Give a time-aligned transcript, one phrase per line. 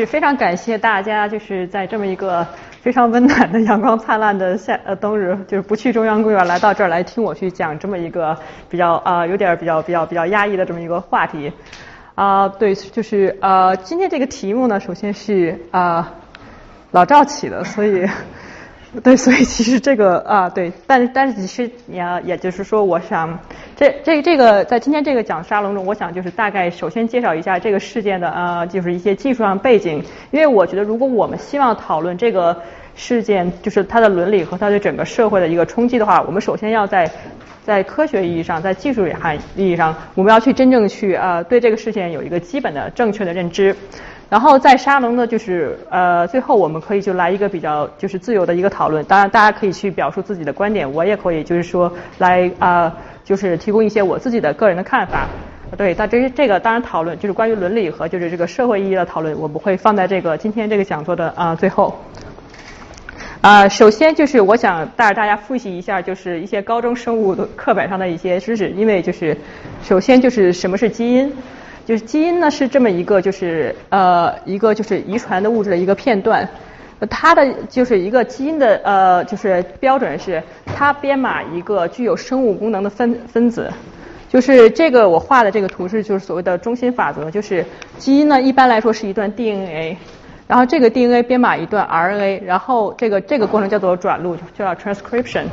[0.00, 2.46] 是非常感谢大家，就是在这么一个
[2.80, 8.34] 非常温暖的阳光灿烂的夏呃冬日，就是不去中央公园来到这儿来听我去讲这么一个
[8.70, 11.52] 比较啊有点比较比较比较压抑的这么一个话题。
[12.14, 16.14] 啊，对，就是呃今天这个题目呢，首先是啊
[16.92, 18.08] 老赵起的，所以。
[19.04, 23.38] 对，所以其实这个啊，对，但但是其实也也就是说，我想
[23.76, 32.60] 这这这个在今天这个讲沙龙中，我想就是大概首先介绍一下这个事件的呃，就是一些技术上背景，因为我觉得如果我们希望讨论这个
[32.96, 37.08] 事件，就是它的伦理和它对整个社会的一个冲击的话，我们首先要在
[37.64, 43.76] 在科学意义上，在技术含意义上，我们要去真正去啊，对这个事件有一个基本的正确的认知。
[44.30, 49.04] 然后在沙龙呢，就是呃，最后我们可以就来一个比较就是自由的一个讨论。
[49.06, 55.26] 当然，大家可以去表述自己的观点，我也可以就是说来啊，就是提供一些我自己的个人的看法。
[55.76, 62.00] 对，但这这个当然讨论就是关于伦理和就是这个社会意义的讨论，我不会放在这个今天这个讲座的啊最后。
[63.40, 69.36] 啊，首先就是我想带着大家复习一下，就是一些高中生物的课本上的一些知识，因为就是
[69.82, 71.32] 首先就是什么是基因。
[71.90, 76.48] 就是基因呢是这么一个就是呃一个就是遗传的物质的一个片段，
[77.10, 83.68] 它的就是一个基因的呃就是标准是它编码一个具有生物功能的分分子，
[84.28, 87.66] 就是这个我画的这个图是就是所谓的中心法则，就是
[87.98, 89.96] 基因呢一般来说是一段 DNA，
[90.46, 95.46] 然后这个 DNA 编码一段 RNA，然后这个这个过程叫做转录，就叫 transcription，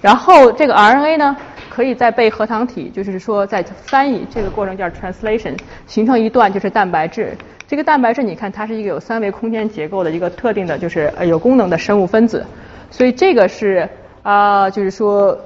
[0.00, 1.36] 然后这个 RNA 呢。
[1.74, 5.58] 可以再被核糖体，就是说在翻译这个过程叫 translation，
[5.88, 7.36] 形成一段就是蛋白质。
[7.66, 12.46] 这个蛋白质你看它是一个有三维空间结构的一个特定的，就是呃有功能的生物分子。
[12.92, 13.88] 所以这个是
[14.22, 15.36] 啊，就是说，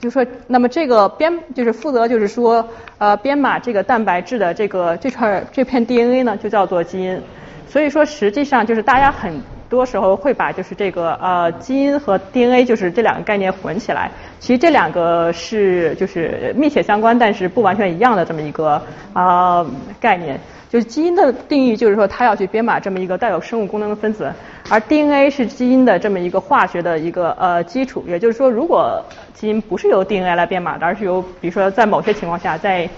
[0.00, 7.20] 就说那么这个编就是负责就是说呃编码这个蛋白质的这个这串这片 DNA 呢就叫做基因。
[7.68, 9.38] 所以说实际上就是大家很。
[9.74, 18.80] 多时候会把就是这个呃基因和 DNA 就是这两个概念混起来，其实这两个是就是密切相关，但是不完全一样的这么一个
[19.12, 19.66] 啊
[20.00, 20.38] 概念。
[20.70, 24.32] 就是基因的定义就是说它要去编码这么一个带有生物功能的分子，
[24.68, 28.04] 而 DNA 是基因的这么一个化学的一个呃基础。
[28.08, 29.00] 也就是说，如果
[29.32, 32.88] 基因不是由 DNA 来编码的，而是由比如说在某些情况下，在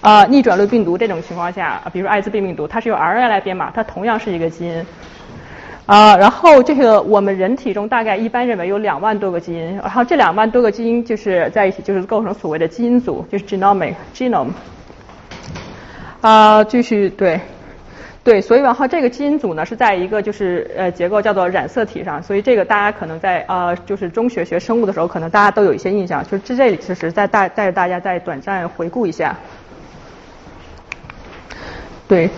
[0.00, 4.86] 呃逆转录病毒这种情况下，比如艾滋病病毒，它是由 RNA 来编码，它同样是一个基因。
[5.88, 14.50] 啊，然后这个我们人体中大概一般认为有两万多个基因，然后这两万多个基因就是在一起，就是构成所谓的基因组，就是 genome genome。
[16.20, 17.40] 啊，继续对，
[18.22, 29.34] 对，所以然后这个基因组呢是在一个就是呃结构叫做染色体上，所以这个大家可能在啊就是中学学生物的时候，可能大家都有一些印象，就这这里其实再带带着大家再短暂回顾一下。
[32.06, 32.28] 对，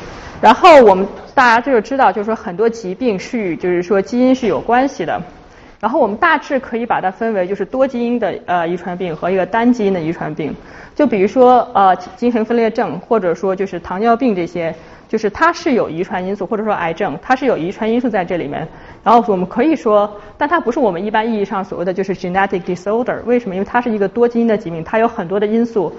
[0.40, 1.06] 然后我们。
[1.32, 5.22] 大家就是知道，就是说很多疾病是与就是说基因是有关系的。
[5.78, 10.54] 然后我们大致可以把它分为就是多基因的呃遗传病和一个单基因的遗传病。
[10.94, 14.74] 就比如说呃精神分裂症或者说就是糖尿病这些，
[15.08, 18.68] 就是它是有遗传因素或者说癌症，它是有遗传因素在这里面。
[19.02, 23.16] 然后我们可以说，但它不是我们一般意义上所谓的就是 genetic disorder。
[23.24, 23.54] 为什么？
[23.54, 25.90] 因为它是一个多基因的疾病，它有很多的因素，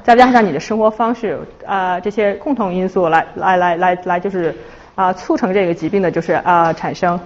[0.00, 4.54] 再加上你的生活方式啊这些共同因素来来来来来就是。
[4.94, 7.18] 啊，促成这个疾病的就是啊产生。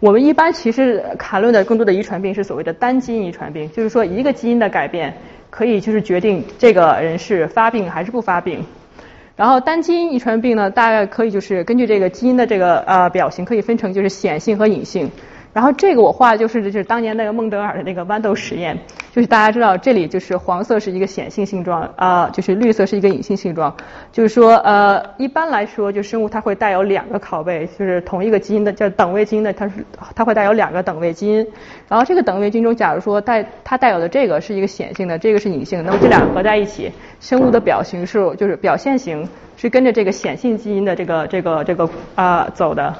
[0.00, 5.14] 我们一般其实谈论的更多的遗传病是所谓的单基因遗传病，就是说一个基因的改变
[5.48, 8.66] 可以就是决定这个人是发病还是不发病。
[9.36, 15.08] 然后单基因遗传病呢，大概可以就是根据这个基因的这个呃表型，可以分成就是显性和隐性。
[15.52, 18.78] 然后这个我画的就是就是当年那个孟德尔的那个豌豆实验，
[19.12, 23.74] 就是大家知道这里就是黄色是一个显性性状啊，就是绿色是一个隐性性状，
[24.12, 29.84] 就是说呃一般来说就生物它会带有两个拷贝，就是同一个基因的叫等位基因的，它是
[30.14, 31.46] 它会带有两个等位基因，
[31.86, 36.90] 然后这个等位基因中，假如说带它带有的这个是一个显性的，这个是隐性，那么这两个合在一起，
[37.20, 42.94] 生物的表型是就是表现型是跟着这个显性基因的这个这个这个啊走的。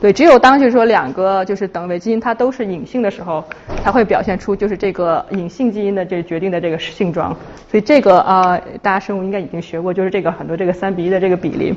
[0.00, 3.44] 对，只有当就是说两个就是等位基因它都是隐性的时候，
[3.82, 7.36] 才会表现出就是这个隐性基因的这决定的这个性状。
[7.68, 11.74] 所以这个啊，大家生物应该已经学过，就是这个很多这个三比一的这个比例。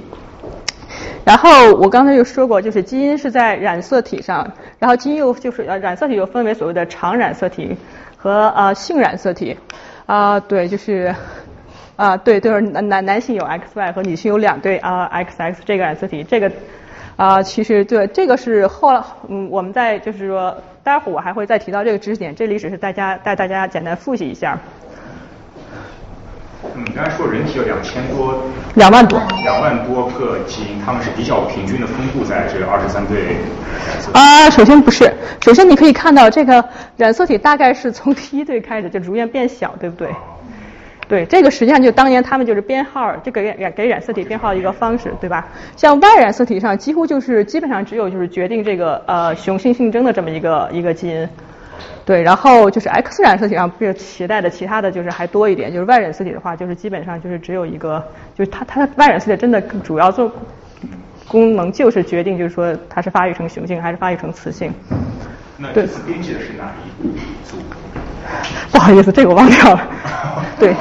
[1.25, 4.47] 然后我刚才又说过，就是基因是在染色体上，
[4.77, 7.75] 然后基因又就是呃染色体又分为所谓的常染色体
[8.17, 9.57] 和呃性染色体。
[10.05, 11.15] 啊，对，就是
[11.95, 16.51] 啊，对，就是男男男性有 XY 和女性有两对啊 XX 这个染色体，这个。
[17.21, 24.57] 啊，其实对这个是后来，嗯，我们在就是说，待会儿我还会再提到这个知识点，这里只是大家带大家简单复习一下。
[26.73, 28.41] 嗯，刚才说人体有两千多，
[28.73, 33.37] 两万多，两万多个基因，他们是比较平均的分布在这二十三对。
[34.13, 36.65] 啊，首先不是，首先你可以看到这个
[36.97, 40.09] 染色体大概是从第一对开始就逐渐变小，对不对？
[41.11, 45.45] 对，这个实际上就当年他们就是编号，这个染给染色体编号的一个方式，对吧？
[45.75, 51.27] 像 Y 染色体上几乎就是基本上只有就是决定这个呃雄性性征的这么一个一个基因。
[52.05, 58.01] 对，然后就是 X 染色体上比如携带的其他的就是还多一点，就是 Y 染色体的话，就是基本上就是只有一个，
[58.33, 60.31] 就是它它的 Y 染色体真的主要做
[61.27, 64.73] 功能就是决定就是说它是发育成雄性还是发育成雌性。
[65.57, 66.71] 那这次编辑的是哪
[67.03, 67.07] 一
[67.43, 67.57] 组？
[68.71, 69.89] 不好意思，这个我忘掉了。
[70.59, 70.75] 对，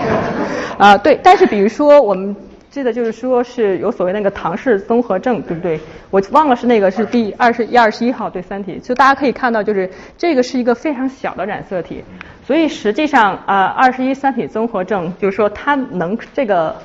[0.79, 2.35] 啊对，但是比如说我们。
[2.71, 5.81] 记得就是说是有所谓那个唐氏综合症，对不对？
[6.09, 12.05] 我忘了是那个是第二十一、二十一号对三体，就大家可以看到，就是这个是一个非常小的染色体，
[12.47, 16.77] 所以实际上啊，二十一三体综合症就是说它能这个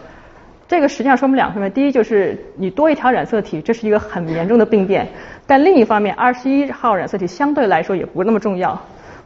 [0.68, 5.08] 这个实际上说明两方面，第一就是你多一条染色体，这是一个很严重的病变，
[5.46, 8.82] 但另一方面，二十一号染色体相对来说也不那么重要，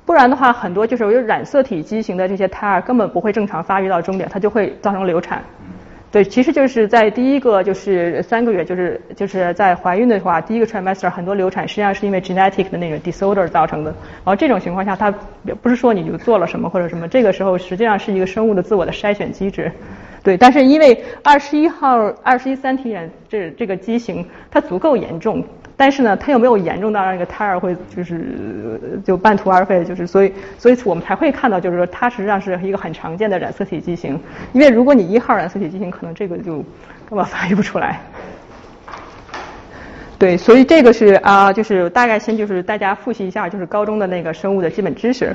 [0.09, 5.43] 不然的话，很多就是有染色体畸形的这些胎儿根本不会正常发育到终点，它就会造成流产。
[6.11, 13.91] 对，其实就是在第一个就是三个月，就是就是在怀孕的话，第一个 trimester 很多流产，实际上是因为 genetic 的那个 disorder 造成的。
[13.91, 15.13] 然后这种情况下，它
[15.61, 19.71] 不是说你就做了什么或者什么，这个时候实际上是一个生物的自我的筛选机制。
[20.23, 25.43] 对，但是因为二十一号二十一三体染这这个畸形，它足够严重。
[25.81, 34.19] 但是呢，它又没有严重到让一个胎儿会就是就半途而废，就是所以所以我们才会看到，就是说它实际上是一个很常见的染色体畸形。
[34.51, 36.55] 因为如果你一号染色体畸形，可能这个就
[37.09, 38.01] 根本发育不出来。
[40.17, 45.33] 对，所以这个是啊，就是大概先就是大家复习一下，就是高中的那个生物的基本知识。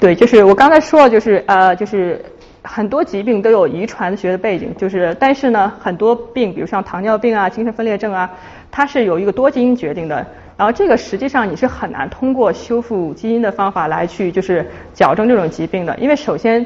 [0.00, 2.20] 对，就是我刚才说了，就是呃，就是。
[2.66, 8.30] 很多疾病都有遗传学的背景，就是但是呢，很多病，比如像糖尿病啊、精神分裂症啊，
[8.70, 10.26] 它是有一个多基因决定的。
[10.58, 16.64] 然后这个实际上你是很难通过修复基因的方法来去就是矫正这种疾病的，因为首先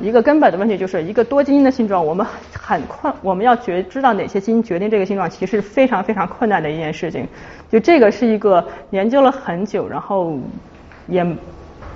[0.00, 7.26] 一个根本的问题就是一个多基因的性状，我们很困，我们要决知道哪些基因决定这个性状，其实是非常非常困难的一件事情。
[7.68, 10.38] 就这个是一个研究了很久，然后
[11.08, 11.26] 也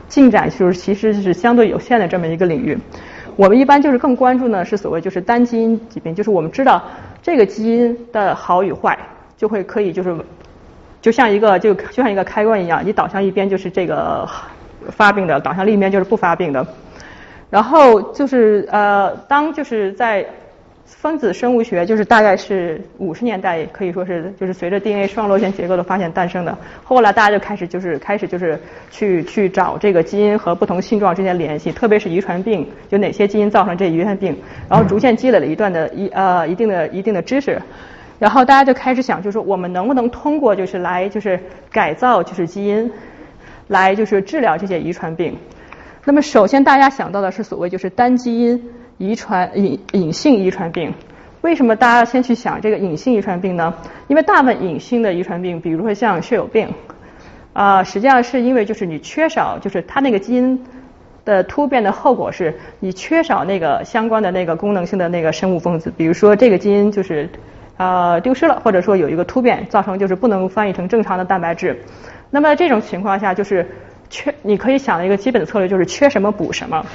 [0.09, 2.77] 进展就是其实是相对有限的这么一个领域。
[3.37, 6.83] 我们一般就是更关注呢，是所谓就是单基因疾病，就是我们知道
[7.23, 8.99] 这个基因的好与坏，
[9.37, 10.17] 就会可以就是
[11.01, 14.29] 就像一个就就像一个开关一样，你导向一边就是这个
[14.89, 16.67] 发病的，导向另一边就是不发病的。
[17.51, 20.27] 然后就是呃，当就是在。
[20.87, 26.57] 分子生物学就是大概是五十年代，可以说是就是随着 DNA 双螺旋结构的发现诞生的。
[26.85, 34.37] 后来大家就开始就是开始就是去去找这个基因和不同性状之间联系，特别是遗传病，就哪些基因造成这遗传病，
[34.69, 37.61] 然后逐渐积累了一段的一呃一定的一定的知识，
[38.21, 41.39] 然后大家就开始想，就是说我们能不能通过就是来就是
[41.71, 42.89] 改造就是基因，
[43.67, 45.37] 来就是治疗这些遗传病。
[46.05, 48.71] 那么首先大家想到的是所谓就是单基因。
[48.99, 50.95] 遗传隐隐性遗传病，
[51.43, 53.75] 为什么大家先去想这个隐性遗传病呢？
[54.09, 56.69] 因为大部分隐性的遗传病，比如说像血友病，
[57.53, 60.65] 啊，实际上是因为就是你缺少，就是它那个基因
[61.25, 67.29] 的突变的后果是你缺少那个相关的那个功能性的那个生物分子，比如说这个基因就是
[67.77, 71.79] 啊丢失了，或者说有一个突变，造成就是不能翻译成正常的蛋白质。
[72.31, 73.69] 那么这种情况下就是
[74.09, 76.87] 缺，你可以想的一个基本的策略就是缺什么补什么。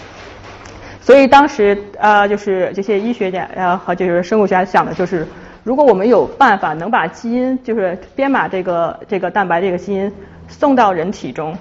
[1.01, 5.27] 所以当时啊，就是这些医学家啊和就是生物学家想的就是，
[5.63, 10.11] 如果我们有办法能把基因就是编码这个这个蛋白这个基因
[10.47, 11.57] 送到人体中，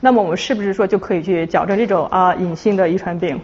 [0.00, 3.40] 那么我们是不是说就可以去矫正这种啊隐性的遗传病？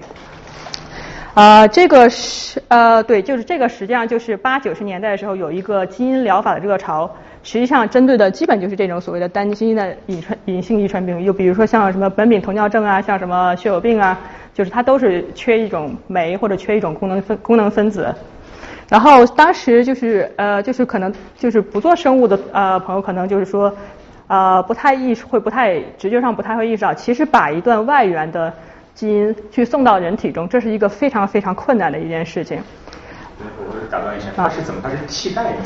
[1.34, 7.10] 啊，这个是呃对，就是这个实际上就是八九十年代的时候有一个基因疗法的热潮，
[7.42, 14.16] 实际上针对的基本就是这种所谓的单基因的隐传隐性遗传病，又比如说像什么苯丙酮尿症啊，像什么血友病啊。
[14.52, 18.14] 就是它都是缺一种酶或者缺一种功能分功能分子，
[18.88, 23.72] 然后当时就是呃就是可能就是不做生物的呃朋友可能就是说
[24.26, 28.52] 呃不太意会不太直觉上不太会意识到，其实把一段外源的
[28.94, 32.60] 基因去送到人体中，这是一个非常非常困难的一件事情。
[33.38, 34.80] 我打断一下，它是怎么？
[34.82, 35.58] 它是替代的，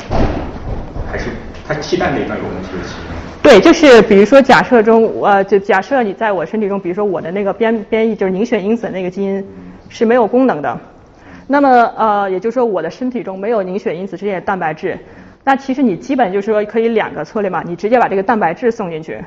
[1.11, 1.31] 还是
[1.67, 3.34] 它替代哪段有问题的基因？
[3.45, 9.47] 对，就是比如说，假设中，呃，就假设你在我身体中，比如说我的那个编编译就是凝血因子那个基因
[9.87, 10.75] 是没有功能的，
[11.45, 14.97] 那么呃，也就是说我的身体中没有凝血因子这些蛋白质，
[15.43, 19.23] 那其实你基本就是说可以两个策略嘛，你直接把这个蛋白质送进去，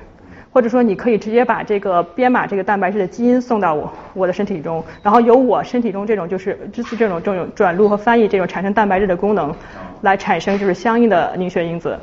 [0.50, 9.54] 或者说你可以直接把这个编码这个蛋白质的基因送到我我的身体中，然后由我身体中这种就是支持这种这种转录和翻译这种产生蛋白质的功能，
[10.00, 11.96] 来产生就是相应的凝血因子。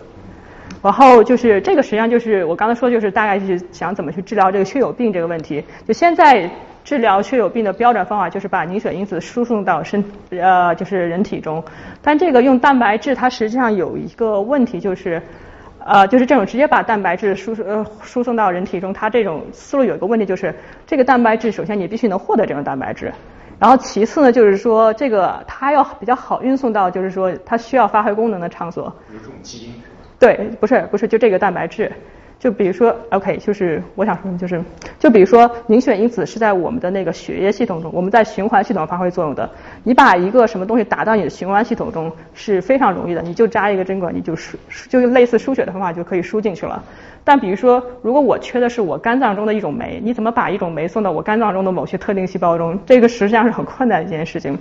[0.86, 5.64] 然后就是这个实际上就是我刚才说就是大概就是想怎么去治疗这个血友病这个问题。
[5.88, 6.48] 就现在
[6.84, 11.64] 治疗血友病的标准方法就是把凝血因子输送到身呃就是人体中，
[12.04, 15.20] 但这个用蛋白质它实际上有一个问题就是
[15.84, 20.54] 呃就是这种直接把蛋白质输呃输送到人体中，它这种思路有一个问题就是
[20.86, 23.12] 这个蛋白质首先你必须能获得这种蛋白质，
[23.58, 28.84] 然后其次呢就是说这个它要比较好运送到就是说它需要发挥功能的场所。
[29.12, 29.74] 有这种基因。
[30.20, 31.92] 对，不是不是，就这个蛋白质，
[32.40, 34.62] 就比如说，OK，就是我想说的就是，
[34.98, 39.50] 就比如说凝血因子是在我们的那个血液系统中，我们在循环系统发挥作用的。
[39.84, 44.58] 你把一个什么东西打到你的循环系统中是非常容易的，你就扎一个针管，你就输，
[44.90, 46.82] 就类似输血的方法就可以输进去了。
[47.24, 52.80] 但比如说，如果我缺的是我肝脏中的一种酶，你怎么把一种酶送到我肝脏中的某些特定细胞中？
[52.86, 54.58] 这个实际上是很困难的一件事情。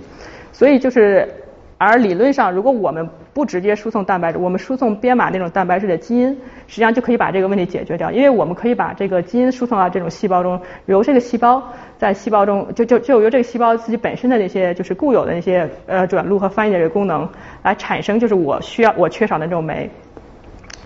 [0.51, 1.27] 所以就是。
[1.77, 6.29] 而理论上，如果我们不直接输送蛋白质，我们输送编码那种蛋白质的基因，
[6.67, 8.09] 实际上就可以把这个问题解决掉。
[8.09, 11.61] 因为我们可以把这个基因输送到这种细胞中，由这个细胞
[11.97, 17.27] 在细胞中就就就由这个细胞自己本身的那些就是固有的那些呃转录和翻译的这个功能
[17.61, 19.89] 来产生就是我需要我缺少的这种酶。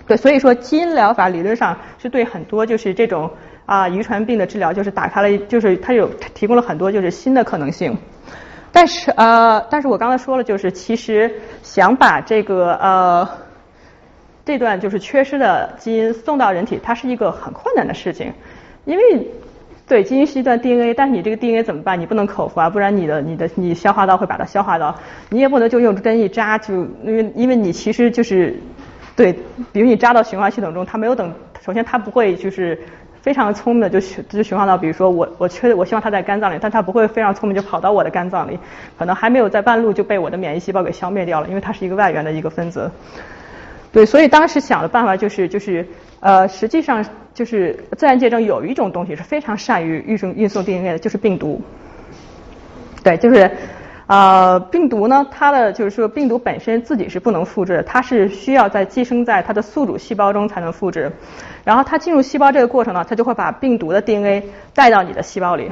[0.08, 3.30] 对，所以说基因疗法理论上是对很多就是这种
[3.64, 7.96] 啊遗传病的治疗就是打开了就是它有提供了很多就是新的可能性。
[8.72, 11.30] 但是呃，但是我刚才说了，就是其实
[11.62, 13.28] 想把这个呃
[14.44, 18.32] 这段就是缺失的基因送到人体，它是一个很困难的事情，
[18.84, 19.26] 因为
[19.88, 22.00] 对基因是一段 DNA，但是你这个 DNA 怎么办？
[22.00, 24.94] 你不能口服啊，不然你的你的你消化道会把它消化掉，
[25.30, 26.74] 你也不能就用针一扎，就
[27.04, 28.54] 因为因为你其实就是
[29.16, 29.32] 对，
[29.72, 32.78] 比如你扎到循环系统中，它没有等，首先它不会就是。
[33.22, 38.58] 非常聪明的就循就循环到，比如说我我缺我希望它在肝脏里，但它不会非常聪明就跑到我的肝脏里，
[38.98, 42.90] 可能还没有在半路就被我的免疫细胞给消灭掉了，因为它是一个外源的一个分子。
[43.92, 45.86] 对，所以当时想的办法就是就是
[46.20, 51.60] 呃，实际上就是自然界中有一种东西是非常善于运送运送 DNA 的，就是病毒。
[53.02, 53.50] 对，就是。
[54.10, 61.12] 呃，病毒呢，它的就是说，病毒本身自己是不能复制，它是需要在寄生在它的宿主细胞中才能复制。
[61.62, 64.42] 然后它进入细胞这个过程呢，它就会把病毒的 DNA
[64.74, 65.70] 带到你的细胞里。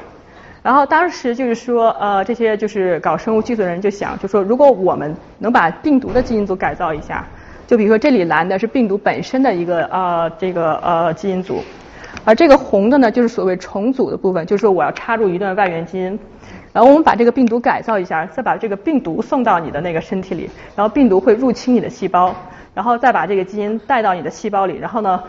[0.63, 7.27] 然后当时就是说，呃，这些就是搞生物技术的人就想，就说如果我们能把病毒的基因组改造一下，
[7.67, 11.61] 就比如说这里蓝的是病毒本身的一个呃这个呃基因组，
[12.25, 16.19] 而这个红的呢就是所谓重组的部分，就是说我要插入一段外源基因。
[16.71, 22.33] 然后我们把这个病毒改造一下，再把这个病毒送到你的那个身体里，然后病毒会入侵你的细胞，
[22.75, 25.21] 然后再把这个基因带到你的细胞里，然后呢，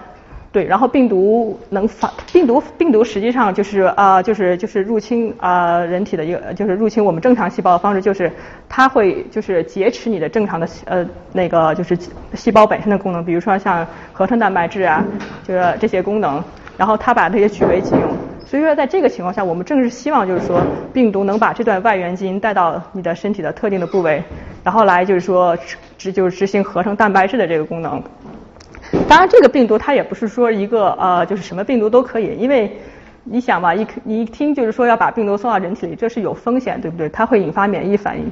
[0.52, 8.32] 对，然后病毒能反病毒病毒实际上就是啊就是就是入侵啊人体的一个就是入侵我们正常细胞的方式就是
[8.68, 11.98] 它会就是劫持你的正常的呃那个就是
[12.34, 15.04] 细胞本身的功能，比如说像合成蛋白质啊，
[15.48, 16.44] 就是这些功能，
[16.80, 18.02] 然后它把这些据为己用。
[18.46, 20.60] 所以说，在这个情况下，我们正是希望，就是说，
[20.92, 24.24] 病毒能把这段外源基因带到你的身体的特定的部位，
[24.64, 25.56] 然后来就是说
[26.00, 28.02] 执就是执行合成蛋白质的这个功能。
[29.08, 32.76] 当然，这个病毒它也不是说一个呃，就是什么病毒都可以，因为
[33.24, 37.08] 你想吧，一你一听就是说要把病毒送到人体里，这是有风险，对不对？
[37.10, 38.32] 它会引发免疫反应，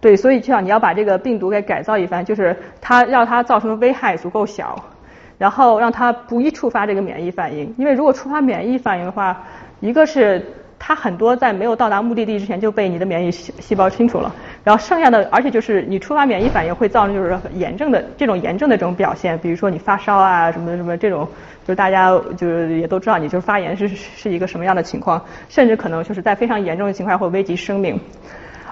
[0.00, 4.82] 对，所以就像你要把这个病毒给改造一番，就是它让它造成的危害足够小。
[5.38, 9.44] 然后让它不易触发这个免疫反应，因为如果触发免疫反应的话，
[9.80, 10.44] 一个是
[10.80, 21.26] 它很多在没有到达目的地之前就被你的免疫细细胞清除了，然后剩下的，而且就是你触发免疫反应会造成就是炎症的这种炎症的这种表现，比如说你发烧啊什么什么这种，
[21.64, 27.98] 就是大家就是也都知道你就是发炎是是一个什么样的情况，甚至可能就是在非常严重的情况下会危及生命。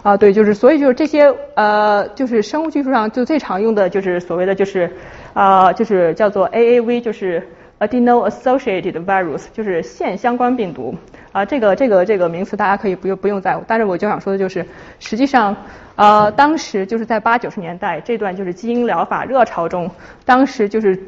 [0.03, 4.89] 啊，对，就是所以就是这些呃，就是生物技术上就最常用的就是所谓的就是
[5.37, 7.47] 啊，就是叫做 AAV，就是
[7.79, 10.95] Adeno-associated virus，就是腺相关病毒
[11.31, 11.45] 啊。
[11.45, 14.65] 这个这个这个名词大家可以不用不用在乎，但是我就想说的就是，
[14.99, 15.55] 实际上
[15.95, 19.91] 呃，当时就是在八九十年代这段就是基因疗法热潮中，
[20.25, 20.99] 当时就是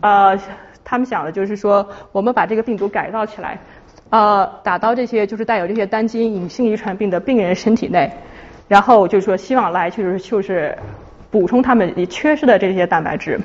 [0.00, 0.40] 呃，
[0.82, 3.58] 他们想的就是说，我们把这个病毒改造起来，
[4.08, 8.10] 呃，打到这些就是带有这些单基因隐性遗传病的病人身体内。
[8.68, 10.76] 然后就是说，希望来就是就是
[11.30, 13.38] 补充他们你缺失的这些蛋白质，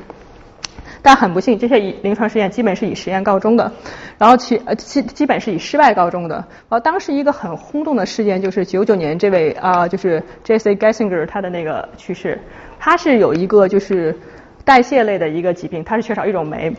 [1.02, 3.72] 但很不幸，这些以临床实验基本是以实验告终的，
[4.18, 6.36] 然后其呃基基本是以失败告终的。
[6.36, 10.76] 然后当时一个很轰动的事件就是九九年这位啊就是 J.C.
[10.76, 12.40] Gessinger 他的那个去世，
[12.80, 14.16] 他是有一个就是
[14.64, 16.72] 代谢类的一个疾病，他是缺少一种酶。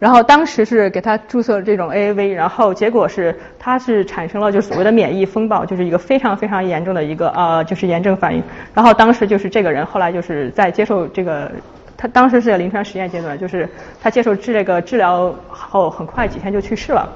[0.00, 8.42] 然后当时是给他注射这种 AAV，然后结果是他是产生了就所谓的免疫风暴，就是一个非常非常严重的一个呃就是炎症反应。
[8.72, 11.52] 然后当时就是这个人后来就是在接受这个，
[12.00, 13.68] 他当时是在临床实验阶段，就是
[14.02, 17.06] 他接受治这个治疗后很快几天就去世了。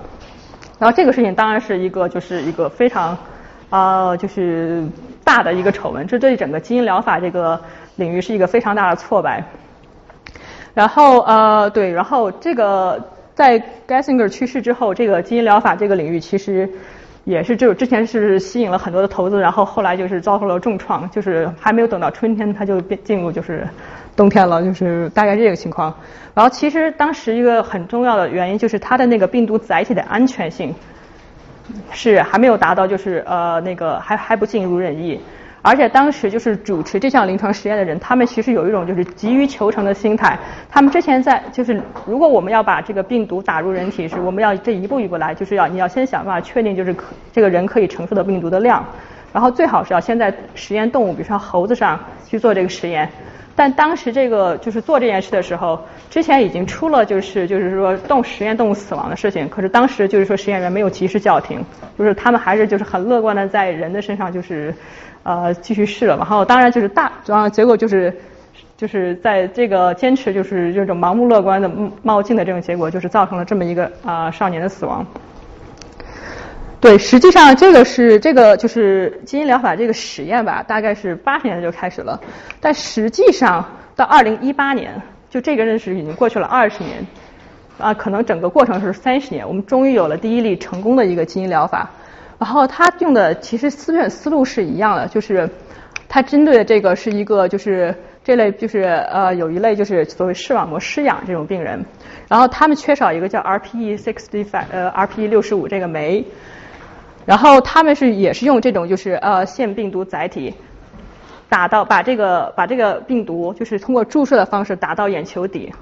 [0.78, 3.16] 然后这个事情当然是一个就是一个非常
[3.70, 4.84] 啊就是
[5.24, 7.58] 大的一个丑闻，这对整个基因疗法这个
[7.96, 9.42] 领域是一个非常大的挫败。
[10.74, 13.02] 然后呃对，然后这个
[13.34, 16.68] 在 Gessinger 去世之后，这个基因疗法这个领域其实
[17.24, 23.66] 也是就之前是吸引了很多的投资，然后后来就是遭受了重创，就是还没有等到春天，它就变进入就是
[24.16, 25.94] 冬天了，就是大概这个情况。
[26.34, 30.74] 然后其实当时一个很重要的原因就是它的那个病毒载体的安全性
[31.92, 35.20] 是还没有达到，就是呃那个还还不尽如人意。
[35.62, 40.38] 而且当时就是主持这项临床实验的人，他们其实有一种就是急于求成的心态。
[40.68, 48.84] 他们之前在就是如果我们要把这个病毒打入人体时，我们要这一步一步来，就是要你要先想办法确定就是可这个人可以承受的病毒的量，
[49.32, 53.08] 然后最好是要先在实验动物，比如说猴子上去做这个实验。
[53.56, 55.78] 但当时这个就是做这件事的时候，
[56.10, 61.64] 之前已经出了就是就是说动实验动物死亡的事情，可是当时就是说实验员没有及时叫停，
[61.98, 64.74] 就是他们还是就是很乐观的在人的身上就是
[65.22, 68.12] 呃继续试了，然后当然就是大，然后结果就是
[68.76, 71.70] 就是在这个坚持就是这种盲目乐观的
[72.02, 75.06] 冒进的这种结果，就是造成了这么一个啊少年的死亡。
[76.84, 82.20] 对，实际上这个是这个就是基因疗法这个实验吧，大概是八十年代就开始了，
[82.60, 85.00] 但实际上到二零一八年，
[85.30, 87.06] 就这个认识已经过去了二十年，
[87.78, 91.88] 啊，可能整个过程是三十年，我们终于有了第一例成功的一个基因疗法。
[92.38, 95.48] 然后他用的其实思辨思路是一样的，就是
[96.06, 101.82] 他针对的这个是一个就是这类就是呃有一类就是所谓视网膜失养这种病人，
[102.28, 106.22] 然后他们缺少一个叫 RPE sixty five 呃 RPE 六十五这个酶。
[107.26, 110.54] 然后他们是也是用这种就是呃腺病毒载体
[111.48, 115.72] 打到把这个把这个病毒就是通过注射的方式打到眼球底，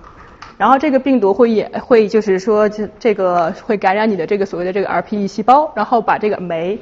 [0.58, 6.78] 然后这个病毒会也会就是说这这个会感染你的这个所谓的这个 RPE 细胞，然后把这个酶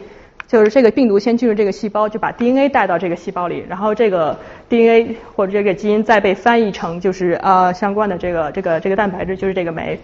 [0.49, 4.37] 就是这个病毒先进入这个细胞，就把 DNA 带到这个细胞里，然后这个
[4.68, 10.01] DNA 或者这个基因再被翻译成就是呃相关的这个这个这个蛋白质就是这个酶，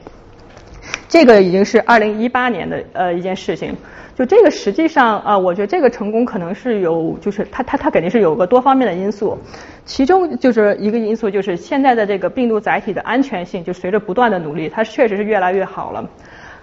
[1.09, 3.77] 这个已经是二零一八年的呃一件事情。
[4.17, 9.37] 就这个实际上啊，我觉得这个成功可能是有，就是它它它肯定是有个多方面的因素，
[9.85, 16.03] 其中就是一个因素就是现在的这个病毒载体的安全性，就随着不断的努力，它确实是越来越好了。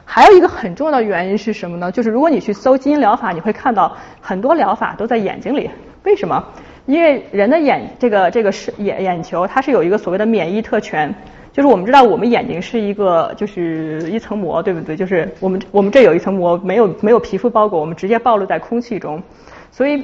[0.03, 1.91] 还有一个很重要的原因是什么呢？
[1.91, 5.69] 就是如果你去搜基因疗法，你会看到很多疗法都在眼睛里。
[6.05, 6.43] 为什么？
[6.85, 11.13] 因为人的眼这个这个是眼眼球，它是有一个所谓的免疫特权。
[11.53, 14.95] 就是我们知道，我们眼睛是一个就是一层膜，对不对？
[14.95, 19.21] 就是我们我们这有一层膜，没有没有皮肤包裹，我们直接暴露在空气中，
[19.69, 20.03] 所以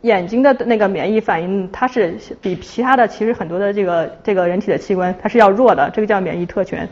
[0.00, 6.88] 眼睛的那个免疫反应，它是比其他的其实很多的这个这个人体的器官，它是要弱的，这个叫免疫特权。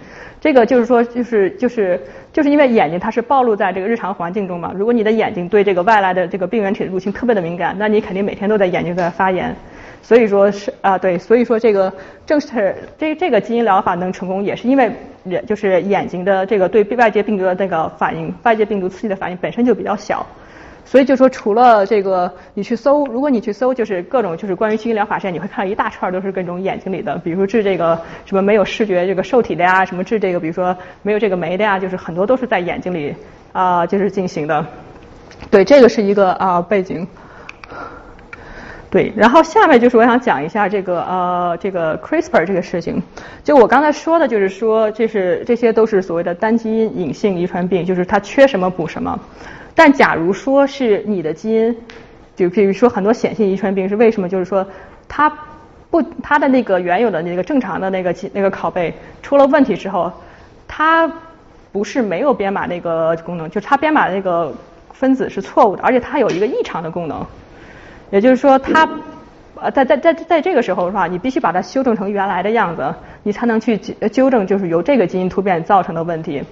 [0.46, 2.00] 这个就是说，就是就是
[2.32, 9.52] 就是因为眼睛它是暴露在这个日常环境中嘛，如果你的眼睛对这个外来的这个病原体的入侵特别的敏感，那你肯定每天都在眼睛在发炎。
[10.02, 11.92] 所以说是啊，对，所以说这个
[12.24, 14.88] 正是这这个基因疗法能成功，也是因为
[15.24, 20.24] 人就是眼睛的这个对外界病毒的那个反应，外界病毒刺激的反应本身就比较小，
[20.86, 33.14] 所以就说除了这个，你去搜，如果你去搜就是各种就是关于基因疗法实验，你会看到一大串都是各种眼睛里的，比如说治这个什么没有视觉这个受体的呀，什么治这个比如说没有这个酶的呀，就是很多都是在眼睛里
[33.52, 34.64] 啊就是进行的，
[35.50, 37.06] 对，这个是一个啊背景。
[38.88, 43.02] 对，然后下面就是我想讲一下这个呃这个 CRISPR 这个事情。
[43.42, 49.18] 就我刚才说的，就是说这是这些都是所谓的单基因隐性遗传病，就是它缺什么补什么。
[49.76, 51.76] 但假如说是你的基因，
[52.34, 54.28] 就比如说很多显性遗传病是为什么？
[54.28, 54.66] 就是说
[55.06, 55.30] 它
[55.90, 60.10] 不它的那个原有的那个正常的那个那个拷贝出了问题之后，
[60.66, 61.08] 它
[61.72, 64.52] 不是没有编码那个功能，就它编码那个
[64.92, 67.24] 分子是错误的，而且它有一个异常的功能。
[68.10, 68.88] 也就是说，它
[69.56, 71.06] 呃，在在在在这个时候是吧？
[71.06, 76.42] 你必须把它修正成原来的样子，你才能去纠正就是由这个基因突变造成的问题。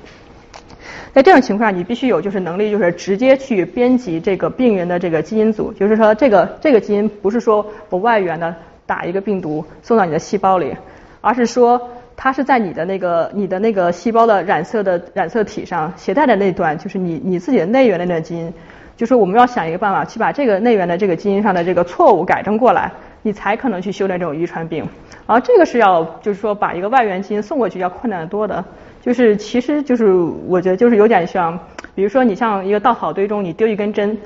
[1.13, 5.73] 在这种情况下，你必须有就是能力，就是直接去编辑这个病人的这个基因组。
[5.73, 8.55] 就是说，这个这个基因不是说我外源的
[8.87, 10.77] 打一个病毒送到你的细胞里，
[11.21, 11.81] 而是说
[12.17, 18.53] 它是在你的那个你的那个细胞的染色的染色体上携带的那段，就是你你自己的内源的那段基因。
[18.97, 24.89] 就是我们要想一个办法，去把这个内源的这个基因上的这个错误改正过来，你才可能去修炼这种遗传病。
[25.27, 28.65] 而这个是要就是说把一个外源基因送过去要困难得多的，
[29.05, 30.14] 就是其实就是
[30.49, 31.59] 我觉得就是有点像，
[31.95, 34.17] 比如说你像一个稻草堆中你丢一根针，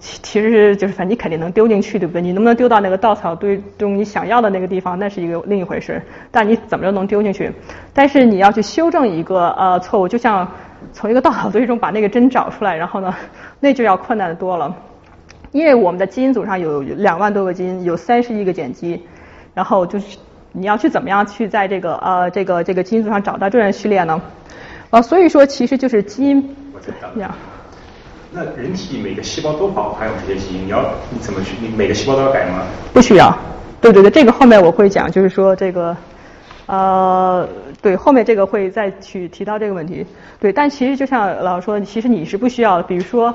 [0.00, 2.20] 其其实就是反正你肯定能丢进去，对不对？
[2.20, 6.02] 你能不能丢到那个稻草堆中你想要的那个地方，那是一个另一回事。
[6.32, 7.52] 但你怎么着能丢进去？
[7.94, 10.50] 但是你要去修正一个呃错误，就像
[10.92, 13.14] 从一个 稻草堆中把那个针找出来，然后呢，
[13.60, 14.74] 那就要困难的多了。
[15.52, 19.00] 因为我们的基因组上有两万多个基因，有三十亿个碱基，
[19.54, 20.18] 然后就是。
[20.58, 24.18] 你要去怎么样去在这个呃这个这个基因组上找到这段序列呢？
[24.88, 26.56] 呃，所以说其实就是基因。
[27.14, 27.30] 这样。
[28.32, 31.56] 那人体每个细胞都包含有这些基因，你要你怎么去？
[31.60, 32.62] 你每个细胞都要改吗？
[32.94, 33.36] 不需要。
[33.80, 35.94] 对对对，这个后面我会讲，就是说这个
[36.64, 37.46] 呃
[37.82, 40.06] 对后面这个会再去提到这个问题。
[40.40, 43.34] 对，但其实就像老师说，其实你是不需要，比如说。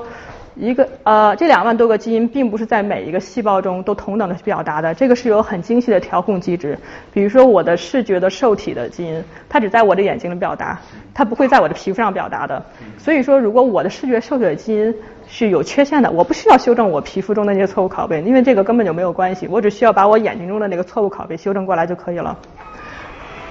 [0.56, 6.78] 一个呃，这两万多个基因并不是在每一个细胞中都同等的表达的，这个是有很精细的调控机制。
[7.14, 10.80] 比如说我的视觉的受体的基因，它只在我的眼睛里表达，
[11.14, 12.62] 它不会在我的皮肤上表达的。
[12.98, 14.94] 所以说，如果我的视觉受体的基因
[15.28, 22.38] 是有缺陷的，我不需要修正我皮肤中的那些错误拷贝，因为这个根本就没有关系，我只需要把我眼睛中的那个错误拷贝修正过来就可以了。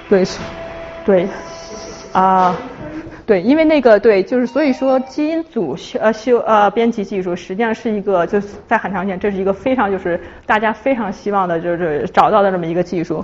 [0.07, 0.23] 对，
[1.03, 1.27] 对，
[2.13, 2.55] 啊。
[3.31, 13.23] 对，因为那个对，就是所以说基因组修呃修呃编辑技术实际上是一个就是在很长时间，这是一个非常就是大家非常希望的就是找到的这么一个技术。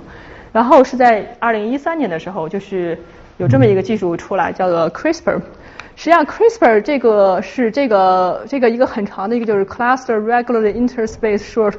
[0.50, 2.98] 然后是在二零一三年的时候，就是
[3.36, 5.42] 有这么一个技术出来，叫做 CRISPR。
[5.94, 11.74] 实际上 CRISPR 这个是这个这个一个很长的一个就是 cluster regularly interspaced Short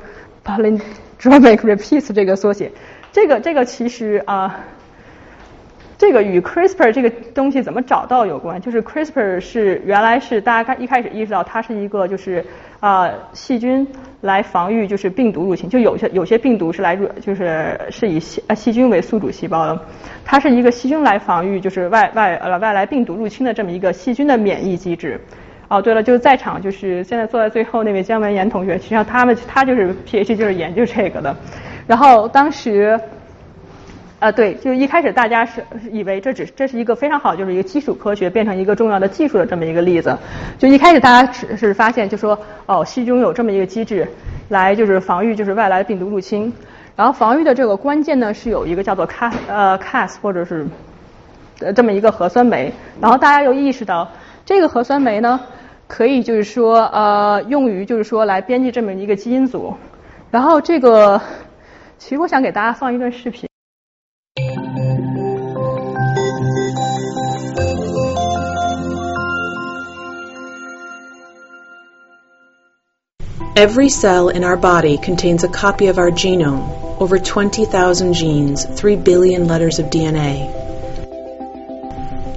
[0.45, 2.71] Palindromic Repeats 这个缩写。
[3.11, 4.55] 这个这个其实啊。
[5.99, 8.59] 这个与 CRISPR 这个东西怎么找到有关？
[8.61, 12.43] 就是 CRISPR 是原来是大家刚一开始意识到它是一个就是
[12.79, 13.85] 啊细菌
[14.21, 19.77] 来防御就是病毒入侵，就有些有些病毒是来入就是是以细呃细菌为宿主细胞的，
[20.23, 25.19] 它是一个细菌来防御就是外外呃外来病毒入侵的这么一个细菌的免疫机制。
[25.67, 31.35] 哦，对了，就是在场就是现在坐在最后那位姜文岩同学，实际上他们他就是 PhD 就是研究这个的，
[31.85, 32.97] 然后当时。
[34.19, 40.17] 啊，对，就一开始大家是以为这只这是一个非常好，就是一个基础科学变成一个重要的技术的这么一个例子。
[40.57, 44.05] 就一开始大家只是发现，就说哦，细菌有这么一个机制，
[44.49, 46.53] 来就是防御就是外来病毒入侵。
[46.97, 50.67] 然后防御的这个关键呢是有一个叫做 Cas 呃 Cas 或者是
[51.61, 52.73] 呃这么一个核酸酶。
[52.99, 54.09] 然后大家又意识到，
[54.45, 55.39] 这个核酸酶呢
[55.87, 59.73] 可以就是说呃用于就是说来编辑这么一个基因组。
[60.29, 61.21] 然后这个
[61.97, 63.48] 其实我想给大家放一段视频。
[73.59, 79.47] Every cell in our body contains a copy of our genome, over 20,000 genes, 3 billion
[79.47, 80.49] letters of DNA.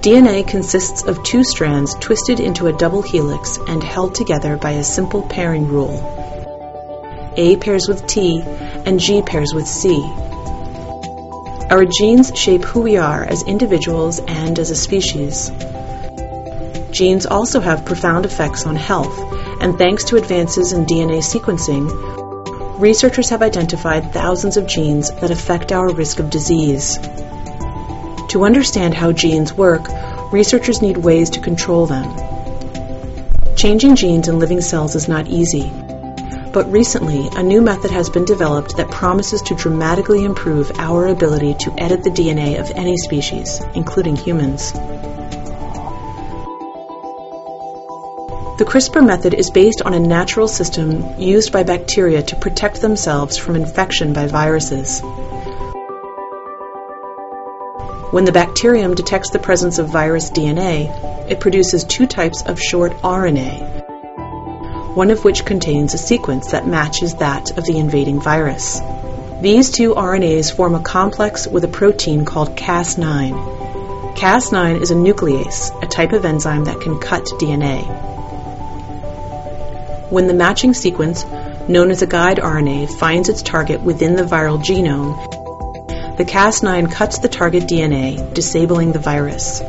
[0.01, 4.83] DNA consists of two strands twisted into a double helix and held together by a
[4.83, 7.33] simple pairing rule.
[7.37, 8.43] A pairs with T
[8.85, 10.03] and G pairs with C.
[11.71, 15.53] Our genes shape who we are as individuals and as a species.
[16.91, 21.89] Genes also have profound effects on health, and thanks to advances in DNA sequencing,
[22.81, 26.99] researchers have identified thousands of genes that affect our risk of disease.
[28.31, 29.87] To understand how genes work,
[30.33, 32.13] researchers need ways to control them.
[33.55, 35.71] Changing genes in living cells is not easy,
[36.53, 41.55] but recently a new method has been developed that promises to dramatically improve our ability
[41.61, 44.73] to edit the DNA of any species, including humans.
[48.63, 53.37] The CRISPR method is based on a natural system used by bacteria to protect themselves
[53.37, 55.01] from infection by viruses.
[58.13, 62.93] When the bacterium detects the presence of virus DNA, it produces two types of short
[62.99, 68.81] RNA, one of which contains a sequence that matches that of the invading virus.
[69.41, 74.15] These two RNAs form a complex with a protein called Cas9.
[74.15, 78.13] Cas9 is a nuclease, a type of enzyme that can cut DNA.
[80.13, 81.25] When the matching sequence,
[81.69, 85.17] known as a guide RNA, finds its target within the viral genome,
[86.19, 89.63] the Cas9 cuts the target DNA, disabling the virus.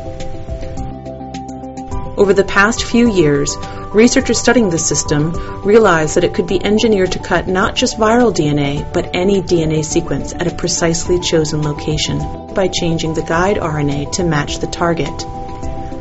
[2.17, 3.55] Over the past few years,
[3.93, 5.31] researchers studying this system
[5.63, 9.85] realized that it could be engineered to cut not just viral DNA, but any DNA
[9.85, 12.19] sequence at a precisely chosen location
[12.53, 15.25] by changing the guide RNA to match the target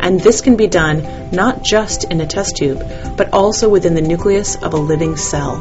[0.02, 2.84] and this can be done not just in a test tube,
[3.16, 5.56] but also within the nucleus of a living cell.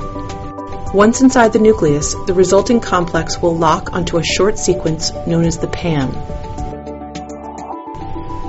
[0.93, 5.57] Once inside the nucleus, the resulting complex will lock onto a short sequence known as
[5.59, 6.11] the PAM.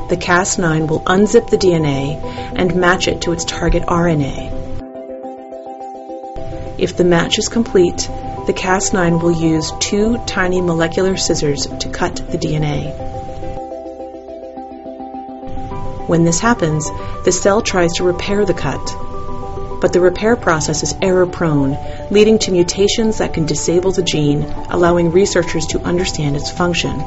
[0.09, 2.20] The Cas9 will unzip the DNA
[2.57, 4.61] and match it to its target RNA.
[6.78, 8.09] If the match is complete,
[8.46, 13.12] the Cas9 will use two tiny molecular scissors to cut the DNA.
[16.12, 16.90] When this happens,
[17.25, 18.85] the cell tries to repair the cut.
[19.81, 21.79] But the repair process is error prone,
[22.11, 26.98] leading to mutations that can disable the gene, allowing researchers to understand its function.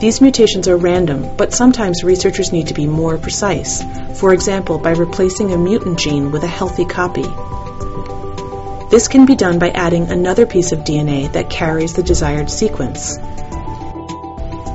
[0.00, 3.84] These mutations are random, but sometimes researchers need to be more precise,
[4.18, 7.28] for example, by replacing a mutant gene with a healthy copy.
[8.90, 13.16] This can be done by adding another piece of DNA that carries the desired sequence.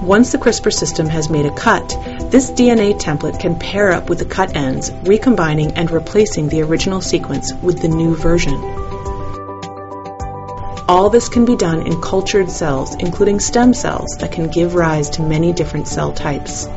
[0.02, 1.88] Once the CRISPR system has made a cut,
[2.30, 7.02] this DNA template can pair up with the cut ends, recombining and replacing the original
[7.02, 8.54] sequence with the new version.
[10.88, 15.10] All this can be done in cultured cells, including stem cells that can give rise
[15.12, 16.68] to many different cell types.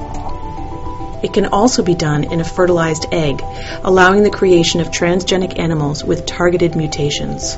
[1.23, 3.43] It can also be done in a fertilized egg,
[3.83, 7.57] allowing the creation of transgenic animals with targeted mutations.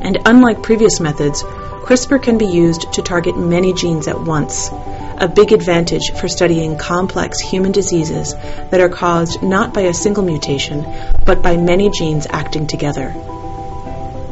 [0.00, 1.44] And unlike previous methods,
[1.82, 4.70] CRISPR can be used to target many genes at once,
[5.18, 8.34] a big advantage for studying complex human diseases
[8.70, 10.86] that are caused not by a single mutation,
[11.26, 13.14] but by many genes acting together.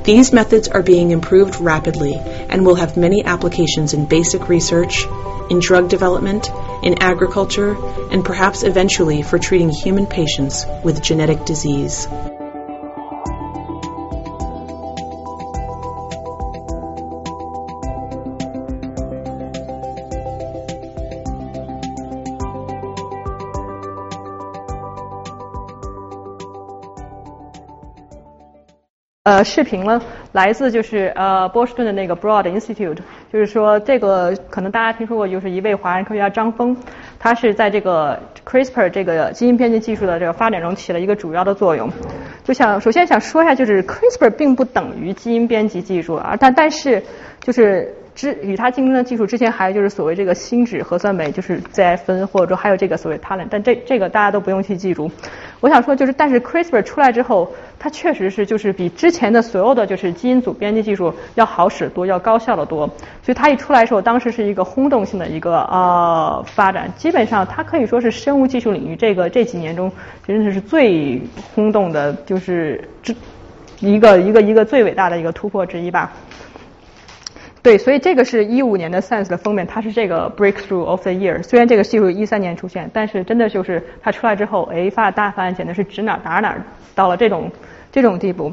[0.04, 5.04] These methods are being improved rapidly and will have many applications in basic research,
[5.50, 6.50] in drug development,
[6.82, 7.76] in agriculture,
[8.11, 12.06] and perhaps eventually for treating human patients with genetic disease.
[29.44, 30.01] 视频呢，
[30.33, 32.98] 来自就是呃波士顿的那个 Broad Institute，
[33.33, 36.77] 就是说这个可能大家听说过，就是一位华人科学家张峰，
[37.18, 41.90] 他是在这个 CRISPR 这个基因编辑技术的这个发展中起了一个主要的作用。
[42.44, 47.03] 就想首先想说一下，就是 CRISPR 并不等于基因编辑技术啊，但但是
[47.40, 55.09] 就是之与它竞争的技术之前还有就是所谓这个心指核酸酶，就是 ZFN，或者说还有这个所谓 Talent，但这这个大家都不用去记住。
[55.61, 62.88] 我想说就是，但是 CRISPR 出来之后，它确实是就是比之前的所有的就是基因组编辑技术要好使多，要高效的多。
[63.22, 69.92] 所以它一出来的时候，当时是一个轰动性的一个呃发展，基本上它可以说是生物技术领域这个这几年中
[70.26, 71.22] 真的是最
[71.54, 73.14] 轰动的，就是这
[73.78, 76.11] 一个一个一个最伟大的一个突破之一吧。
[77.68, 81.42] 对，所以这个是一五年的 Science 的封面，它是这个 Breakthrough of the Year。
[81.42, 86.57] 虽然这个技术一三年出现，但是真的就是它出来之后，哎，发大发现简直是指哪打哪，
[86.94, 87.52] 到了这种
[87.92, 88.50] 这种地步。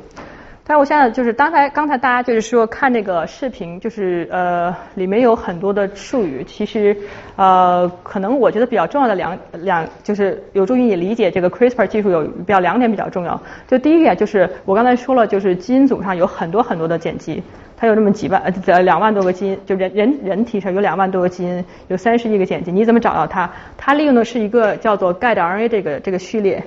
[0.67, 6.97] 但我现在就是刚才刚才大家就是说看那个视频，就是呃里面有很多的术语，其实
[7.35, 13.39] 呃可能我觉得比较重要的两两就是有助于你理解这个 CRISPR 技术有比较两点比较重要。
[13.67, 17.43] 就第一点就是我刚才说了，就是基因组上有很多很多的碱基。
[17.77, 23.51] 它有这么几万呃两万多个基因，就人人人体上有两万多个基因，有三十亿个碱基，你怎么找到它？
[23.77, 26.63] 它利用的是一个叫做 guide RNA 这个这个序列，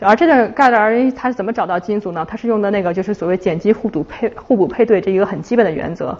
[0.00, 2.26] 而这个 guide RNA 它是怎么找到基因组呢？
[2.28, 6.18] 它是用的那个就是所谓碱基互补配互补配对这一个很基本的原则。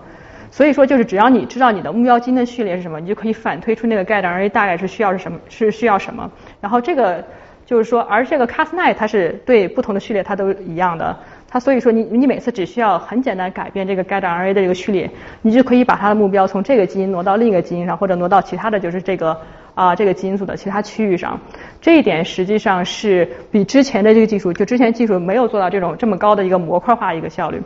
[0.50, 6.30] 所以说就是只要你知道你的目标基因的序列是什么，你就可以反推出那个 guide RNA 大概是需要是什么是需要什么。
[6.60, 7.24] 然后这个
[7.64, 11.16] 就是说，而这个 Cas9 它是对不同的序列它都一样的。
[11.48, 15.10] 它所以说你你每次只需要很简单改变这个 guide RNA 的这个序列，
[15.42, 19.36] 你就可以把它的目标从这个基因挪到另一个基因上，或者挪到其他的就是这个
[19.74, 21.40] 啊这个基因组的其他区域上。
[21.80, 27.60] 这一点实际上是比之前的这个技术，就之前技术没有做到这种这么高的一个模块化一个效率。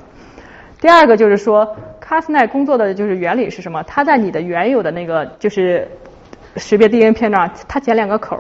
[0.81, 3.83] 第二个就是说，Cas9 工作的就是原理是什么？
[3.85, 5.89] 它在你的原有的那个就是
[6.57, 8.39] 识别 DNA 片段，它剪两个口。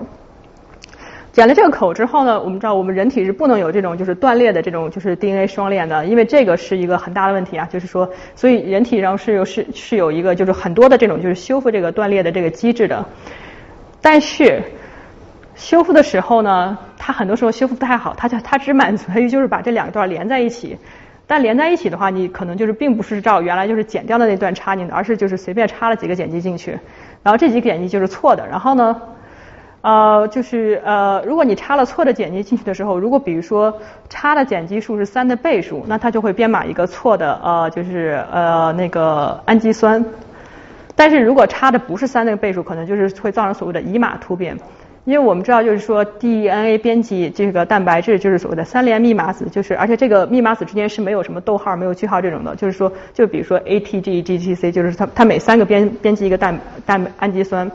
[1.32, 13.04] 剪了这个口之后呢，我们知道我们人体是不能有这种就是断裂的这种就是 DNA 双链的，因为这个是一个很大的问题啊，就是说，所以人体上是有是是有一个就是很多的这种就是修复这个断裂的这个机制的，
[14.04, 14.62] 但是
[15.54, 20.76] 修复的时候呢，它很多时候修复不太好，它就它只满足于就是把这两段连在一起，
[21.26, 26.78] 但连在一起的话，你可能就是并不是照原来就是剪掉的那段插进的，而是就是随便插了几个碱基进去，
[27.22, 29.00] 然后这几个碱基就是错的，然后呢？
[29.80, 40.04] 呃，就是呃，如果你插了错的碱基进去的时候，如果比如说插的碱基数是三的倍数，那它就会编码一个错的呃，就是呃那个氨基酸。
[40.96, 44.56] 但是如果差的不是三的倍数，可能就是会造成所谓的乙码突变。
[45.04, 57.70] 因为我们知道，就是说 DNA 编辑这个蛋白质就是所谓的三联密码子，就是而且这个密码子之间是没有什么逗号、没有句号这种的，就是说，就比如说 ATG、GTC，就是它它每三个编编辑一个蛋蛋氨基酸，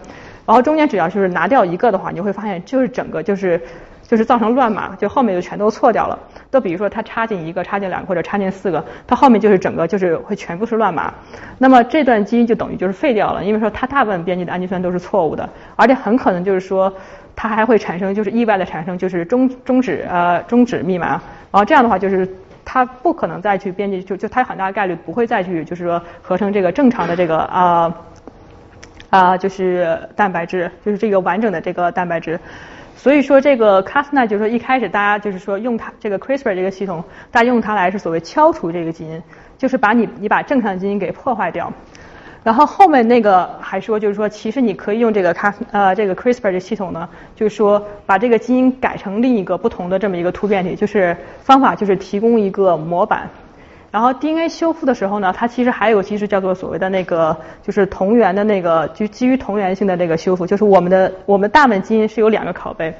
[0.47, 3.61] 然后中间只要就是拿掉一个的话，你会发现就是整个就是
[4.09, 6.17] 就是造成乱码，就后面就全都错掉了。
[6.49, 11.13] 都比如说它插进一个、插进两个或者插进四个，它后面就是整个就是会全部是乱码。
[11.59, 16.91] 那么这段基因就等于就是废掉了，因为说它大部分编辑的氨基酸都是错误的，而且很可能就是说。
[17.41, 21.21] 它还会产生，就是意外的产生，就是终终止呃终止密码，然
[21.53, 22.27] 后这样的话就是
[22.65, 27.95] 它不可能再去编辑，就就它很大概率不会再去就是说合成这个正常的这个啊
[29.09, 32.37] 啊就是蛋白质，就是这个完整的这个蛋白质。
[33.01, 39.23] 所以说这个 Cas9 就是说一开始大家就是说用它这个 CRISPR 这个系统，大家用它来是所谓敲除这个基因，
[39.57, 41.71] 就是把你你把正常基因给破坏掉。
[42.43, 47.07] 然后后面那个还说，就是说，其实你可以用这个 Cas 呃这个 CRISPR 这系统呢，
[47.37, 53.29] 就是说把这个基因改成另一个不同的这么一个突变体，就是方法就是提供一个模板。
[53.91, 62.93] 然后 DNA 修复的时候呢，它其实还有其实叫做所谓的那个就是同源的那个就基于同源性的那个修复，就是我们的我们大部分基因是有两个拷贝，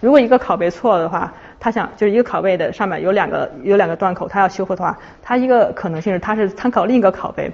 [0.00, 7.50] 如果一个拷贝错了的话，它想就是一个拷贝的上面有两个有两个断口，它要修复的话，它一个可能性是它是参考另一个拷贝。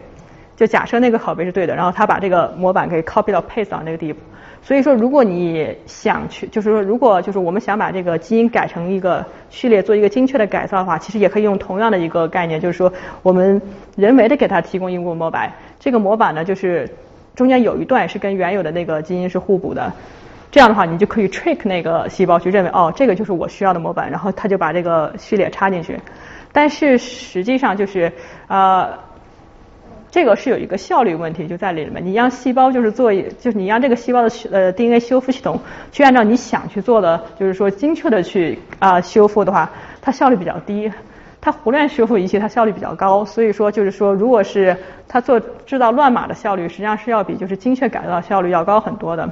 [0.57, 4.21] 就假设那个拷贝是对的，然后他把这个模板给 copy 到 paste 到那个地步。
[4.63, 12.93] 所以说，如果你想去，就是说，如果就是我们想把这个基因改成一个序列，做一个精确的改造的话，其实也可以用同样的一个概念，就是说，
[13.23, 13.61] 我们
[13.97, 15.51] 人为的给它提供一个模板。
[15.79, 16.89] 这个模板呢，就是
[17.35, 19.91] 中间有一段是跟原有的那个基因是互补的。
[20.51, 25.99] 这样的话，你就可以 trick 那个细胞去认为，哦，这个就是我需要的模板，然后它就把这个序列插进去。
[26.53, 28.13] 但是实际上就是
[28.47, 29.10] 呃。
[30.11, 35.61] 这个是有一个效率问题就在里面，你让细胞就是做，就是你让这个细胞的呃 DNA 修复系统
[35.93, 39.71] 去按照你想去做的，就是说精确的去啊修复的话，
[40.03, 40.91] 它效率比较低。
[41.43, 44.77] 它胡乱修复仪器，它效率比较高，所以说就是说，如果是
[45.09, 49.31] 它做制造乱码的效率，实际上是要比就是精确改造效率要高很多的。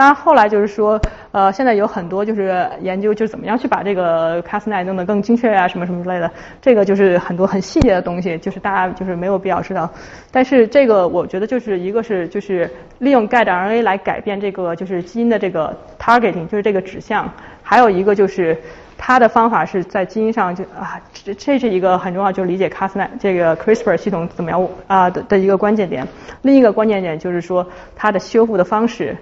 [0.00, 0.98] 当然后来就是说，
[1.30, 6.30] 呃，现在有很多就是研究，就是怎么样去把这个 Cas9 弄得更精确啊，什么什么之类的。
[6.62, 9.90] 这个就是很多很细节的东西，就是大家就是没有必要知道。
[10.32, 17.30] 但是这个我觉得就是一个是就是利用 guide RNA 来改变这个就是基因的这个 targeting，就是这个指向，
[17.62, 18.56] 还有一个就是。
[19.02, 26.06] 它的方法是在基因上就啊，这这是一个很重要，就是理解 Cas9 这个 CRISPR 系统怎么样啊的的一个关键点。
[26.42, 29.16] 另一个关键点就是说，它的修复的方式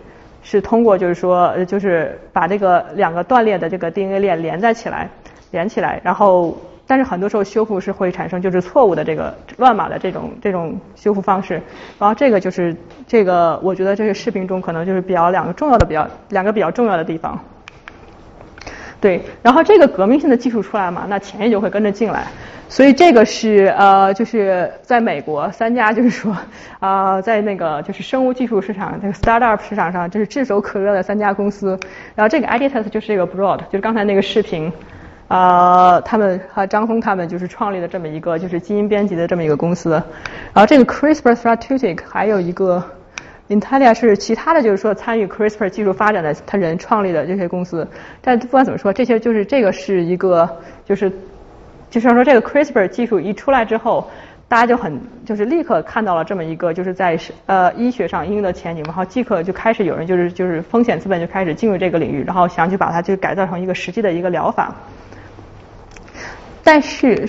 [0.50, 5.06] 是通过就是说，就是把这个两个断裂的这个 DNA 链连在起来，
[5.50, 6.00] 连起来。
[6.02, 6.56] 然后，
[6.86, 11.60] 但是很多时候修复是会产生就是错误的这个乱码的这种这种修复方式。
[11.98, 12.74] 然后这个就是
[13.06, 17.38] 这个，我觉得这个视频中可能就是比较两个重要的比较两个比较重要的地方。
[19.00, 22.26] 对，然后这个革命性的技术出来嘛，那钱也就会跟着进来。
[22.68, 26.36] 所以这个是呃，就是在美国三家就是说
[26.80, 31.78] 啊，在那个就是生物技术市场这个 startup 市场上，就是炙手可热的三家公司。
[32.14, 34.70] 然后这个 Editas 就是这个 Broad，就是刚才那个视频
[35.28, 39.92] 啊，他们和张峰他们就是创立的这么一个就是基因编辑的这么一个公司。
[40.52, 42.84] 然后这个 CRISPR Therapeutic 还有一个。
[43.48, 47.88] Intellia 是其他的就是说参与 CRISPR 技术发展的他人创立的这些公司，
[48.20, 50.48] 但不管怎么说，这些就是这个是一个
[50.84, 51.10] 就是
[51.90, 54.10] 就是说这个 CRISPR 技术一出来之后，
[54.48, 64.74] 大家就很就是立刻看到了这么一个就是在呃医学上应用的前景，然后即刻就开始有人就是就是风险资本就开始进入这个领域，然后想去把它就改造成一个实际的一个疗法。
[66.62, 67.26] 但是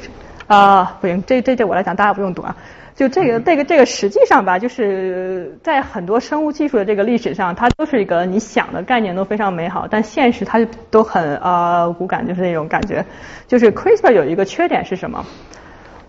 [0.48, 2.54] 啊不行，这这这我来讲，大家不用读啊。
[3.00, 10.60] 就这个，这个，这个实际上吧，就是在很多生物技术的这个历史上，它都是一个你想的概念都非常美好，但现实它
[10.92, 13.06] 都很呃骨感，就是那种感觉。
[13.48, 15.26] 就是 CRISPR 有一个缺点是什么？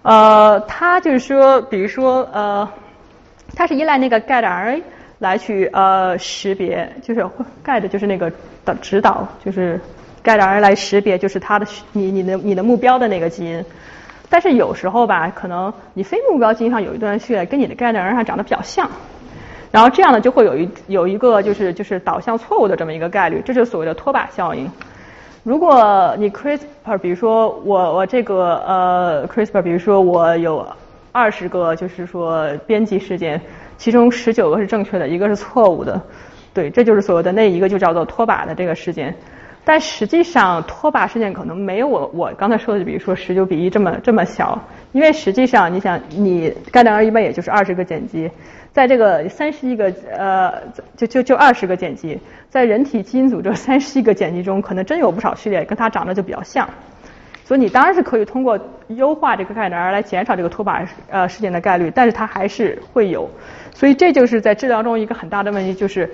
[0.03, 2.68] 呃，它就是说，比如说呃，
[3.55, 4.83] 它是依赖那个 guide RNA
[5.20, 7.25] 来去呃识别，就是
[7.64, 8.33] guide 就是那个
[8.64, 9.81] 的指导，就是
[10.25, 13.64] guide RNA 来识别，就是它的你你的你的目标的那个基因。
[14.31, 18.88] 但是有时候吧，可能你非目标基因上有一段序列跟你的概念上长得比较像，
[19.72, 24.70] 然后这样呢就会有一有一个就是就是导向错误的这么一个概率，这就是所谓的拖把效应。
[25.42, 30.66] 如果你 CRISPR，比如说我我这个呃 CRISPR，比如说我有
[31.12, 33.40] 二十个就是说编辑事件，
[33.78, 36.00] 其中十九个是正确的，一个是错误的，
[36.54, 39.16] 对，这就是所谓的那一个就叫做拖把的这个事件。
[39.71, 44.60] 但实际上脱靶事件可能没有我我刚才说的，比如说十九比一这么这么小，
[44.90, 48.29] 因为实际上你想，你钙蛋儿一般也就是二十个碱基，
[48.73, 50.52] 在这个三十亿个呃
[50.96, 52.18] 就就就二十个碱基，
[52.48, 56.68] 在人体基因组这三十亿个碱基中，可能真有不少序列跟它长得就比较像。
[57.44, 58.58] 所以你当然是可以通过
[58.88, 63.31] 优化这个钙囊来减少这个脱靶呃事件的概率，但是它还是会有。
[63.73, 66.10] 所以这就是在治疗中一个很大的问题，就是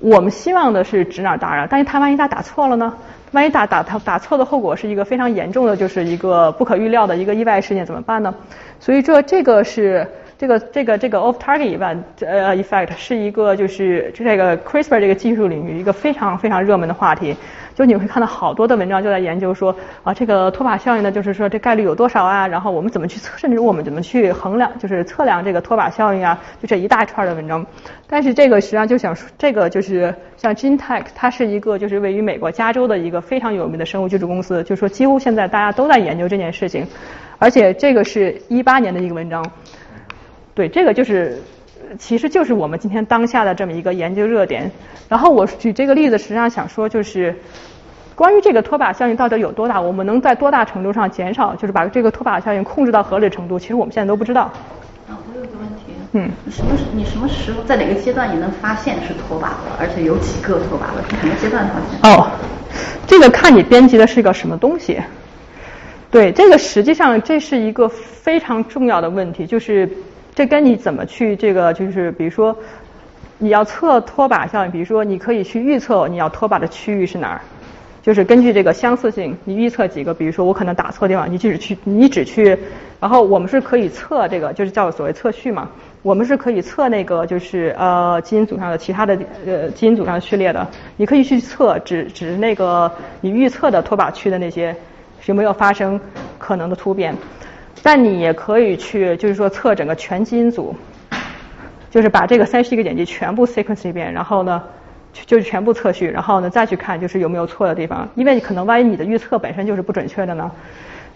[0.00, 2.92] 我们希望的是指哪打哪，但是他万一他打错了呢？
[3.32, 8.34] 万一打打他打错的后果是一个非常严重的，就是一个不可预料的一个意外事件怎么办呢？
[8.80, 10.06] 所以这这个是
[10.38, 17.34] 这个这个这个 off target event 呃 effect 是一个就是这个 CRISPR 这个技术领域一个非常非常热门的话题。
[17.74, 22.48] 就你会看到好多的文章就在研究说啊，这个脱靶效应呢，就是说这概率有多少啊？
[22.48, 26.38] 然后我们怎么去测，甚至我们怎么去衡量，就是测量这个脱靶效应啊？
[26.58, 27.66] 就这一大串的文章。
[28.06, 36.86] 但是这个实际上就想说，这个就是像 GenTech，它是一个就是位于美国加州的一个非常有名的生物技术公司，就是说几乎现在大家都在研究这件事情。
[37.38, 39.44] 而且这个是一八年的一个文章，
[40.56, 41.40] 对，这个就是
[41.96, 44.68] 其实就是我们今天当下的这么一个研究热点。
[45.08, 47.32] 然后我举这个例子，实际上想说就是。
[48.16, 54.44] 关于这个脱靶效应到底有多大，我们能在多大程度上减少，就是把这个脱靶效应控制到合理程度，其实我们现在都不知道。
[55.06, 55.92] 啊，我有个问题。
[56.12, 56.30] 嗯。
[56.50, 56.70] 什么？
[56.94, 59.76] 你什么时候在哪个阶段你能发现是脱靶了？
[59.78, 61.04] 而且有几个脱靶了？
[61.10, 62.10] 是什么阶段发现？
[62.10, 62.30] 哦，
[63.06, 64.98] 这个看你编辑的是个什么东西。
[66.10, 69.86] 对，这个实际上这是一个非常重要的问题，就是
[70.36, 72.56] 这跟你怎么去这个就是比如说
[73.38, 77.40] 你要测脱靶效应，比如说你可以去预测你要脱靶的区域是哪儿。
[78.02, 82.56] 就是根据这个相似性，你预测几个，比如说我可能打错地方，你只去，你只去，
[83.00, 85.68] 然后我们是可以测这个，就是叫所谓测序嘛，
[86.02, 90.64] 我们是可以测那个就是呃基因组上的其他的呃基因组上的序列的，
[90.96, 92.88] 你可以去测只只那个
[93.22, 94.76] 你预测的脱靶区的那些
[95.24, 95.98] 有没有发生
[96.38, 97.12] 可能的突变，
[97.82, 100.74] 但你也可以去就是说测整个全基因组，
[101.90, 104.62] 就是把这个三十一个碱基全部 sequence 一遍，然后呢。
[105.24, 110.50] 就是全部测序，然后呢再去看就是有没有错的地方，因为可能万一你的预测本身就是不准确的呢，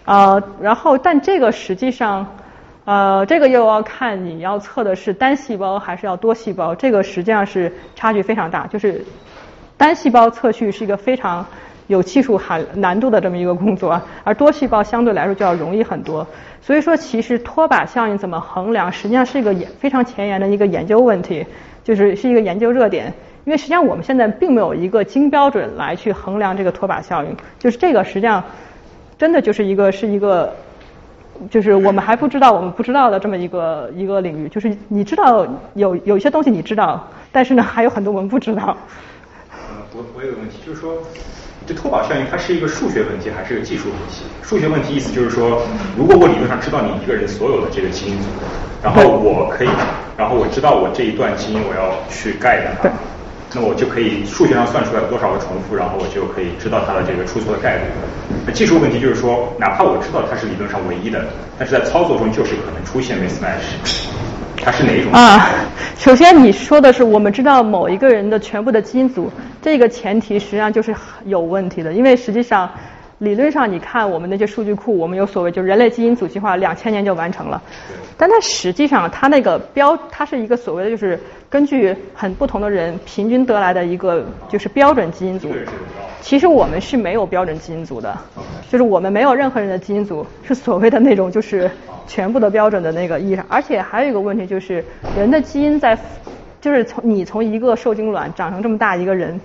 [0.05, 2.25] 呃，然后但这个实际上，
[2.85, 9.05] 呃，这个又要看你要测的是单细胞还是要多细胞，这个实际上是差距非常大，就是
[9.77, 11.45] 单细胞测序是一个非常
[11.91, 16.25] 有技术含难度的这么一个工作， 而多细胞相对来说就要容易很多，
[16.61, 21.45] 所以说其实拖把效应怎么衡量，实际上是一个非常前沿的一个研究问题，
[21.83, 23.13] 就是是一个研究热点。
[23.43, 28.43] 因为实际上我们现在并没有一个金标准来去衡量这个拖把效应，就是这个实际上
[29.17, 30.53] 真的就是一个是一个，
[31.49, 38.77] 就是我们还不知道我们不知道的这么一个一个领域，就是你知道有有一些东西你知道，但是呢还有很多我们不知道。
[39.49, 39.57] 呃，
[39.95, 40.93] 我我有个问题，就是说
[41.71, 44.23] 这脱靶效应它是一个数学问题还是个技术问题？
[44.43, 45.63] 数学问题意思就是说，
[45.97, 48.25] 如果我理论上知道你一个人所有的这个基因组，
[48.83, 49.69] 然后我可以，
[50.17, 52.89] 然后我知道我这一段基因我要去盖它。
[53.53, 57.83] 那我就可以数学上算出来有多少个重复，然后我就可以知道它的这个出错的概率。
[58.45, 61.23] 那技术问题就是说，哪怕我知道它是理论上唯一的，
[61.57, 63.79] 但是在操作中就是可能出现 mismatch。
[64.63, 65.11] 它是哪一种？
[65.11, 65.49] 啊，
[65.97, 69.31] 首先你说的是我们知道某一个人的全部的基因组，
[69.61, 70.95] 这个前提实际上就是
[71.25, 72.69] 有问题的，因为实际上。
[73.21, 77.61] 理论上，你看我们那些数据库，我们有所谓，就是人类基因组计划两千年就完成了。
[78.17, 85.49] 但它实际上，它那个标，它是一个所谓的，就是根据很不同的人平均得来的一个就是标准基因组。
[86.19, 88.17] 其实我们是没有标准基因组的，
[88.71, 91.69] 就是我们没有任何人的基因组是所谓的那种就是
[92.07, 93.45] 全部的标准的那个意义上。
[93.47, 94.83] 而且还有一个问题就是，
[95.15, 95.95] 人的基因在，
[96.59, 99.39] 就是从你从一个受精卵长成这么大一个人，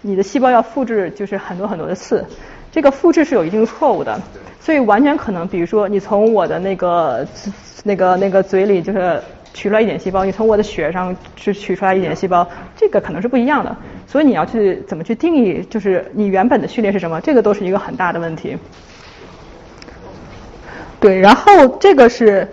[0.00, 2.24] 你的细胞要复制就是很多很多的次。
[2.70, 4.20] 这个复制是有一定错误的，
[4.60, 7.26] 所以完全可能，比如说你从我的那个
[7.82, 9.20] 那个那个嘴里就是
[9.54, 12.46] 取出来一点细胞，你从我的血上去取出来一点细胞，
[12.76, 13.74] 这个可能是不一样的。
[14.06, 18.56] 所以你要去怎么去定义，就是你原本的序列是什么，这个都是一个很大的问题。
[21.00, 22.46] 对，然后这个是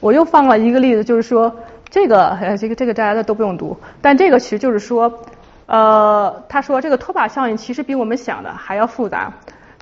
[0.00, 1.54] 我又放了一个例子，就是说
[1.90, 5.20] 这个这个这个大家都不用读，但这个其实就是说。
[5.66, 9.32] 呃，他说这个脱靶效应其实比我们想的还要复杂，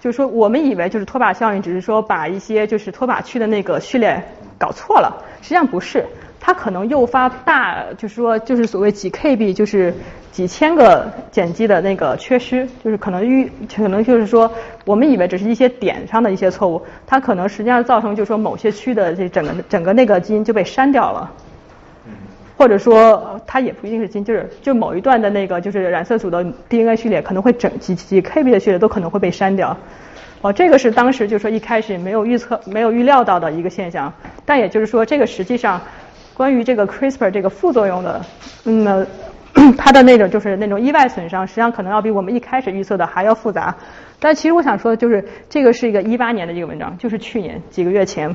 [0.00, 4.22] 就是说我们以为就是脱靶效应只是说把一些就是脱靶区的那个序列
[4.58, 6.06] 搞错了，实际上不是，
[6.40, 9.92] 它可能诱发大，就是说就是所谓几 kb，就是
[10.30, 14.50] 几千个碱基的那个缺失，就是可能预可能就是说
[14.84, 21.30] 我们以为只是一些点上的一些错误，它可能实际上造成就是说某些区的这整个整个那个基因就被删掉了。
[22.56, 29.76] 或者说它也不一定是金，就是就某一段的那个就是染色组的 DNA 序列可能会整几几 KB 的序列都可能会被删掉。
[30.42, 34.12] 哦，这个是当时就说一开始没有预测、没有预料到的一个现象。
[34.44, 35.80] 但也就是说，这个实际上
[36.34, 38.20] 关于这个 CRISPR 这个副作用的，
[38.64, 39.06] 嗯，
[39.78, 43.76] 它的那种就是那种意外损伤，实际上可能要比我们一开始预测的还要复杂。
[44.18, 48.34] 但其实我想说的就是，这个是一个一八年的一个文章，就是去年几个月前。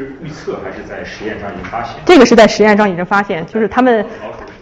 [0.00, 1.94] 是预测还是在实验上已经发现？
[2.04, 4.04] 这个是在实验上已经发现，就是他们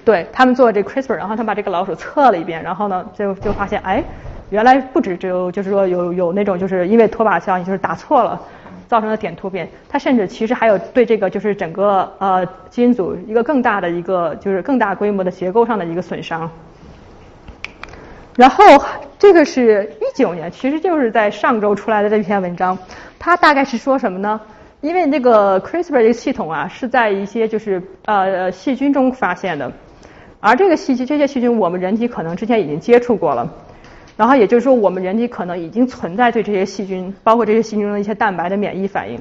[0.04, 4.04] 对他们做这 CRISPR，然后他把这个老鼠测了一遍，然后呢就就发现哎。
[4.50, 8.38] 原来不止只有，就是说有有那种就是因为拖把效应，就是打错了
[8.86, 9.66] 造成的点突变。
[9.88, 16.50] 它甚至其实还有对这个就是整个呃基因组一个更大的一个就是更大规模的结构上的一个损伤。
[18.36, 18.62] 然后
[19.18, 22.76] 这个是一九年，其实就是在上周出来的这篇文章，
[23.18, 24.38] 它大概是说什么呢？
[24.82, 29.72] 因为那个 CRISPR 这个系统啊是在一些就是呃细菌中发现的，
[30.40, 33.48] 而这个细菌这些细菌我们人体可能之前已经接触过了。
[34.16, 39.18] 然后也就是说，我们人体可能已经存在对这些细菌，包括这些细菌中的一些蛋白的免疫反应。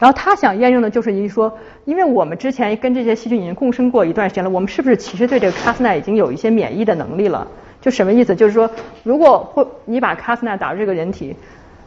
[0.00, 7.46] 然后他想验证的就是一说，因为我们之前跟这些细菌已经共生过一段时间了，我们是不是其实对这个 Cas9 已经有一些免疫的能力了？
[7.80, 8.34] 就什么意思？
[8.34, 8.68] 就是说，
[9.04, 11.36] 如果或你把 Cas9 打入这个人体，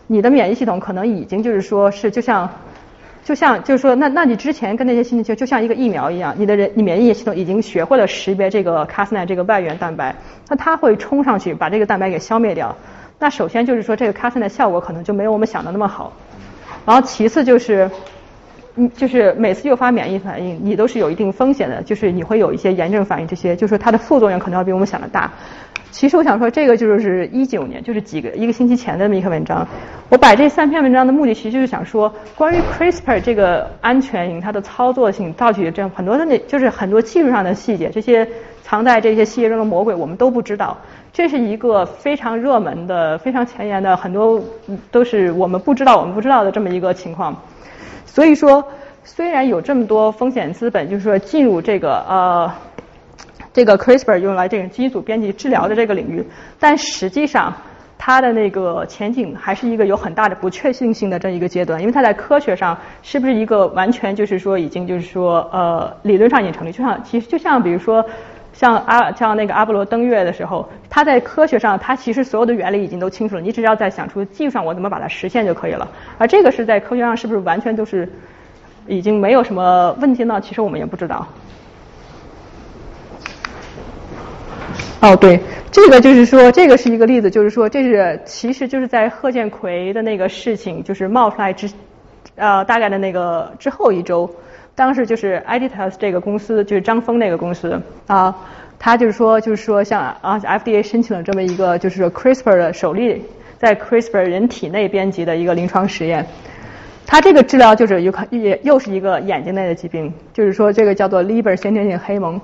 [0.08, 2.50] 你的免疫系统可能已经就是说是就像。
[3.28, 10.16] 就像就是说，那那你之前跟那些细菌就像一个疫苗一样，你的人你免疫系统已经学会了识别这个 Cas9 这个外源蛋白，
[10.48, 12.74] 那它会冲上去把这个蛋白给消灭掉。
[13.20, 16.14] 那首先就是说，这个 Cas9 效果可能就没有我们想的那么好。
[16.86, 17.92] 然后其次就是，
[18.78, 25.30] 嗯，就是每次诱发免疫反应，你都是有一定风险的，就是你会有一些炎症反应，这些就是它的副作用可能要比我们想的大。
[25.90, 29.68] 其实我想说，这个就是一九年，就是几个一个星期前的这么一篇文章。
[30.10, 38.28] 我摆这三篇文章的目的，其实就是想说，关于 CRISPR 这个安全性、它的操作性，到底这样很多的那，就是很多技术上的细节，这些
[38.62, 40.78] 藏在这些细节中的魔鬼，我们都不知道。
[41.12, 44.40] 这是一个非常热门的、非常前沿的，很多
[44.92, 47.36] 都是我们不知道、我们不知道的这么一个情况。
[48.06, 48.64] 所以说，
[49.04, 52.52] 虽然有这么多风险资本，就是说进入这个呃。
[53.58, 56.24] 这个 CRISPR 用来这个基因组编辑治疗的这个领域，
[56.60, 57.52] 但实际上
[57.98, 68.06] 它的那个前景还是一个有很大的不确定性的这一个阶段，因为它在科学上是不是一个完全就是说已经就是说呃理论上已经成立，就像其实就像比如说
[68.54, 75.90] 像阿像那个阿波罗登月的时候，它在科学上它其实所有的原理已经都清楚了，你只要在想出技术上我怎么把它实现就可以了，
[76.20, 78.08] 而这个是在科学上是不是完全都是
[78.86, 80.40] 已经没有什么问题呢？
[80.40, 81.28] 其实我们也不知道。
[85.00, 85.40] 哦，对，
[85.72, 91.70] 这个就是说，这个是一个例子，就是说，这是其实就是在贺建奎的那个事情就是冒出来之，
[92.36, 94.28] 呃，大概的那个之后一周，
[94.74, 98.36] 当时就是 Editas 这个公司，就是张峰那个公司啊，
[98.80, 103.22] 他就是说，就是说，像啊 FDA 申请了这么一个就是 CRISPR 的首例
[103.60, 106.26] 在 CRISPR 人体内编辑的一个临床实验，
[107.06, 112.42] 他这个治疗就是又也又是一个眼睛内的疾病，就是说这个叫做 Leber 先天性黑蒙。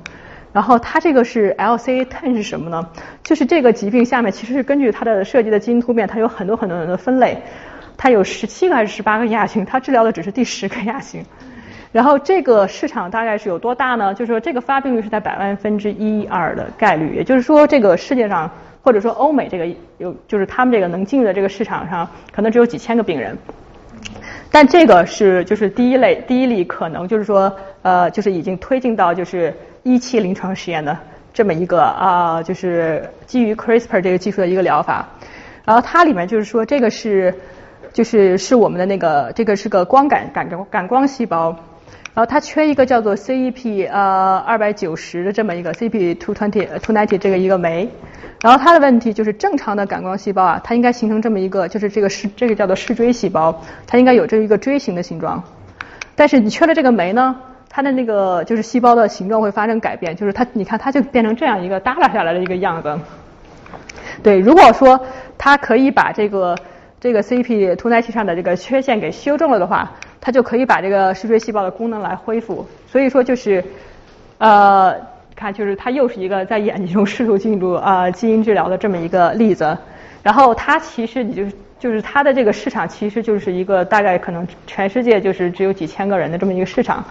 [0.54, 2.88] 然后它这个是 LCA ten 是什么呢？
[3.24, 7.41] 就是这个疾病下面其实是根据它的设计的基因突变，它有很多很多的分类，
[7.97, 11.26] 它有十七个还是十八个亚型，它治疗的只是第十个亚型。
[11.91, 14.14] 然后这个市场大概是有多大呢？
[14.14, 18.49] 就是说这个发病率是在百万分之一二的概率，也就是说这个世界上
[18.84, 23.36] 或者说欧美这个有就是他们这个能进入的这个市场上可能只有几千个病人。
[24.51, 27.51] 但这个是就是第一类第一例可能就是说
[27.82, 29.51] 呃就是已经推进到就是。
[29.84, 30.98] 一期临床实验的
[31.34, 35.06] 这么一个啊，就是基于 CRISPR 这个技术的一个疗法，
[35.66, 37.34] 然后它里面就是说这个是
[37.92, 41.50] 就是是我们的那个这个是个光感感感光细胞，
[42.14, 47.90] 然后它缺一个叫做 CEP 呃二百九十的这么一个 CEP two twenty two ninety 这个一个酶，
[48.42, 55.44] 然后它的问题就是正常的感光细胞啊，它应该形成这么一个就是这个视这个叫做视锥细胞，它应该有这一个锥形的形状，
[56.16, 57.36] 但是你缺了这个酶呢？
[57.76, 62.96] 它的那个就是细胞的形状会发生改变，就是它，你看它就变成这样一个耷拉下来的一个样子。
[64.22, 65.04] 对，如果说
[65.40, 66.56] 它可以把这个
[67.02, 72.64] 这个 CP 突耐器上的这个缺陷给修正了的话，它就可以把这个视锥细胞的功能来恢复。
[72.86, 73.64] 所以说就是
[74.38, 74.96] 呃，
[75.36, 79.76] 看就是它又是一个在眼睛中试图进入啊基因治疗的这么一个例子。
[80.22, 81.44] 然后它其实你就
[81.80, 87.04] 就是它的这个市场其实就是一个大概可能全世界就是只有几千个人的这么一个市场。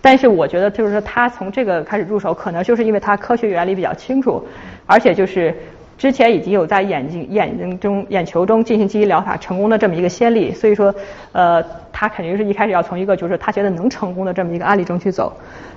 [0.00, 4.46] 但是我觉得，就是说他从这个开始入手，可能就是因为他科学原理比较清楚，
[4.86, 5.54] 而且就是
[5.96, 10.94] 之前已经有在眼睛眼睛中眼球中进行基因疗法成功的这么一个先例，所以说，
[11.32, 11.64] 呃。
[12.00, 15.32] 他肯定是一开始要从一个就是他觉得能成功的这么一个案例中去走。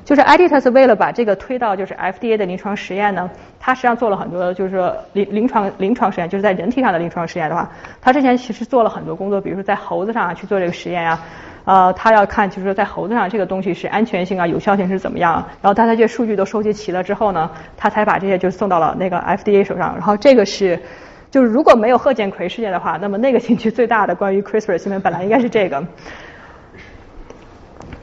[0.06, 3.28] 就是 Editas 为了把这个推到就是 FDA 的临床实验呢，
[3.60, 7.68] 他实际上做了很多就是临临床临床实验，就是在人体上的临床实验的话，
[8.00, 11.20] 他之前其实做了很多工作，比如说在猴子上啊去做这个实验啊。
[11.72, 19.94] 呃，他要看就是说在猴子上这个东西是安全性啊、有效性是怎么样，然后大家这些数据都收集齐了之后呢，他才把这些就送到了那个 FDA 手上。
[19.96, 20.78] 然后这个是，
[21.30, 25.82] 就是如果没有贺建奎事件的话，那么那个星期最大的关于 CRISPR 新闻本来应该是这个。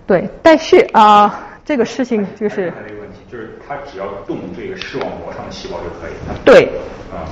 [0.06, 2.70] 对，但是啊，这个事情就是。
[2.70, 6.12] 他这个问题就是他只要动这个视网膜上的细胞就可以。
[6.42, 6.70] 对。
[7.12, 7.28] 啊。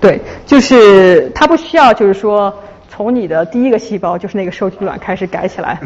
[0.00, 2.56] 对，就是他不需要就是说。
[2.88, 5.78] 从你的第一个细胞，就是那个受体卵开始改起来，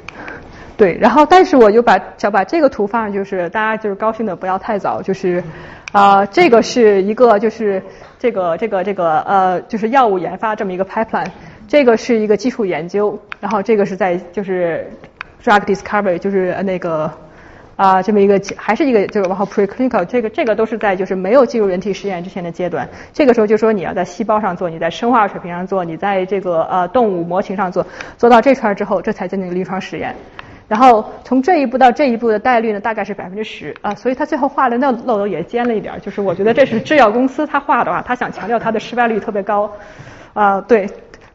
[0.76, 5.42] 对，然后但是我就把想把这个图放，就是大家就是高兴的不要太早，就是
[5.92, 7.82] 啊，这个是一个就是
[8.18, 11.26] 这个这个这个呃，就是药物研发这么一个 pipeline，
[11.66, 14.88] 这个是一个技术研究，然后这个是在就是
[15.42, 17.10] drug discovery，就是那个。
[17.78, 22.88] 啊，这么一个还是一个就是往后 preclinical，这个这个都是在就是没有进入人体实验之前的阶段。
[23.12, 30.12] 这个时候就说你要在细胞上做，你在生化水平上做，你在这个呃动物模型上做，做到这圈之后，这才进行临床实验。
[30.66, 39.70] 然后从这一步到这一步的概率呢，大概是百分之十啊，所以他最后画的那漏斗也尖了一点，就是我觉得这是制药公司他画的话，他想强调他的失败率特别高
[40.34, 40.88] 啊，对。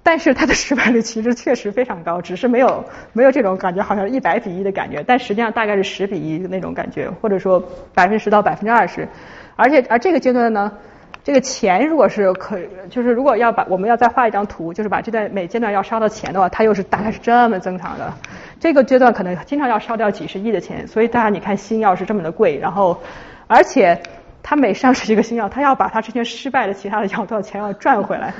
[0.05, 2.83] 但是它的失败率其实确实非常高，只是没有
[3.13, 9.07] 没有这种感觉，好像一百比一的感觉，但实际上大概是十比一的那种感觉，或者说百分之十到百分之二十。
[9.55, 10.71] 而且而这个阶段呢，
[11.23, 18.13] 这个钱如果是可，就是如果要把我们要再画一张图，就是把这段每阶段要烧的钱的话，它又是大概是这么增长的。
[18.59, 22.99] 这个阶段可能经常要烧掉几十亿的钱，所以大家你看新药是这么的贵，然后
[23.47, 24.01] 而且
[24.41, 28.33] 它每上市一个新药，它要把它之前失败的其他的药多少钱要赚回来。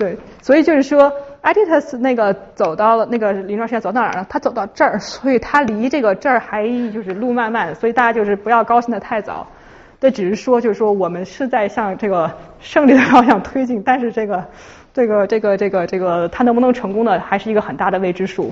[0.00, 4.26] 对，所以就是说，Editas 那个走到了那个临床实验走到哪儿了？
[4.30, 9.46] 他走到这儿， 所以他离这个这儿还就是路漫漫，所以大家就是不要高兴的太早。
[10.00, 14.42] 这只是说，就是说我们是在向这个胜利的方向推进，但是这个
[14.94, 18.50] 这个这个这个这个他能不能成功呢，还是一个很大的未知数。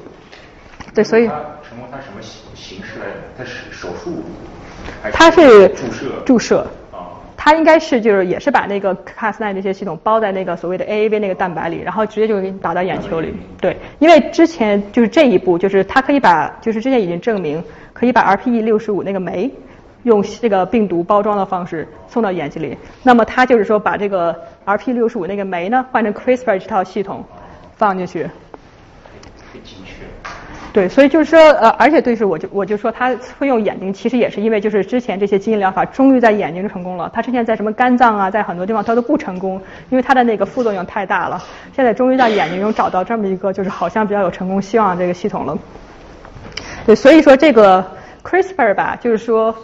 [0.95, 3.07] 对，所以成功他什么形形式来？
[3.39, 4.23] 他是手术？
[5.15, 6.05] 他是注射？
[6.27, 6.67] 注射。
[7.41, 13.33] 它应该是就是也是把那个 Cas9 这些系统包在那个所谓的 AAV 那个蛋白里，然后直接就给你打到眼球里。
[13.61, 17.63] 对，因为之前就是这一步，就是它可以把就是之前已经证明
[17.93, 19.49] 可以把 RPE 六十五那个酶
[20.03, 22.77] 用这个病毒包装的方式送到眼睛里。
[23.05, 24.35] 那么它就是说把这个
[24.67, 27.25] RPE 六十五那个酶呢换成 CRISPR 这套系统
[27.77, 28.29] 放进去。
[30.71, 41.43] 对，所以就是说，呃，而且对是，我就我就说他会用眼睛，其实也是因为就是之前这些基因疗法终于在眼睛成功了，他之前在什么肝脏啊，在很多地方他都不成功，因为他的那个副作用太大了。
[41.75, 45.59] 现在终于在眼睛中找到这么一个就是好像比较有成功希望这个系统了。
[46.85, 47.85] 对，所以说这个
[48.23, 49.55] CRISPR 吧，就是说，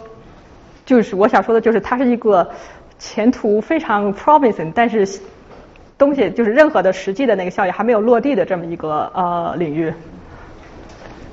[0.85, 2.49] 就是我想说的就是它是一个
[2.97, 5.07] 前途非常 promising，但是
[5.99, 9.93] 东西就是任何的实际的那个效益还没有落地的这么一个呃领域。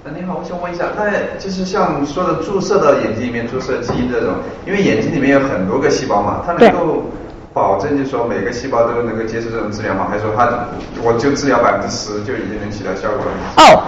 [0.04, 4.34] 呃，你好，我想问一下，那就是像说的注射到眼睛里面注射基因这种，
[4.66, 7.04] 因为眼睛里面有很多个细胞嘛，它能够
[7.52, 10.08] 保证就是说每个细胞都能够接受这种治疗吗？
[10.10, 10.66] 还是说它
[11.04, 13.32] 我就治疗百分之十就已经能起到效果了？
[13.58, 13.84] 哦，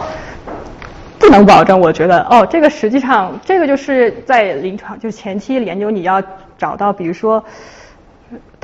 [1.18, 6.22] 不能保证，我觉得哦，这个实际上这个就是在临床就是前期研究你要
[6.56, 7.42] 找到，比如说。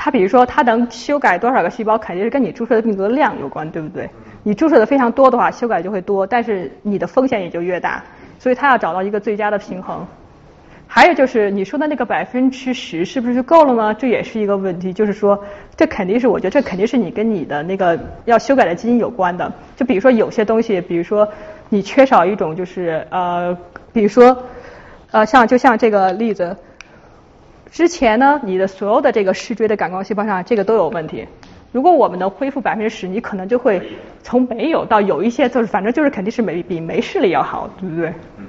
[0.03, 4.09] 它比如说，它能修改多少个细胞，肯定是跟你注射的病毒的量有关，对不对？
[4.43, 8.03] 你注射的非常多的话，修改就会多，但是你的风险也就越大。
[8.38, 10.07] 所以它要找到一个最佳的平衡。
[10.86, 13.95] 还有就是你说的那个百分之十是不是就够了呢？
[13.95, 14.93] 这也是一个问题。
[14.93, 15.45] 就是说，
[15.76, 19.53] 这肯定是我觉得这肯定是你跟你的那个要修改的基因有关的。
[19.76, 21.28] 就比如说有些东西，比如说
[21.68, 23.57] 你缺少一种就是呃，
[23.93, 24.45] 比如说
[25.12, 26.57] 呃，像就像这个例子。
[27.70, 31.28] 之前呢，你的所有的这个视锥的感光细胞上，这个都有问题。
[31.72, 33.80] 如果我们能恢复百分之十，你可能就会
[34.22, 38.08] 从没有到有一些，就是反正就是肯定是没比没视力要好，对不对？
[38.38, 38.46] 嗯。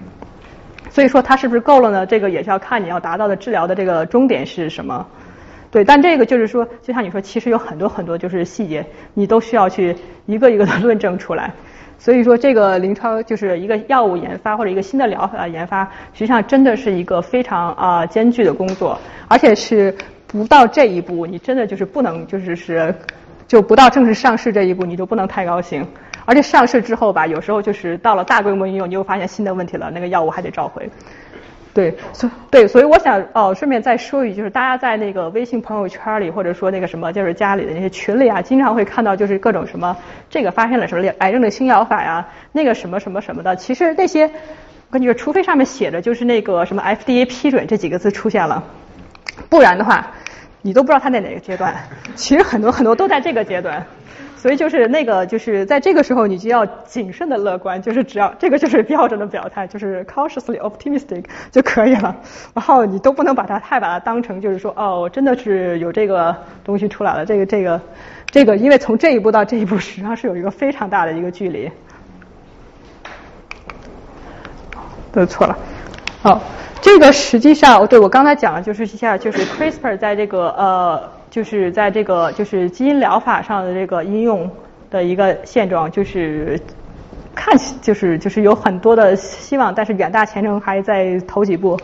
[0.90, 2.06] 所以说它是不是够了呢？
[2.06, 5.06] 这个也是要看你要达到的治疗的这个终点是什么。
[5.70, 9.96] 对，但这个就是说，就像你说，其实有很多很多就是细节，你都需要去
[10.26, 11.50] 一个一个的论证出来。
[11.98, 19.00] 所以说，这个临床就是一个药物研发或者一个新的疗法研发，实际上真的是一个非常啊艰巨的工作，
[19.30, 19.96] 而且是
[20.32, 22.96] 不到这一步，你真的就是不能就是是
[23.48, 25.86] 就不到正式上市这一步，你就不能太高兴。
[26.24, 30.90] 而且上市之后吧，有时候就是到了大规模应用，你又发现新的问题了，那个药物还得召回。
[31.74, 39.96] 对，所对，所以我想哦，顺便再说一句，就是大家在那个微信朋友圈里，或者说那个什么，就是家里的那些群里啊，经常会看到就是各种什么
[40.30, 43.56] 这个发现了什么癌症的新疗法呀，那个什么什么什么的。
[43.56, 44.32] 其实那些，我
[44.92, 48.62] 跟你说，除非上面写的就是那个什么 FDA 批准这几个字出现了，
[49.50, 50.08] 不然的话，
[50.62, 51.76] 你都不知道它在哪个阶段。
[52.16, 53.86] 其实很多很多都在这个阶段。
[54.38, 62.16] 所以就是那个，就是在这个时候，你就要谨慎的乐观，就是只要这个就是标准的表态，就是 cautiously optimistic 就可以了。
[62.56, 67.80] 然后你都不能把它太把它当成就是说，哦，真的是有这个东西出来了，这个这个
[68.32, 71.70] 这个，因为从这一步到这一步，实际上是有一个非常大的一个距离。
[75.12, 75.56] 都错了，
[76.22, 76.40] 好，
[76.82, 81.02] 这个实际上，对我刚才讲的就是一下，就是 CRISPR 在这个呃。
[81.32, 84.52] 就是在这个就是基因疗法上的这个应用
[84.90, 86.60] 的一个现状，就是
[87.34, 91.80] 看就是就是有很多的希望，但是远大前程还在头几步。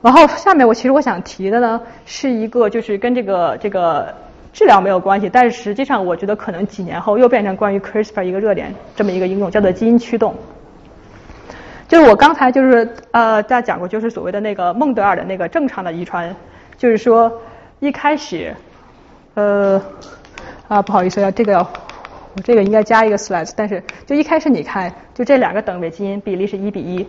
[0.00, 4.06] 然后下面我其实我想提的呢，是一个就是跟这个这个
[4.54, 10.34] 治疗没有关系，但是实际上我觉得可能几年后又变成关于 CRISPR 一个热点这么一个应用，叫做基因驱动。
[11.88, 16.34] 就是我刚才就是呃大家讲过，就是所谓的那个孟德尔的那个正常的遗传，
[16.76, 17.32] 就是说。
[17.78, 18.56] 一开始，
[19.34, 19.80] 呃，
[20.66, 27.06] 啊，不好意思，要这个要，我这个应该加一个 slide，但是就一开始你看，就这两个等位基因比例是一比一，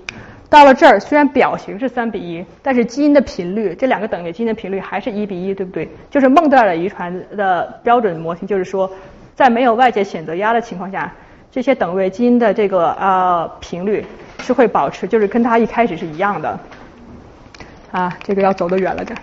[0.50, 5.88] 到了这儿虽然表型是三比一，但是基因的频率，这两个等位基因的频率还是一比一，对不对？
[6.12, 8.92] 就是孟德尔的遗传的标准模型，就是说，
[9.34, 11.14] 在没有外界选择压的情况下，
[11.52, 14.06] 这些等位基因的这个呃频率
[14.40, 16.60] 是会保持，就是跟它一开始是一样的。
[17.92, 19.18] 啊，这个要走得远了点。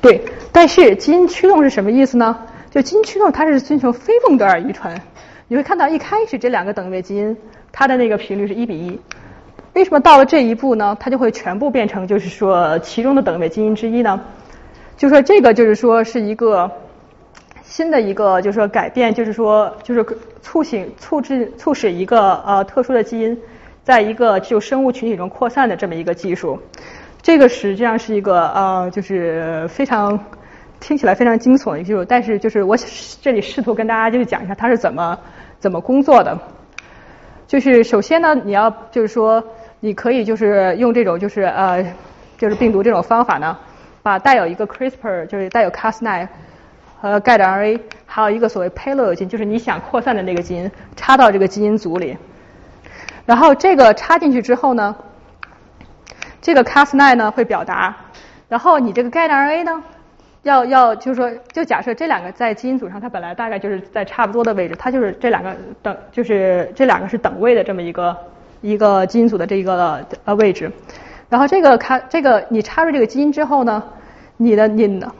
[0.00, 0.22] 对，
[0.52, 2.38] 但是基因驱动是什么意思呢？
[2.70, 5.00] 就基因驱动它是遵循非孟德尔遗传。
[5.48, 7.36] 你会看到一开始这两个等位基因，
[7.70, 9.00] 它的那个频率是一比一。
[9.74, 10.96] 为什么到了这一步呢？
[11.00, 14.20] 它就会全部变成就是说其中的等位基因之一呢？
[14.96, 16.70] 就说这个就是说是一个
[17.72, 20.04] 新的一个就是说改变，就是说就是
[20.42, 23.40] 促进促进促使一个呃特殊的基因
[23.82, 26.60] 在一个就生物群体中扩散的这么一个技术。
[27.22, 30.22] 这个实际上是一个呃，就是非常
[30.80, 32.76] 听起来非常惊悚的一个技术，但是就是我
[33.22, 35.18] 这里试图跟大家就是讲一下它是怎么
[35.58, 36.38] 怎么工作的。
[37.46, 39.42] 就是首先呢，你要就是说
[39.80, 41.82] 你可以就是用这种就是呃
[42.36, 43.56] 就是病毒这种方法呢，
[44.02, 46.28] 把带有一个 CRISPR 就是带有 Cas9
[47.02, 52.16] 和 guide RNA，还有一个所谓 payload 基因，就是你想扩散的那个基因插到这个基因组里，
[53.26, 54.96] 然后这个插进去之后呢。
[56.44, 57.94] 这个 Cas9 呢会表达，
[58.48, 59.84] 然后你这个 guide RNA 呢，
[60.42, 68.16] 要要就是说，就假设这两个在基因组上，它本来大概就是在差不多的位置，它就是这两个等，就是这两个是等位的这么一个
[68.60, 70.72] 一个基因组的这一个呃位置。
[71.28, 73.80] 然后这个卡这个你插入这个基因之后呢，
[74.36, 75.12] 你的你的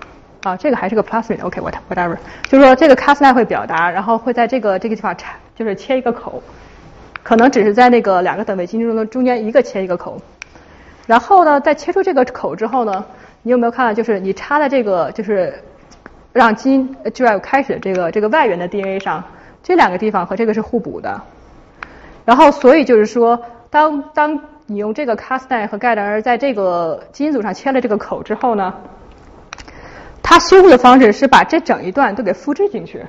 [0.43, 2.17] 啊这个还是个 plasmid，OK，what whatever，
[2.49, 6.43] 就是说这个 Cas9 会表达，然后会在这个这个地方插，就是切一个口，
[7.23, 10.21] 可能只是在那个两个等位基因中的中间一个切一个口。
[11.07, 13.05] 然后呢，在切出这个口之后呢，
[13.43, 15.55] 你有没有看到，就是你插在这个就是
[16.33, 19.23] 让基因就要开始这个这个外源的 DNA 上，
[19.63, 21.21] 这两个地方和这个是互补的。
[22.25, 28.73] 然后所以就是说，当当你用这个 Cas9 和 GuideR 在这个基因组上切了这个口之后呢，
[30.23, 33.05] 它修复的方式是把这整一段都给复制进去。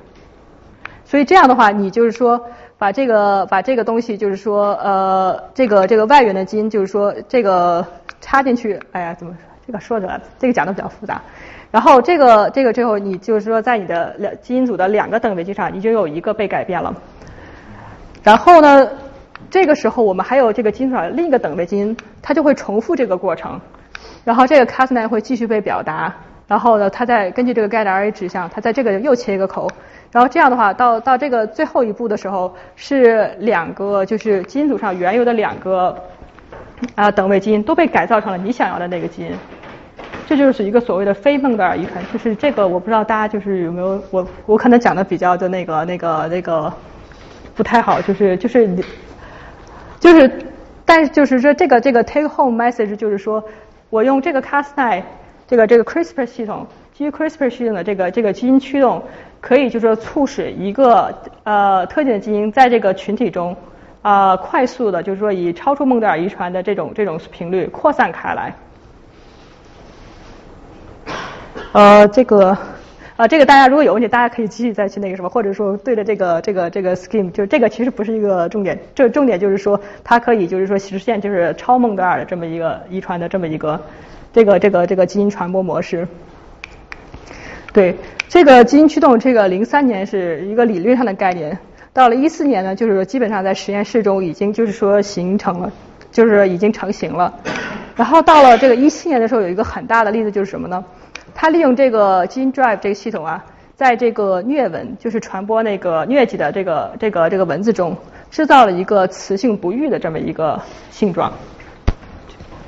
[1.05, 2.45] 所以这样的话，你就是说。
[2.75, 7.85] 把这个把这个东西，就是说，呃，这个这个外源的基因，就是说这个
[8.19, 11.21] 插进去，哎呀，怎么说这个说着这个讲的比较复杂。
[11.71, 16.93] 然后这个这个最后，你就是说在你的两基因组的两个等位基上，已经有一个被改变了。
[18.21, 18.89] 然后呢，
[19.49, 23.61] 这个时候我们还有这个基因组上另一个等位基因，它就会重复这个过程。
[24.25, 26.13] 然后这个 Cas9 会继续被表达。
[26.53, 29.67] 然后呢，它再根据这个 guide RA 指向，它在这个又切一个口。
[30.11, 35.97] 然后这样的话，到到这个最后一步的时候，是两个就是基因组上原有的两个
[36.93, 39.31] 啊等位基因都被改造成了你想要的那个基因，
[40.27, 42.05] 这就是一个所谓的非孟德尔遗传。
[42.13, 46.71] 就是这个我不知道大家就是有没有我我可能讲的比较的那个那个那个
[47.55, 48.85] 不太好，就是就是你
[49.99, 50.31] 就是，
[50.85, 53.43] 但是就是说这个这个 take home message 就是说
[53.89, 55.01] 我用这个 Cas9
[55.47, 59.03] 这个这个 CRISPR 系统基于 CRISPR 系统的这个这个基因驱动。
[59.43, 61.13] 可以就是说促使一个
[61.43, 63.53] 呃特定的基因在这个群体中
[64.01, 68.55] 啊快速的，就是说以超出孟德尔遗传的这种这种频率扩散开来。
[71.73, 72.57] 呃，这个
[73.17, 83.77] 啊，这个大家如果有问题，大家可以继续再去那个什么，或者说对着这个这个这个 scheme，就这个其实不是一个重点，这重点就是说它可以就是说实现就是超孟德尔的这么一个遗传的这么一个
[84.33, 86.07] 这个这个这个基因传播模式。
[87.71, 87.95] 对，
[88.27, 91.57] 这个基因驱动，这个零三年是一个理论上的概念，
[91.93, 95.71] 到了一四年呢，就是基本上在实验室中已经就是说形成了，
[96.11, 97.33] 就是已经成型了。
[97.95, 100.83] 然后到了这个一七年的时候，有一个很大的例子就是什么呢？
[101.35, 103.43] 它利用这个基因 Drive 这个系统啊，
[103.75, 107.97] 在这个疟蚊，就是传播那个疟疾的这个这个这个蚊子中，
[108.29, 110.61] 制造了一个雌性不育的这么一个
[110.91, 111.33] 性状。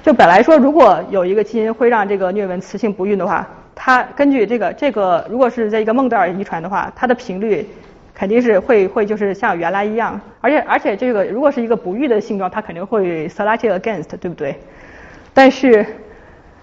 [0.05, 7.67] 就本来说，如果有一个基因会让这个疟蚊雌性不育的话，它根据这个这个，如果是在一个孟德尔遗传的话，它的频率
[8.13, 14.55] 肯定是会会就是像原来一样，而且而且这个如果是一个不育的性状，它肯定会 selected against，对不对？
[15.33, 15.83] 但是，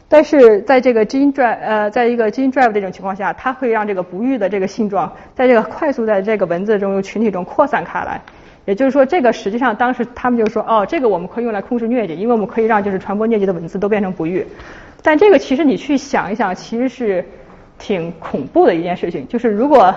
[0.08, 8.20] 但是在这个 gene drive 呃，在一个 gene drive 这种情况下，它会让这个不育的这个性状，在这个快速在这个蚊子中群体中扩散开来。
[8.64, 14.46] 也就是说，这个实际上当时他们就说，哦，这个我们可以用来控制疟疾，因为我们可以让就是传播疟疾的蚊子都变成不育。
[15.02, 17.24] 但这个其实你去想一想，其实是
[17.78, 19.26] 挺恐怖的一件事情。
[19.28, 19.94] 就是如果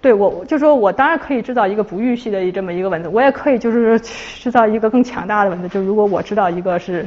[0.00, 5.68] 对我，就说我当然可以制造一个不育系的这么一个蚊子，我也可以就是制造一个更强大的蚊子。
[5.68, 7.06] 就如果我知道一个是。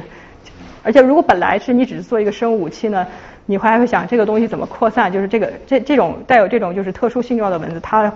[0.84, 3.06] 而且，如果本来是你只是做一个生物武器呢，
[3.46, 5.12] 你还会想这个东西怎么扩散？
[5.12, 8.12] 就是这个这这种带有这种就是特殊性状的蚊子，它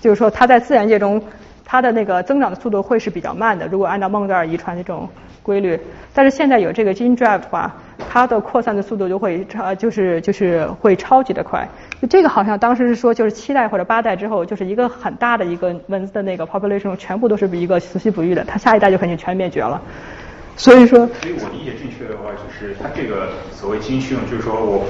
[0.00, 1.20] 就是说它在自然界中
[1.64, 3.66] 它的那个增长的速度会是比较慢的。
[3.66, 5.08] 如果按照孟德尔遗传的这种
[5.42, 5.78] 规律，
[6.14, 7.74] 但是现在有这个 gene drive 的话，
[8.08, 11.66] 它的扩散的速度就会超就是就是会超级的快。
[12.00, 19.80] 就这个好像当时是说就是七代或者八代之后，就是一个很大的一个蚊子的那个 population 全部都是一个雌性不育的，它下一代就肯定全灭绝了。
[20.54, 24.84] 所以说，所以我理解正确的话，就是它这个所谓基因驱动，就是说我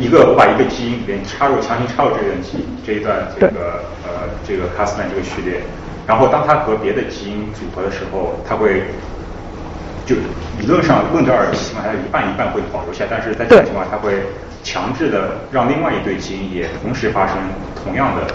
[0.00, 5.60] 一个我把一个基因里面插入强行插入这段基因这一段这个呃这个 Cas9 这个序列，
[6.06, 8.82] 然后当它和别的基因组合的时候，它会
[10.06, 10.16] 就
[10.58, 14.22] 理论上孟德尔情况下一半一半会保留下，但是在这种情况它会
[14.64, 17.36] 强制的让另外一对基因也同时发生
[17.84, 18.26] 同样的。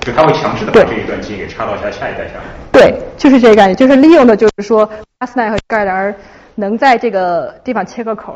[0.00, 2.42] 就它会强制的把这一段基因给插到下下一代下面。
[2.70, 4.86] 对，就是这个概念，就是利用的就是说
[5.20, 6.14] ，Cas9 和盖尔
[6.56, 8.34] 能在这个地方切个口，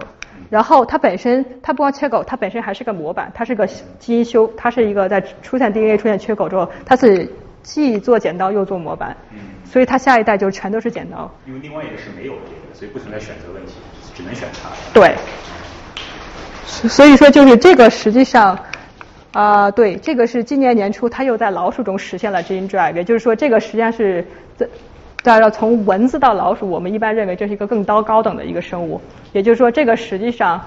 [0.51, 7.30] 然后它本身它不光缺口，它本身还是个模板，它是个基因修，它是一个在出现 DNA 出现缺口之后，它是
[7.62, 9.16] 既做剪刀又做模板，
[9.64, 11.30] 所以它下一代就全都是剪刀。
[11.46, 13.72] 因为另外一个是没有这个，所以不存在选择问题，
[14.14, 14.70] 只能选它。
[14.92, 15.14] 对，
[16.66, 18.59] 所以说就是这个实际上。
[19.30, 24.26] 啊，对，这个是今年年初，他又在老鼠中实现了 gene drive，也就是说，这个实际上是
[24.57, 24.66] 在
[25.23, 29.01] 大家要从蚊子到老鼠，我们一般认为这是一个更高高等的一个生物。
[29.33, 30.61] 也就是说，这个实际上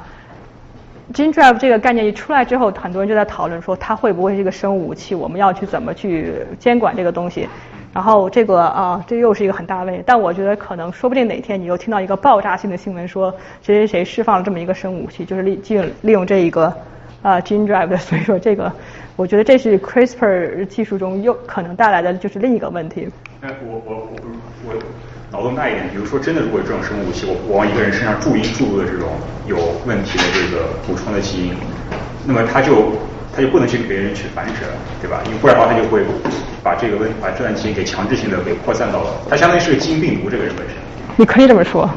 [1.14, 5.16] gene drive 这个概念一出来之后，很多人就在讨论说，它会不会是一个生物武器？
[5.16, 7.48] 我们要去怎么去监管这个东西？
[7.94, 10.04] 然后这个啊，这又是一个很大问题。
[10.06, 16.74] 但我觉得可能说不定哪天你又听到一个爆炸性的新闻，说谁谁谁释放了这么一个生物武器，就是利利利用这一个。
[17.22, 18.72] 啊，gene drive 的，所以说这个，
[19.22, 23.08] 我觉得这是 CRISPR 技术中又可能带来的就是另一个问题。
[23.42, 24.18] 哎我我我
[24.66, 24.74] 我
[25.30, 29.10] 脑洞大一点，比如说真的如果这种生物武器，我我往一个人身上注音注入的这种
[29.46, 31.54] 有问题的这个补充的基因，
[32.26, 32.94] 那么他就
[33.32, 35.22] 他就不能去给别人去繁殖了，对吧？
[35.28, 36.02] 因为不然的话他就会
[36.64, 40.76] 把这个问把这段基因给强制性的给扩散到了，它相当于是个基因病毒这个人本身。
[41.16, 41.88] 你可以这么说，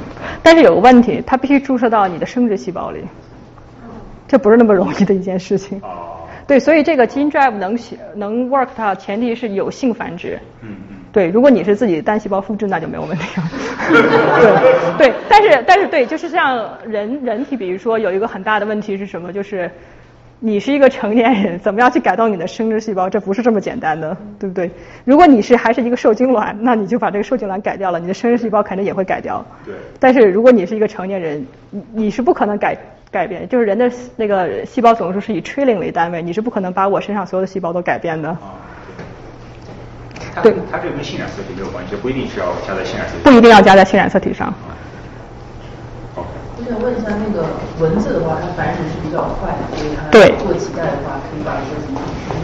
[0.43, 3.01] 但是有个问题，它必须注射到你的生殖细胞里。
[4.29, 5.81] 这不是那么容易的一件事情。
[6.47, 7.79] 对，所以这个基因 drive 能
[8.15, 10.39] 能 work 它前提是有性繁殖。
[10.63, 10.97] 嗯嗯。
[11.11, 13.47] 对，如果你是自己单细胞复制，那就没有问题了。
[14.99, 19.33] 对对，但是但是对，就是像人人体，比如说有一个很大的问题是什么？
[19.33, 19.71] 就是
[20.41, 23.09] 你是一个成年人，怎么样去改造你的生殖细胞？
[23.09, 24.69] 这不是这么简单的，对不对？
[25.05, 29.43] 如果你是还是一个受精卵，那你就把这个受精卵改掉了，你的生殖细胞肯定也会改掉。
[29.65, 29.73] 对。
[30.01, 32.77] 但是如果你是一个成年人，你你是不可能改。
[33.15, 38.37] 改变就是人的那个细胞总数是以 trillion 为单位，你是不可能把我身上所有的细胞都改变的。
[40.43, 43.23] 对，它这个跟性染色体没有关系，不一定是要加在性染色体。
[43.23, 44.53] 不一定要加在性染色体上。
[46.67, 47.45] 我想问一下，那个
[47.79, 50.09] 蚊子的话，它繁殖是比较快的，所以它
[50.43, 51.77] 做脐带的话，可以把一个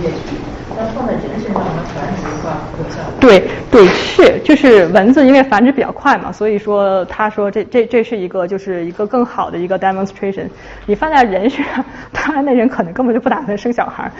[0.03, 0.37] 叶去。
[0.77, 3.01] 但放在人身上，它繁殖的话有效。
[3.19, 10.49] 对对是，就是蚊子因为繁殖比较快嘛，所以说他说这这这是一个就是一个更好的一个 demonstration。
[10.85, 14.13] 你放在人身上，当然那人可能根本就不打算生小孩儿。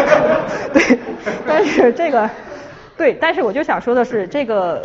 [0.72, 0.98] 对，
[1.46, 2.28] 但是这个
[2.96, 4.80] 对，但是我就想说的是这个。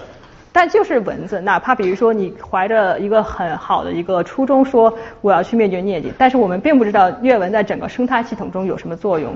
[0.55, 9.33] 但就是蚊子，哪怕比如说你怀着一个很好的一个初衷，说我要去灭绝疟疾，但是我们并不知道疟蚊在整个生态系统中有什么作用，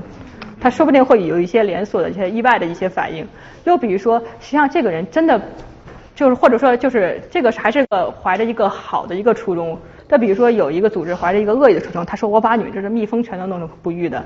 [0.61, 3.27] 它说不定会有一些连锁的一些意外的一些反应。
[3.65, 5.41] 又比如说，实际上这个人真的
[6.15, 9.77] 就是或者说就是这个还是个怀着一个好的一个初衷。
[10.07, 14.23] 再比如说有一个组织怀着一个恶意的初衷，他说我把你们这些蜜蜂全都弄成不育的。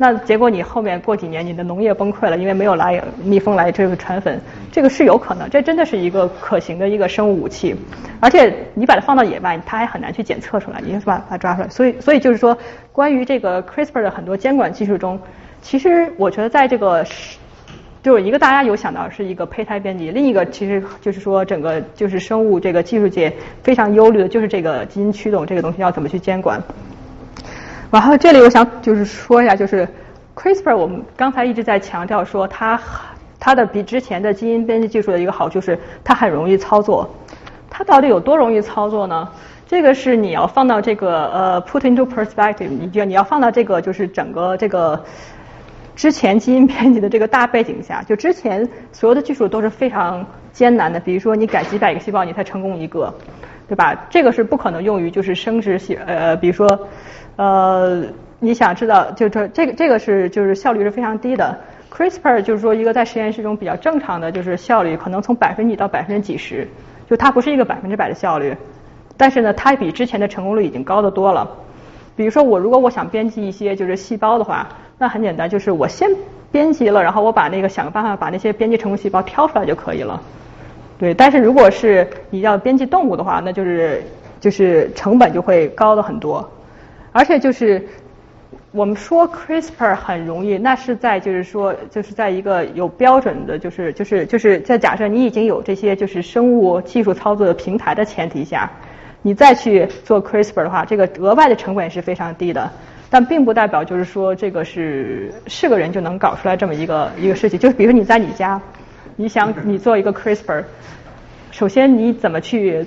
[0.00, 4.40] 那结果你后面过几年你的农业崩溃了，因为没有来蜜蜂来这个传粉，
[4.70, 7.74] 这个是有可能，这真的是一个可行的一个生物武器，
[8.20, 11.68] 而且你把它放到野外，它还很难去检测出来，你是把它抓出来。
[11.68, 12.56] 所以，所以就是说，
[12.92, 15.18] 关于这个 CRISPR 的很多监管技术中，
[15.62, 17.04] 其实我觉得在这个
[18.00, 23.32] 就是一个大家有想到是一个胚胎编辑，另一个其实就是说整个就是生物这个技术界
[23.64, 26.62] 非常忧虑的就是这个基因驱动这个东西要怎么去监管。
[27.90, 29.88] 然后这里我想就是说一下，就是
[30.36, 32.78] CRISPR，我们刚才一直在强调说它
[33.40, 37.08] 它的比之前的基因编辑技术的一个好处是它很容易操作。
[37.70, 39.28] 它到底有多容易操作呢？
[39.66, 45.04] 这个是你要放到这个呃 put into perspective，你就你要放到这个就是整个这个
[45.94, 53.14] 之前基因编辑的这个大背景下，就之前所有的技术都是非常艰难的，比如说你改几百个细胞你才成功一个，
[53.68, 54.06] 对吧？
[54.10, 56.88] 这个是不可能用于就是生殖系呃，比如说。
[57.36, 58.02] 呃，
[58.40, 61.56] 你想知道，就这这个这个是就是效率是非常低的。
[61.88, 66.66] CRISPR 就是说一个在实验室中比较正常的就是效率，可能从百分几到百分之几十，
[67.08, 68.56] 就它不是一个百分之百的效率。
[69.16, 71.48] 但是呢，它比之前的成功率已经高得多了。
[72.16, 74.66] 比如说我如果我想编辑一些就是细胞的话，
[74.98, 76.10] 那很简单，就是我先
[76.50, 80.20] 编辑了，然后我把那个想个办法把那些编辑成功细胞挑出来就可以了。
[80.98, 84.02] 对，但是如果是你要编辑动物的话，那就是
[84.40, 86.50] 就是成本就会高的很多。
[87.12, 87.86] 而且就是
[88.72, 98.70] 我们说 CRISPR 很容易，那是在就是说就是在一个有标准的，就是就是就是在假设你已经有这些就是生物技术操作的平台的前提下，
[99.22, 102.70] 你再去做 CRISPR 的话，这个额外的成本是非常低的。
[103.10, 107.58] 但并不代表就是说这个是是个人就能搞出来这么一个一个事情。
[107.58, 108.60] 就是比如说你在你家，
[109.20, 110.62] 你想你做一个 CRISPR，
[111.50, 112.86] 首先你怎么去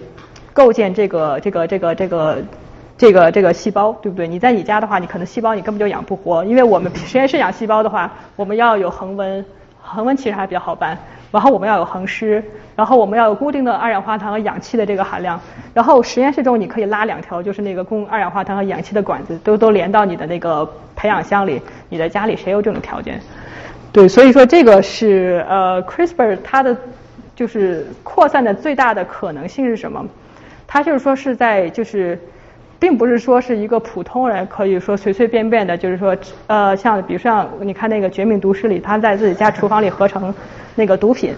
[0.54, 2.38] 构建这个这个这个这个。
[2.98, 4.28] 这个这个细胞对不对？
[4.28, 9.44] 你在你家的话，你可能细胞你根本就养不活，因为我们 实验室养细胞的话，我们要有恒温，
[9.82, 10.96] 恒温其实还比较好办。
[11.32, 12.44] 然后我们要有恒湿，
[12.76, 15.42] 然后我们要有固定的二氧化碳和氧气的这个含量。
[15.74, 20.64] 然后实验室中你可以拉两条，就是那个供二氧化碳和氧气的管子，都都连到你的那个
[20.96, 21.60] 培养箱里。
[21.90, 23.20] 你在家里谁有这种条件？
[23.92, 26.76] 对，所以说这个是呃 CRISPR 它的
[27.36, 30.06] 就是扩散的最大的可能性是什么？
[30.68, 32.20] 它就是说是在就是。
[32.82, 36.18] 并不是说是一个普通人可以说随随便便的，就是说，
[36.48, 40.34] 呃，像比如像你看那个《绝命毒师》里，他在自己家厨房里合成
[40.74, 41.36] 那个毒品。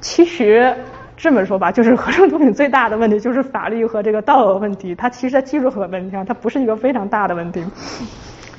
[0.00, 0.74] 其实
[1.18, 7.62] 这么说吧，就是合成毒品最大的问题就是法律和这个道德问题，它其实在技术和问题上，它不是一个非常大的问题。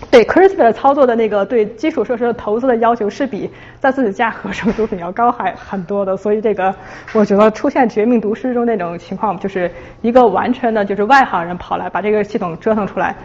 [0.09, 6.73] 对 CRISPR 操作的那个对基础设施的投资的要求是比在自己家合成毒品要高还很多的，所以这个
[7.13, 9.69] 我觉得出现绝命毒师中那种情况，就是
[10.01, 13.15] 一个完全的就是外行人跑来把这个系统折腾出来，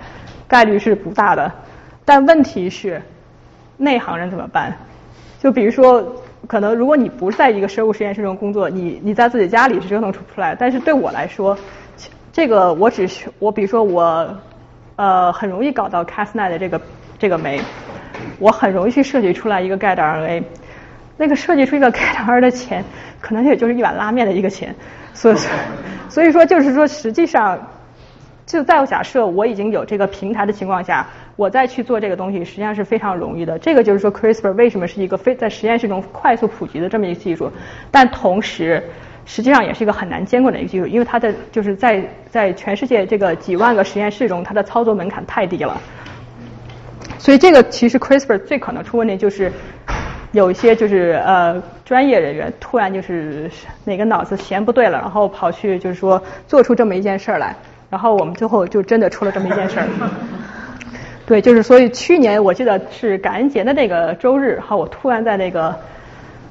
[0.49, 1.51] 概率是不大的。
[2.05, 3.01] 但问题是
[3.77, 4.77] 内行人怎么办？
[5.41, 6.05] 就比如说，
[6.47, 10.55] 可能如果你不在一个生物实验室中工作，你你在自己家里是折腾出不出来。
[10.59, 11.57] 但是对我来说，
[12.33, 14.29] 这个我只是我比如说我。
[14.97, 16.81] 呃，很容易搞到 Cas9 的这个
[17.19, 17.61] 这个酶，
[18.39, 20.45] 我很容易去设计出来一个 guide RNA，
[21.17, 22.85] 那个设计出一个 guide RNA 的钱，
[23.21, 24.75] 可能也就是一碗拉面的一个钱，
[25.13, 25.37] 所以
[26.09, 27.59] 所以说就是说，实际上
[28.47, 33.59] 就在假设我已经有这个平台的情况下，我再去做这个东西，实际上是非常容易的。
[33.59, 37.51] 这个就是说 CRISPR 为什么是一个非在实验室中快速普及的这么一个技术，
[37.91, 38.83] 但同时。
[39.27, 45.81] 实际上也是一个很难监管的一个技术，因为它的就是在在全世界这个几万个实验室中，它的操作门槛太低了。
[47.19, 49.51] 所以这个其实 CRISPR 最可能出问题就是
[50.33, 53.51] 有一些就是呃专业人员突然就是
[53.85, 57.57] 哪个脑子弦不对了，然后跑去就是说做出这么一件事儿来，
[57.89, 59.87] 然后我们最后就真的出了这么一件事儿。
[61.25, 65.75] 对，就是所以去年我记得是感恩节的那个周日，然后我突然在那个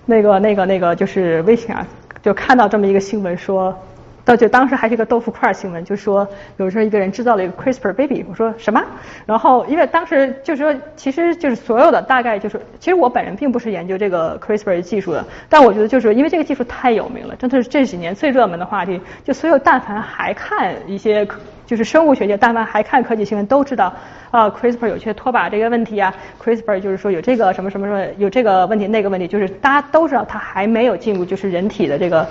[0.07, 1.85] 那个那个那个就是微信啊。
[2.23, 3.77] 就看到这么一个新闻说，
[4.25, 8.81] 到就当时还是一个豆腐块新闻，就说有时候一个人制造了一个 CRISPR baby，我说什么？
[9.25, 21.27] 然后因为当时就是说，其实就是所有的大概就是，其实我本人并不是研究这个 CRISPR 技术的，但我觉得就是因为这个技术太有名了，真的是这几年最热门的话题，就所有但凡还看一些
[21.65, 23.93] 就是生物学界，但凡还看科技新闻都知道
[24.31, 32.27] 啊，CRISPR 有些拖把这个问题啊，CRISPR 就是说有这个什么什么什么有这个问题那个问题，就是大家都知道它还没有进入就是人体的这个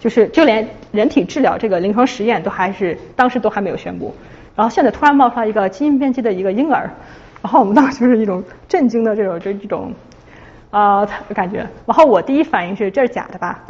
[0.00, 4.14] 就是就连人体治疗这个临床实验都还是当时都还没有宣布，
[4.54, 6.88] 然后现在突然冒出来一个基因编辑的一个婴儿，
[7.42, 9.92] 然后我们当时就是一种震惊的这种这这种
[10.70, 13.64] 啊感觉，然后我第一反应是这是假的吧？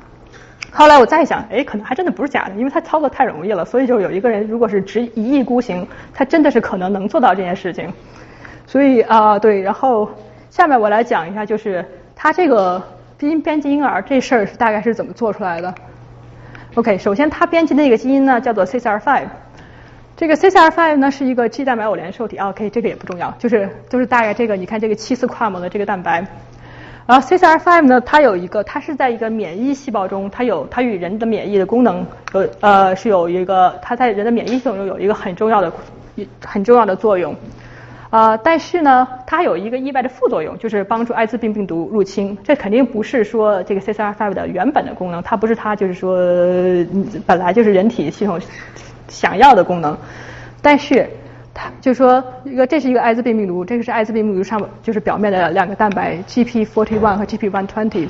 [0.76, 7.90] 后来我再想，哎，可能还真的不是假的，因为他操作太容易了，所以就有一个人如果是执一意孤行，他真的是可能能做到这件事情。
[8.66, 10.10] 所以啊，对，然后
[10.50, 11.82] 下面我来讲一下，就是
[12.14, 12.82] 他这个
[13.18, 15.74] 基因编辑婴儿这事儿是大概是怎么做出来的。
[16.74, 19.22] OK，首先他编辑那个基因呢叫做 CCR5，
[20.14, 22.36] 这个 CCR5 呢是一个 G 蛋白偶联受体。
[22.36, 26.26] OK，这个也不重要，就是就是大概这个，你看这个七四跨膜的这个蛋白。
[27.06, 35.72] 然后 CCR5 呢，它有一个，它是在一个免疫细胞中，它有它与人的免疫的功能有呃是有一个，它在人的免疫系统中有一个很重要的
[36.44, 37.32] 很重要的作用
[38.10, 38.36] 啊。
[38.36, 42.36] 但是呢，它有一个意外的副作用，就是帮助艾滋病病毒入侵。
[42.42, 46.16] 这肯定不是说这个 CCR5 的原本的功能，它不是它就是说
[47.24, 48.40] 本来就是人体系统
[49.06, 49.96] 想要的功能，
[50.60, 51.08] 但是。
[51.58, 58.08] 它就是说，一个这是一个艾滋病病毒，这个是艾滋病病毒上就是表面的两个蛋白 GP41 和 GP120。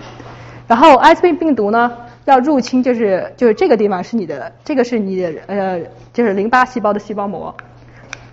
[0.66, 5.80] 然后艾滋病病毒呢要入侵，就是就是这个地方是你的，这个是你的呃
[6.12, 7.54] 就是淋巴细胞的细胞膜。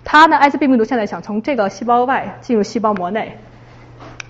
[0.02, 3.38] 它呢艾滋病病毒现在想从这个细胞外进入细胞膜内。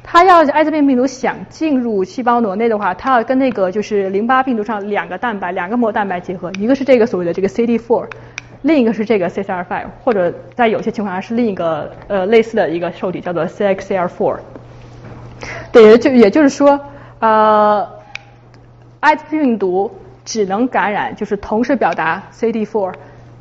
[0.03, 8.07] 它要艾滋病病毒想进入细胞膜内的话，它要跟那个就是淋巴病毒上两个蛋白两个膜蛋白结合，一个是这个所谓的这个 CD4。
[8.65, 14.39] 另一个是这个 CCR5，或者在有些情况下是另一个呃类似的一个受体叫做 CXCR4。
[15.71, 16.81] 对，就也就是说，
[17.19, 17.87] 呃，
[19.01, 19.91] 艾滋病毒
[20.25, 22.95] 只能感染就是同时表达 CD4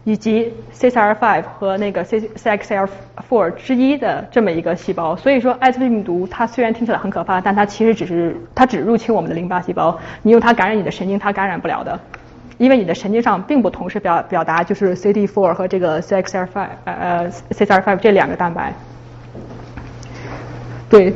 [0.03, 5.15] 以及 CCR5 和那个 C CXCR4 之一的这么一个细胞。
[5.15, 11.97] 所以说，艾滋病毒它虽然听起来很可怕，但它其实只是它只入侵我们的淋巴细胞，你用它感染你的神经，它感染不了的。
[12.64, 16.47] 因为你的神经上并不同时表表达就是 CD4 和这个 CXCR5
[16.86, 18.74] 呃呃 CCR5 这两个蛋白，
[20.89, 21.14] 对，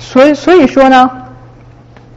[0.00, 1.26] 所以所以说呢，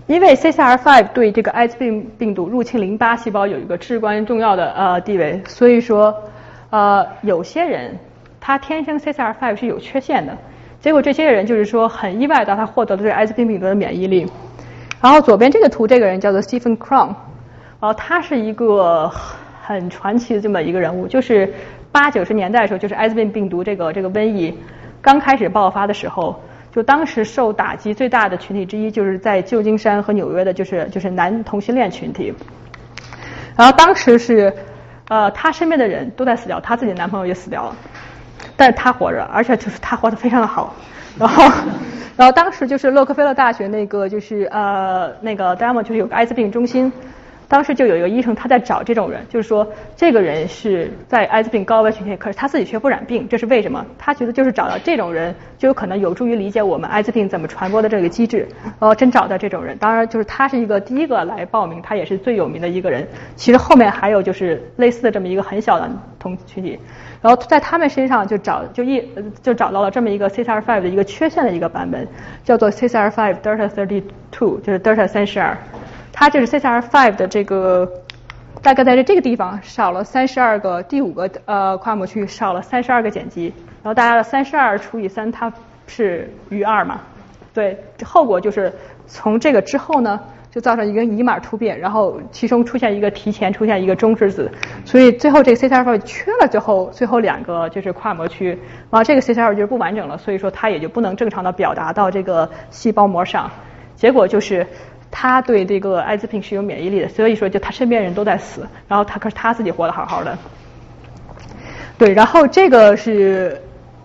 [0.07, 6.16] 因为 CCR5 对这个艾滋病病毒入侵淋巴细胞有一个至关重要的呃地位，所以说
[6.70, 7.99] 呃有些人
[8.39, 10.38] 他天生 CCR5 是有缺陷的，
[10.80, 14.26] 结果这些人就是说很意外的他获得了对艾滋病病毒的免疫力，
[15.01, 17.13] 然后左边这个图这个人叫做 Stephen Crown。
[17.86, 19.07] 然后，他是一个
[19.61, 21.53] 很传奇的这么一个人物，就是
[21.91, 24.57] 八九十年代的时候，就是艾滋病病毒这个这个瘟疫
[25.03, 26.41] 刚开始爆发的时候，
[26.73, 32.33] 就当时受打击最大的群体之一，就是在旧金山和纽约的，就是就是男同性恋群体。
[33.55, 34.51] 然后当时是
[35.09, 37.75] 呃，他身边的人都在死掉，他自己男朋友也死掉了，
[38.57, 40.73] 但是他活着，而且就是他活得非常的好。
[41.19, 41.43] 然后
[42.17, 46.91] 然后当时就是洛克菲勒大学那个就是呃那个 demo 就是有个艾滋病中心。
[47.48, 53.86] 当时就有一个医生，他在找这种人，就是说这个人是在艾滋病高危群体，可是他自己却不染病，这是为什么？
[53.98, 58.48] 他觉得就是找到这种人，就有可能有助于理解我们艾滋病怎么传播的这个机制。
[58.80, 63.08] 呃，真找到这种人，当然就是他是一个第一个来报名，他也是最有名的一个人。
[63.36, 65.89] 其实后面还有就是类似的这么一个很小的
[66.20, 66.80] 同群体，
[67.22, 69.04] 然后在他们身上就找就一
[69.43, 72.08] 就找到了这么一个 CCR5 的一个缺陷的一个版本，
[72.43, 75.56] 叫做 CCR5 Delta Thirty Two，就是 Delta 三十二。
[76.18, 77.91] 它就是 CCR5 的这个，
[78.61, 83.53] 大概在这这个地方少了三十二个，第五个呃跨膜区少了三十二个碱基，
[83.84, 85.51] 然后大家的三十二除以三，它
[85.88, 87.01] 是余二嘛？
[87.53, 88.72] 对，后果就是
[89.05, 90.18] 从这个之后呢，
[90.49, 94.49] 就造成一个乙码突变，然后其中出现一个提前出现一个中之子，
[94.86, 98.51] 所以最后这个 CCR5 缺了最后，最后两个就是跨膜区，
[98.89, 103.51] 然后这个 CCR5 就是不完整了，所以说它也就不能正常的表达到这个细胞膜上，
[103.97, 104.66] 结果就是。
[105.18, 110.38] 他对这个艾滋病是有免疫力的，所以说就他身边人都在死，然后他可是他自己活得好好的。
[111.97, 113.61] 对，然后这个是，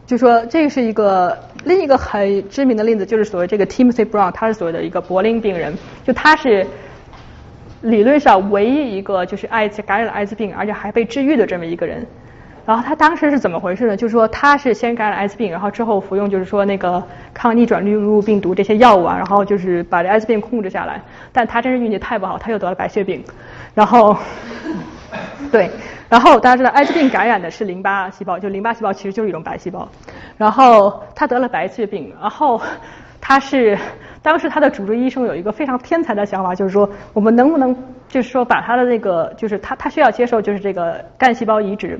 [0.06, 6.64] 就说这个是一个另一个很知名的例子，就是所谓这个 Timothy Brown，他是所谓的一个柏林病人，就他是
[7.82, 12.06] 理论上唯一一个就是艾滋感染了艾滋病，而且还被治愈的这么一个人。
[12.66, 13.96] 然后他当时是怎么回事呢？
[13.96, 17.02] 就是说他是先感染艾滋病，然后之后服用就是说那个
[17.34, 21.00] 抗逆转录入病毒这些药物啊，然后就是把这艾滋病控制下来。
[21.32, 23.24] 但他真是运气太不好，他又得了白血病。
[23.74, 24.16] 然后，
[25.50, 25.70] 对，
[26.08, 29.88] 然后大家知道艾滋病感染的是淋巴细胞，就淋巴细胞其实就是一种白细胞。
[30.36, 32.60] 然后他得了白血病，然后
[33.20, 33.76] 他是
[34.22, 37.74] 当时他的主治医生有一个非常天才的想法，就是说我们能不能
[38.08, 41.98] 就是说把他的那个就是他他需要接受就是这个干细胞移植。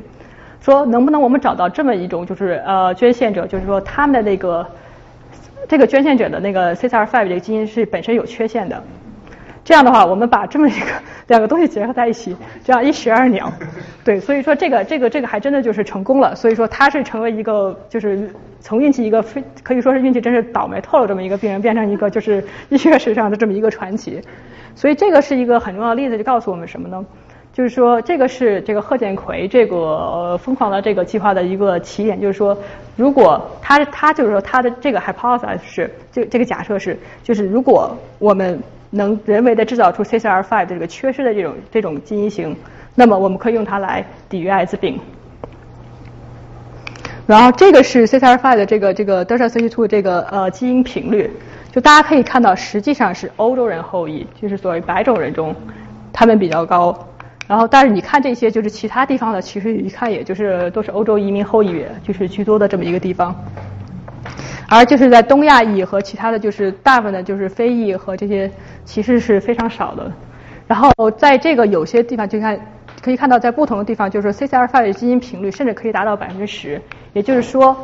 [0.61, 4.67] 说能不能我们找到这么一种就是呃捐献者，就是说他们的那个
[5.69, 8.83] 这个捐献者的那个 CCR5 这个基因是本身有缺陷的，
[9.65, 10.87] 这样的话，我们把这么一个
[11.29, 13.53] 两个东西结合在一起，这样一石二鸟。
[14.05, 16.35] 对，所以说这个这个这个还真的就是成功了。
[16.35, 18.31] 所以说他是成为一个就是
[18.61, 24.21] 从运气一个非可以说是运气真是倒霉透了这么一个病人，变成一个就是医学史上的这么一个传奇。
[24.75, 27.05] 所以这个是一个很重要的例子，就告诉我们什么呢？
[27.53, 32.57] 就是说这个是这个贺建奎这个疯狂的这个计划的一个起点，就是说
[32.97, 42.57] 如果他他就是说他的这个 hypothesis 是这这个假设是就是如果我们能人为的制造出 CCR5 的这个缺失的这种这种基因型，
[42.95, 44.99] 那么我们可以用它来抵御艾滋病。
[47.27, 51.31] 然后这个是 CCR5 的这个这个 delta CT2 这个呃基因频率，
[51.71, 55.55] 就大家可以看到，实际上是欧洲人后裔，就是所谓白种人中，
[56.13, 57.07] 他们比较高。
[57.51, 63.35] 然后但是你看这些就是其他地方的，其实一看也就是都是欧洲移民后裔，就是居多的这么一个地方。
[64.69, 68.49] 而就是在东亚裔和其他的就是大部分的就是非裔和这些
[68.85, 70.13] 其实是非常少的。
[70.69, 72.57] 然后在这个有些地方就看
[73.03, 76.81] 可以看到，在不同的地方就是 CCR5 的基因频率甚至可以达到百分之十，
[77.15, 77.77] 也就是说，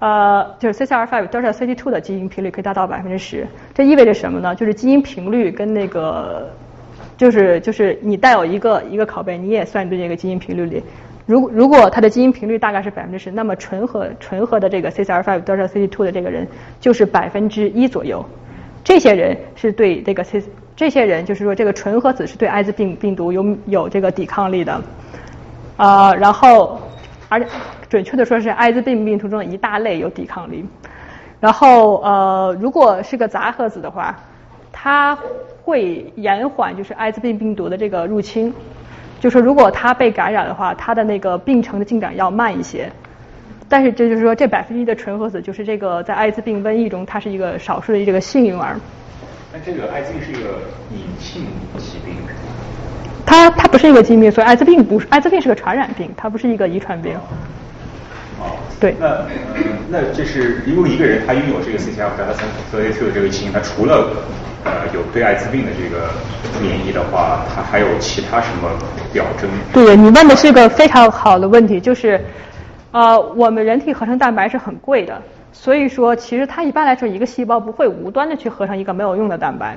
[0.00, 3.46] 呃，就是 CCR5 Delta CT2 的基因频率可以达到百分之十。
[3.72, 4.54] 这意味着什么呢？
[4.54, 6.52] 就是基因频率跟那个
[7.16, 10.82] 就是就是你带有一个一个拷贝，你也算进这个基因频率里。
[11.26, 16.46] 如果如果它的基因频率大概是百分之十，那么纯合纯合的这个 CCR5 德尔塔 CT2 的这个人
[16.80, 18.24] 就是百分之一左右。
[18.82, 20.42] 这些人是对这个 C，
[20.76, 24.78] 这些人就是说这个纯合子是对艾滋病病毒有有这个抵抗力的，
[25.78, 26.78] 啊，然后
[27.30, 27.42] 而
[27.88, 30.62] 准确的说是艾滋病病毒中的一大类有抵抗力。
[31.40, 34.14] 然后呃，如果是个杂合子的话，
[34.72, 35.16] 它
[35.64, 38.52] 会延缓就是艾滋病病毒的这个入侵。
[39.20, 42.92] 就是如果它被感染的话，它的那个病程的进展要慢一些。
[43.66, 48.76] 但是这就是说，这百分之一的纯合子就是这个在艾滋病瘟疫中，它是一个少数的这个幸运儿。
[49.50, 50.50] 那这个艾滋病是一个
[50.92, 51.46] 隐性
[51.78, 52.14] 疾病。
[53.24, 57.16] 它它不是一个疾病，所以艾滋病不是艾滋病是个传染病，它不是一个遗传病。
[58.40, 58.94] 哦，对。
[58.98, 59.26] 那
[59.88, 64.10] 那这是如果一个人他拥有这个 CCR 和他三和 A 特的这个基因，他除了
[64.64, 66.10] 呃有对艾滋病的这个
[66.60, 68.70] 免疫的话，他还有其他什么
[69.12, 69.48] 表征？
[69.72, 72.20] 对，你问的是个非常好的问题，就是
[72.90, 75.20] 呃我们人体合成蛋白是很贵的，
[75.52, 79.76] 所以说其实它一般来说一个细胞不会无端的去合成一个没有用的蛋白。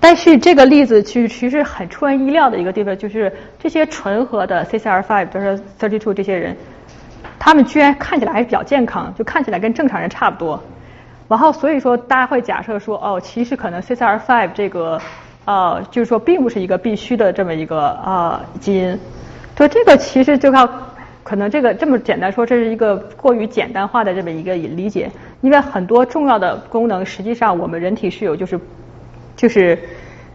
[0.00, 6.54] 但是这个例子其实其实很出人意料的一个地方，就是这些纯合的 CCR5 就是 thirty two 这些人，
[7.38, 10.62] 他们居然看起来还是比较健康，就看起来跟正常人差不多。
[11.28, 15.00] 然后所以说大家会假设说，哦，其实可能 CCR5 这个
[15.44, 18.98] 呃，就是说并不是一个必须的这么一个啊基因。
[19.56, 20.68] 所以这个其实就靠
[21.22, 28.58] 可能这个这么简单说，这是一个过于简单化的这么一个理解，因为很多重要的功能实际上我们人体是有就是。
[29.36, 29.76] 就是，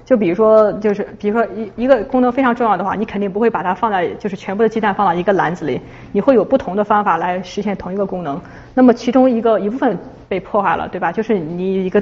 [0.10, 5.80] 就比如说，就是比如说一一个功能非常重要的话，你肯定不会把它放在就是全部的鸡蛋放到一个篮子里，
[6.12, 8.42] 你会有不同的方法来实现同一个功能。
[8.74, 9.96] 那么其中一个一部分
[10.28, 11.12] 被破坏了，对吧？
[11.12, 12.02] 就是你一个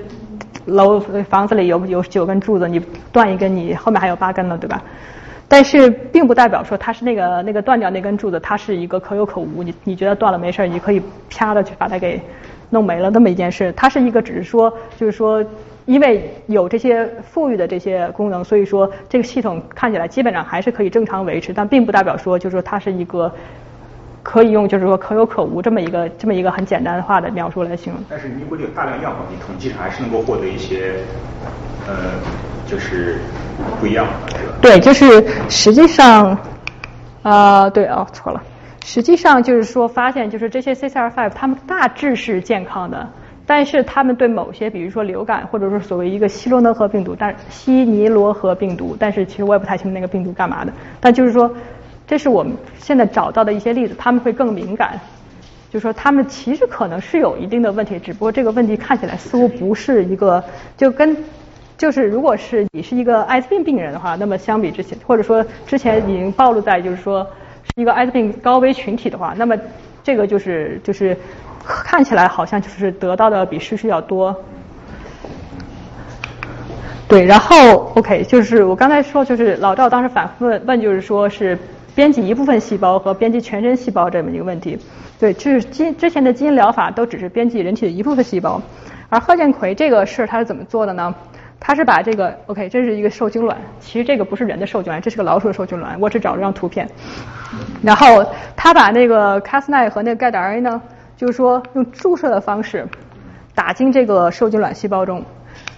[0.63, 0.97] 楼
[1.27, 2.81] 房子里有有九根柱子，你
[3.11, 4.81] 断一根，你后面还有八根了，对吧？
[5.49, 9.61] 但是并不代表说它是那个那个断掉那根柱子，它是一个可有可无。
[9.61, 12.21] 你你觉得断了没事，你可以啪的去把它给
[12.69, 13.73] 弄没了那么一件事。
[13.75, 15.43] 它是一个只是说就是说。
[15.88, 23.31] 因为有这些富裕的这些功能，所以说这个系统看起来基本上还是可以正常维持，但并不代表说就是说它是一个
[24.22, 28.03] 可以用就是说可有可无这么一个这么一个很简单化的描述来形容。
[28.09, 30.95] 但是如果你有大量样本，你统计上还是能够获得一些
[31.88, 32.19] 呃
[32.68, 33.19] 就是
[33.80, 34.53] 不一样的，对吧？
[34.61, 36.38] 对，就是实际上
[37.23, 38.43] 啊，对哦，错了，
[38.84, 43.07] 实际上就是说发现就是这些 CCR5 它们大致是健康的。
[43.48, 50.74] 但是他们对某些，比如说流感，或者说所谓一个希罗能河病毒，但西尼罗河病毒，但是其实我也不太清楚那个病毒干嘛的。
[50.99, 51.49] 但就是说，
[52.06, 54.99] 这是我们现在找到的一些例子，他们会更敏感，
[55.72, 60.44] 就是说他们其实可能是有一定的问题，只不过这个问题看起来似乎不是一个，
[60.76, 61.15] 就跟
[61.78, 67.26] 就是如果是你是一个艾滋病病人的话，那么相比之前，或者说之前已经暴露在就是说
[67.64, 69.56] 是一个艾滋病高危群体的话，那么
[70.07, 71.17] 这个就是就是。
[71.69, 74.34] 看起来好像就是得到的比失去要多，
[77.09, 81.59] 对，然后 OK，就是我刚才说，就是老赵当时反复问问，就是说是
[81.93, 84.79] 编辑一部分细胞和编辑全身细胞这么一个问题，
[85.19, 88.61] 对，就是基之前的基因疗法都只是编辑人体的一部分细胞，
[89.09, 91.13] 而贺建奎这个事儿他是怎么做的呢？
[91.59, 96.88] 他是把这个 OK，这是一个受精卵，其实这个不是人的受精卵，这是个老鼠的受精卵，我只找了张图片，
[97.82, 98.26] 然后
[98.56, 100.82] 他把那个 Cas9 和那个盖达 A 呢？
[101.15, 102.88] 就是说，用注射的方式
[103.56, 105.24] 打进这个受精卵细胞中，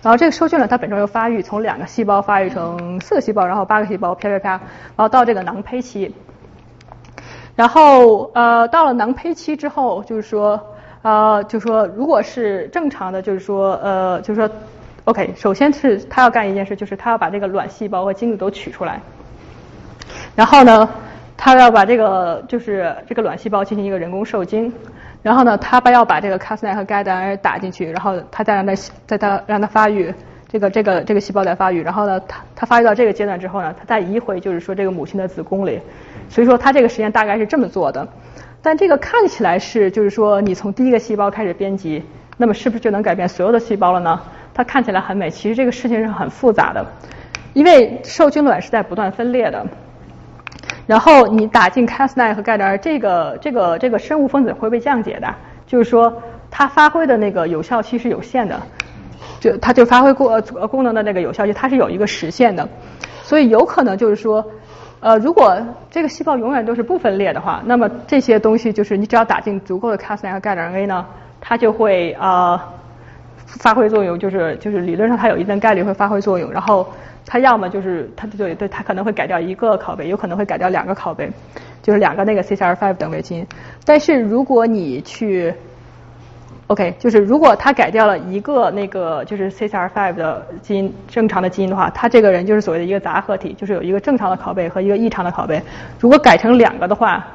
[0.02, 4.60] 然后这个受精卵它本身又发育，从两个细胞发育成四个细胞，然后八个细胞，啪啪啪，然
[4.98, 6.14] 后到这个囊胚期。
[7.56, 10.62] 然后呃，到了囊胚期之后，就是说
[11.02, 14.50] 呃，就是说如果是正常的，就是说呃，就是说
[15.06, 19.02] OK，首先是他要干一件事，就是他要把这个卵细胞和精子都取出来。
[20.36, 20.90] 然后呢，
[21.42, 24.72] 他要把这个就是这个卵细胞进行一个人工受精。
[25.24, 28.74] 然后呢，他把要把这个 Cas9 和 Guide 打进去，然后他再让它
[29.08, 30.14] 再它让它发育，
[30.50, 31.82] 这个这个这个细胞再发育。
[31.82, 35.80] 然后呢，它它发育到这个阶段之后呢，它再移回就是说这个母亲的子宫里。
[36.28, 38.06] 所以说他这个实验大概是这么做的。
[38.62, 42.04] 但这个看起来是就是说你从第一个细胞开始编辑，
[42.36, 44.22] 那么是不是就能改变所有的细胞了呢？
[44.54, 46.86] 它看起来很美，其实这个事情是很复杂的，
[47.54, 49.66] 因为受精卵是在不断分裂的。
[50.90, 55.32] 然后你打进 Cas9 和钙点，这个这个这个生物分子会被降解的，
[55.68, 56.12] 就是说
[56.50, 58.60] 它发挥的那个有效期是有限的，
[59.40, 62.68] 就它就发挥过呃功能的那个有效期，它是有一个实限的，
[63.22, 64.44] 所以有可能就是说，
[65.00, 65.56] 呃，如果
[65.92, 71.06] 这个细胞永远都是不分裂的话，那么这些东西就是你只要打进足够的 Cas9 和钙点 A 呢，
[71.40, 72.60] 它就会呃
[73.46, 76.84] 发挥作用，就是就是理论上它有一定概率会发挥作用，然后。
[77.32, 81.30] 他要么就是他对对，他可能会改掉一个拷贝，有可能会改掉两个拷贝，
[81.84, 83.46] 就是两个那个 CCR5 等位基因。
[83.86, 85.54] 但是如果你去
[86.66, 95.62] ，OK，就是如果他改掉了一个那个就是 CCR5 的基因正常的基因的话，他这个人就是所谓的一个杂合体，就是有一个正常的拷贝和一个异常的拷贝。
[96.00, 97.28] 如果改成两个的话，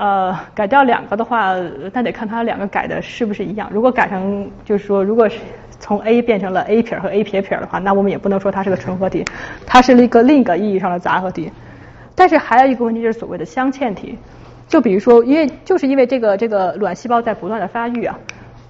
[0.00, 1.54] 呃，改掉两个的话，
[1.92, 3.68] 那得看它两个改的是不是一样。
[3.70, 5.38] 如果改成就是说，如果是。
[5.82, 9.24] 从 A 变成了 A 撇和 A 撇撇的话，那我们也不能说它是个纯合体，
[9.66, 11.50] 它是一个另一个意义上的杂合体。
[12.14, 14.18] 但是还有一个问题就是所谓的镶嵌体，
[14.68, 18.18] 就比如说，因为就是因为这个这个卵细胞在不断的发育啊，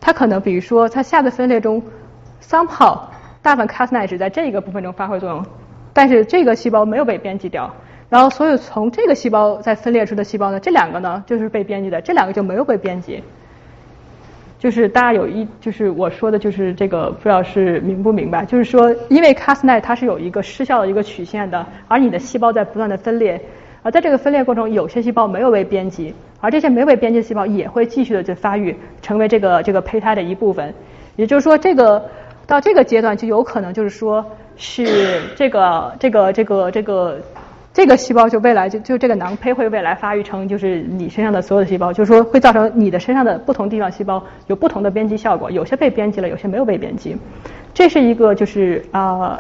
[0.01, 1.83] 它可能比如说它下次分裂中
[2.41, 2.97] ，somehow
[3.43, 5.45] 大部分 Cas9 只在这个部分中发挥作用，
[5.93, 7.75] 但是这个细胞没有被编辑掉，
[8.11, 13.23] 然后所有从这个细胞再分裂出的细胞呢，这两个呢就是被编辑的，这两个就没有被编辑。
[14.59, 18.45] 就是大家有一，就是我说的，就是这个不知道是明不明白？
[18.45, 23.41] 就是说，因为 Cas9 它是有一个失效的一个曲线的，而你的细胞在不断的分裂，
[23.83, 30.75] 而在这个分裂过程，有些细胞没有被编辑，而这些没被编辑的细胞也会继续的就发育，成为这个这个胚胎的一部分。
[31.17, 32.05] 也就是说，这个
[32.47, 34.23] 到这个阶段就有可能就是说
[34.57, 37.19] 是这个这个这个这个。
[37.73, 47.17] 这个细胞就未来就就这个囊胚会未来发育成就是你身上的所有的细胞，就是说会造成你的身上的不同地方细胞有不同的编辑效果，有些被编辑了，有些没有被编辑。
[47.73, 49.39] 这是一个就是啊，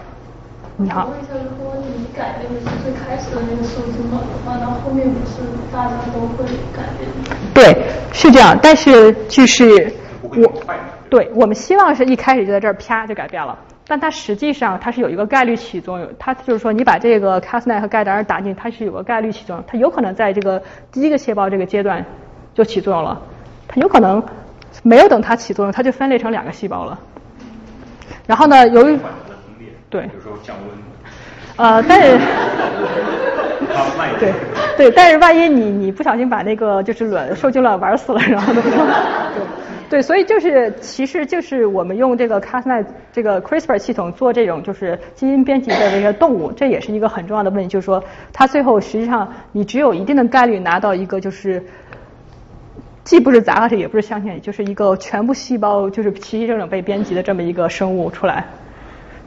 [0.77, 1.11] 你好。
[1.11, 5.43] 问一下，如果你改变的是最开始的那个受精卵的话，那后面不是
[5.73, 7.11] 大家都会改变
[7.52, 9.93] 对，是这样，但是就是
[10.23, 10.52] 我
[11.09, 13.59] 对我们希望是一开始就在这儿啪就改变了。
[13.90, 20.62] 但它实际上它是有一个概率起作用，它就是说你把这个 Cas9 和钙蛋打进，它是有个概率起作用，它有可能在这个
[20.92, 22.04] 第一个细胞这个阶段
[22.54, 23.20] 就起作用了，
[23.66, 24.22] 它有可能
[24.84, 26.96] 没有等它起作用，它就分裂成两个细胞了。
[28.28, 28.96] 然后呢，由于
[29.88, 30.08] 对，
[31.56, 32.16] 呃，但是
[34.20, 34.32] 对
[34.76, 38.62] 对，但是万一你你不小心把那个就是卵受精卵玩死了，然后呢？
[38.62, 39.42] 对，
[39.90, 48.02] 对所以就是其实就是我们用这个 Cas9 这个 CRISPR 系统做这种就是基因编辑的这些动物，这也是一个很重要的问题，就是说
[48.32, 51.60] 它最后实际上你只有一定的概率拿到一个就是
[53.02, 58.46] 既不是杂合体也不是镶嵌体，就是一个全部细胞就是齐齐整整被编辑的这么一个生物出来。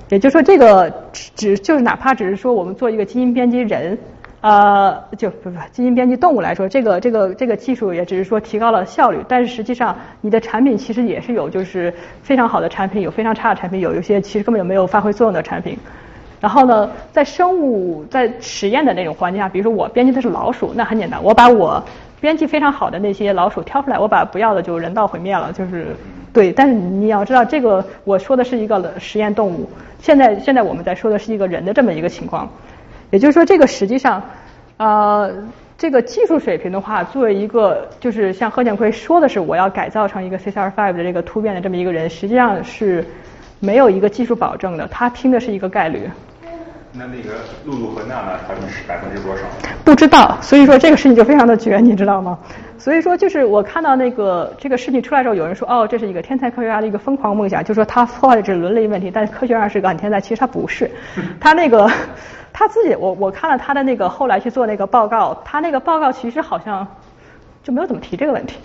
[0.09, 3.97] 也就是说，这个只就是哪怕只是说我们做一个基因编辑人。
[4.43, 11.93] 呃，就不不，基因编辑动物来说，这个这个这个技术也只是说提高了效率，但是实际上你的产品其实也是有就是
[12.23, 15.77] 非常好的产品，有非常差的产品，有一些其实根本就没有发挥作用的产品。
[16.41, 21.81] 然后呢，在生物在实验的那种环境下，比如说我编辑的是老鼠，那很简单，我把我
[22.19, 25.95] 编辑非常好的那些老鼠挑出来，我把不要的就人道毁灭了，就是
[26.33, 26.51] 对。
[26.51, 29.69] 但是你要知道，这个我说的是一个实验动物，
[30.01, 32.49] 现在现在我们在说的是一个人的这么一个情况。
[33.13, 34.23] 也就是说，这个实际上，
[34.77, 35.31] 呃，
[35.77, 43.05] 这个技术水平的话，作为一个就是像贺建奎说的是，我要改造成一个 CCR5 的这个突变的这么一个人，实际上是
[43.59, 46.09] 没有一个技术保证的，他拼的是一个概率。
[46.91, 47.35] 那那个
[47.65, 49.43] 露露和娜娜他们是百分之多少？
[49.85, 52.39] 不知道，所以说这个事情就非常的绝，你知道吗？
[52.79, 60.89] 所以说就是我看到那个这个事情出来之后，有人说哦，这是一个天才科学家的一个疯狂梦想，就说他破坏的是伦理问题，但是科学上是个很天才，其实他不是，
[61.39, 61.87] 他那个。
[62.53, 66.87] 他自己，我我看了他的那个后来去做那个报告，他那个报告其实好像
[67.63, 68.57] 就没有怎么提这个问题。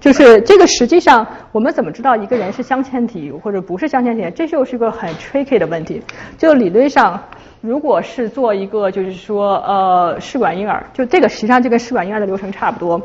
[0.00, 4.30] 就是这个实际上我们怎么知道一个人是镶嵌体或者不是镶嵌体？
[4.36, 6.02] 这就是个很 tricky 的问题。
[6.36, 7.18] 就理论上，
[7.62, 13.00] 如果是做一个就是说呃试管婴儿，就这个实际上就跟试管婴儿的流程差不多。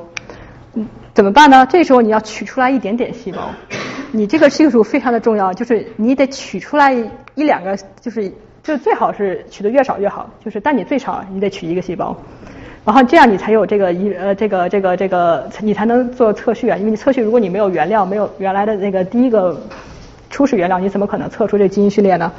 [0.74, 1.66] 嗯，怎么办呢？
[1.68, 3.50] 这时候你要取出来一点点细胞，
[4.12, 8.30] 你这个技术非常的重要，就是你得取出来一两个，就是
[8.70, 12.16] 就最好是取的越少越好，就是但你最少你得取一个细胞，
[12.86, 19.60] 然后这样你才有这个一呃这个这个这个你才能做测序啊，因为你测序如果你没有原料，没有原来的那个第一个
[20.30, 22.32] 初始原料，你怎么可能测出这基因序列呢？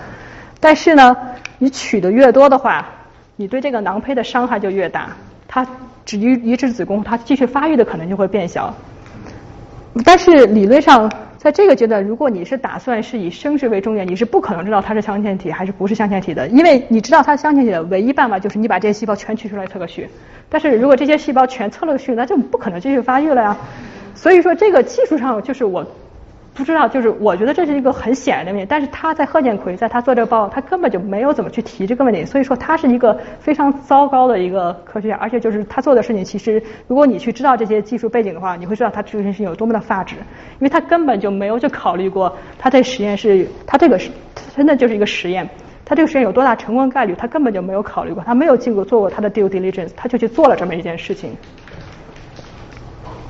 [0.60, 1.16] 但是呢，
[1.58, 2.86] 你取的越多的话，
[3.34, 5.08] 你对这个囊胚的伤害就越大，
[5.48, 5.66] 它。
[6.06, 8.74] 只移移植子宫，它继续发育的可能就会变小。
[10.04, 11.08] 但是理论上，
[11.40, 20.06] 在这个阶段，如果你是打算是以生殖为重点，你是不可能知道它是镶嵌体还是不是镶嵌体的，因为你知道它镶嵌体的唯一办法就是你把这些细胞全取出来测个序。
[20.50, 23.56] 但是如果这些细胞全测了序，那就不可能继续发育了呀。
[24.14, 25.86] 所以说，这个技术上就是我。
[26.60, 44.10] 不知道，就是我觉得这是一个很显然的问题，但是他在贺建奎在他做这个报告，他根本就没有怎么去提这个问题，所以说他是一个非常糟糕的一个科学家，而且就是他做的事情，其实如果你去知道这些技术背景的话，你会知道他这件事情有多么的发指，因为他根本就没有去考虑过他在实验室，他这个是
[44.54, 45.48] 真的就是一个实验，
[45.86, 51.34] 他这个实验有多大成功概率，他根本就没有考虑过，他没有经过做过他的 due diligence，他就去做了这么一件事情。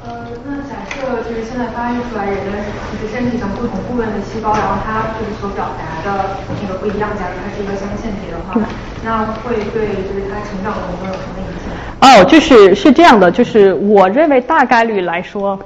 [0.03, 0.60] 呃，那
[0.91, 2.59] 假设就是现在发育出来人的
[3.01, 8.61] 就是身体上不同部分的细胞，然后它就是所表达的那个不一样，假如它是一个镶嵌体的话，
[9.05, 12.23] 那会对就是它成长过程中有什么影响？
[12.23, 15.59] 哦，就是是这样的，就是我认为大概率来说，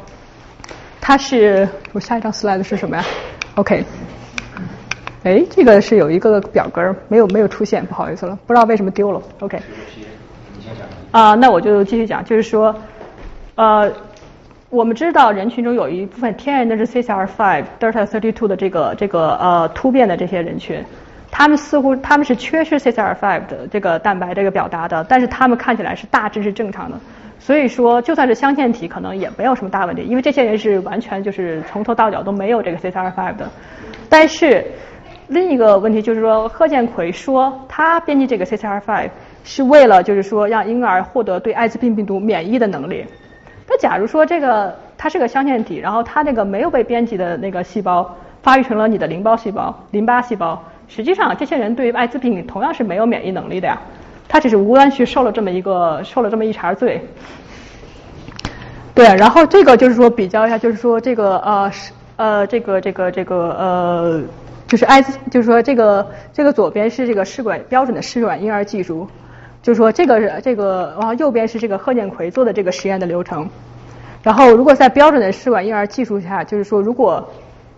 [1.00, 3.04] 它是我下一张 slide 是什么呀
[3.56, 3.84] ？OK，
[5.24, 9.20] 哎，这个是有一个表格没有没有出现，不好意思了，不知道为什么丢了。
[9.40, 9.58] OK，
[11.10, 12.74] 啊，那我就继续讲，就是说，
[13.54, 13.90] 呃。
[14.74, 20.84] 我们知道人群中有一部分天然的是 CCR5 delta 32的这个这个呃突变的这些人群，
[21.30, 26.98] 他们似乎他们是缺失 CCR5 的这个蛋白这个表达的，但是他们看起来是大致是正常的，
[27.38, 33.48] 所以说就算是镶嵌体可能也没有什么大问题，因为这些人是完全就是从头到脚都没有这个 CCR5 的。
[34.08, 34.66] 但是
[35.28, 39.08] 另一个问题就是说，贺建奎说他编辑这个 CCR5
[39.44, 43.04] 是为了就是说让婴儿获得对艾滋病病毒免疫的能力。
[43.66, 53.80] 那假如说这个它是个镶嵌体，然后它那个没有被编辑的那个细胞发育成了你的淋巴细胞，淋巴细胞，实际上这些人对于艾滋病同样是没有免疫能力的呀，
[54.28, 57.00] 他只是无端去受了这么一个受了这么一茬罪。
[58.94, 64.22] 对，然后这个就是说比较一下，就是说这个呃是呃这个这个这个呃
[64.68, 69.08] 就是艾滋，就是说这个这个左边是这个试管标准的试管婴儿技术。
[69.64, 73.48] 就是说，这个是这个，然后右边是这个贺建奎做的这个实验的流程。
[74.22, 77.26] 然后，如果在标准的试管婴儿技术下，就是说，如果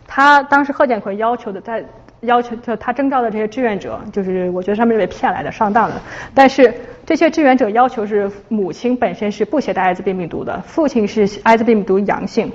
[0.05, 1.85] 他当时贺建奎要求的，在
[2.23, 5.95] 要求就他征召的这些志愿者，就是我觉得他们是被骗来的、上当的。
[6.35, 12.51] 但是这些志愿者要求是母亲本身是不携带艾滋病病毒的，父亲是艾滋病病毒阳性。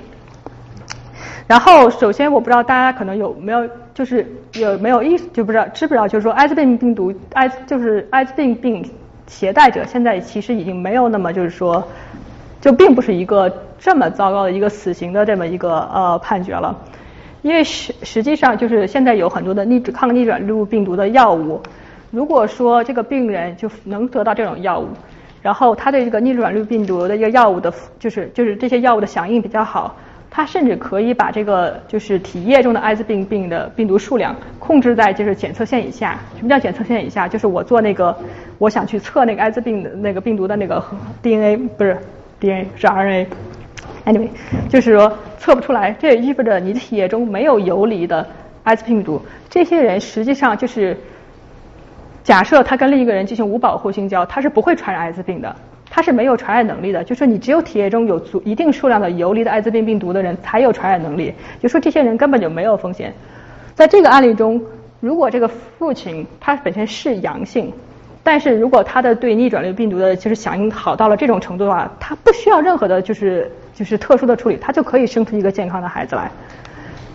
[1.46, 4.26] 然后，首先我不知道大家可能有没有，就是
[4.56, 8.84] 有没有意识，就不知道知不知道，就是说艾滋病病毒，艾就是艾滋病病。
[9.26, 11.82] 携带者现在其实已经没有那么就是说，
[12.60, 16.76] 就并不是一个这么糟糕的一个死刑的这么一个呃判决了，
[17.42, 21.60] 因为实实际上就是现在有很多的逆抗逆转录病毒的药物，
[22.10, 24.88] 如果说这个病人就能得到这种药物，
[25.40, 29.96] 然后他对这个逆转录病毒的一个药物的，就是就是这些药物的响应比较好。
[30.34, 36.18] 它甚至可以把这个就是体液中的艾滋病病的病毒数量控制在就是检测线以下。
[36.38, 37.28] 什么叫检测线以下？
[37.28, 38.16] 就是我做那个，
[38.56, 40.82] 我想去测那个艾滋病的那个病毒的那个
[41.22, 41.98] DNA 不是
[42.40, 43.26] DNA 是 RNA。
[44.06, 44.28] Anyway，
[44.70, 48.26] 就是说测不出来，这也意味着你的体液中没有游离的
[48.62, 49.20] 艾滋病毒。
[49.50, 50.96] 这些人实际上就是
[52.24, 55.54] 假设他跟另一个人进行无保护性交，他是不会传染艾滋病的。
[55.94, 63.12] 它是没有传染能力的，就说你只有体液中有足一定数量的游离的艾滋病病毒的人才有传染能力，就说这些人根本就没有风险。
[63.74, 64.58] 在这个案例中，
[65.00, 67.70] 如果这个父亲他本身是阳性，
[68.22, 76.30] 但是如果他的对逆转录病毒的就是响应好到了这种程度的话，他不需要任何的就是就是特殊的处理，他就可以生出一个健康的孩子来。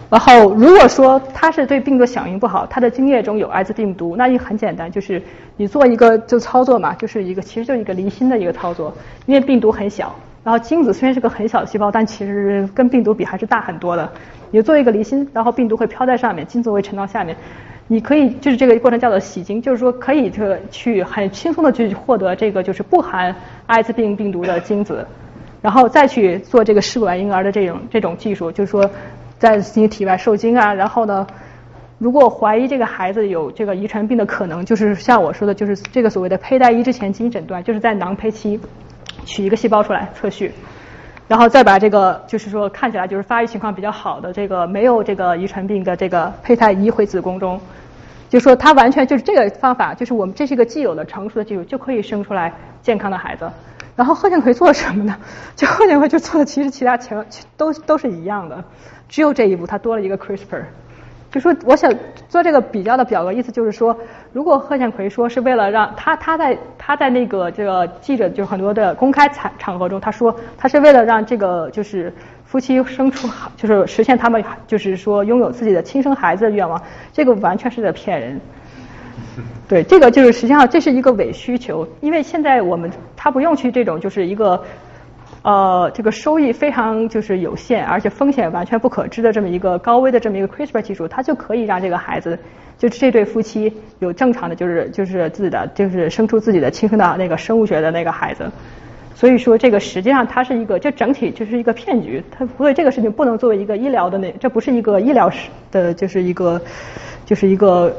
[0.09, 5.21] 然后，如果说它是对病毒响应不好，它的精液中有艾滋病毒，那也很简单，就是
[5.57, 8.93] 你做一个就操作嘛，就是一个其实就是一个离心的一个操作，
[9.25, 10.15] 因为病毒很小，
[10.45, 14.09] 然后精子虽然是个很小的细胞，但其实跟病毒比还是大很多的。
[14.49, 17.35] 你做一个离心，然后病毒会飘在上面，精子会沉到下面，
[17.87, 23.35] 你可以就是这个过程叫做洗精，就是说可以这去很轻松的去获得这个就是不含
[23.65, 25.05] 艾滋病病毒的精子。
[25.61, 28.89] 然后再去做这个试管婴儿的这种这种技术，就是说
[29.39, 31.25] 在进行体外受精啊，然后呢，
[31.97, 38.59] 如果怀疑这个孩子有这个遗传病的可能，就是像我说的，就是这个所谓的胚胎移植前基因诊断，就是在囊胚期
[39.25, 40.51] 取一个细胞出来测序。
[41.27, 47.59] 然后再把这个，就是说看起来就是发育情况比较好的这个没有这个遗传病的这个胚胎移回子宫中，
[48.29, 53.51] 就说它完全就是这个方法，就是我们这是一个既有的成熟的技术，就可以生出来健康的孩子。
[53.97, 55.17] 然后贺建奎做什么呢？
[55.57, 57.25] 就贺建奎就做的其实其他全
[57.57, 58.63] 都都是一样的，
[59.09, 60.63] 只有这一步他多了一个 CRISPR。
[61.29, 61.93] 就说我想
[62.29, 63.95] 做这个比较的表格，意思就是说，
[64.31, 72.11] 如果贺建奎说是为了让他他在他在那个这个记者就很多的公开场场合中，他说他是为了让这个就是
[72.45, 73.27] 夫妻生出
[73.57, 76.81] 就是实现他们就是说拥有自己的亲生孩子的愿望，
[77.11, 78.39] 这个完全是在骗人。
[79.67, 84.63] 对，这个就是实际上这是一个伪需求，因为现在我们他不用去这种就是一个。
[85.47, 92.37] 呃，这个收益非常就是有限，而且风险完全不可知的这么一个高危的这么一个 CRISPR 技术，它就可以让这个孩子，
[92.77, 98.51] 就这对夫妻有正常的，就是就是自己的，就是生出自己的亲生的那个生物学的那个孩子。
[99.15, 102.21] 所以说，这个实际上它是一个，就整体就是一个骗局。
[102.29, 106.61] 它所以这个事情不能作为一个医疗的那，这不是一个医疗史的，就是一个，
[107.25, 107.95] 就是一个。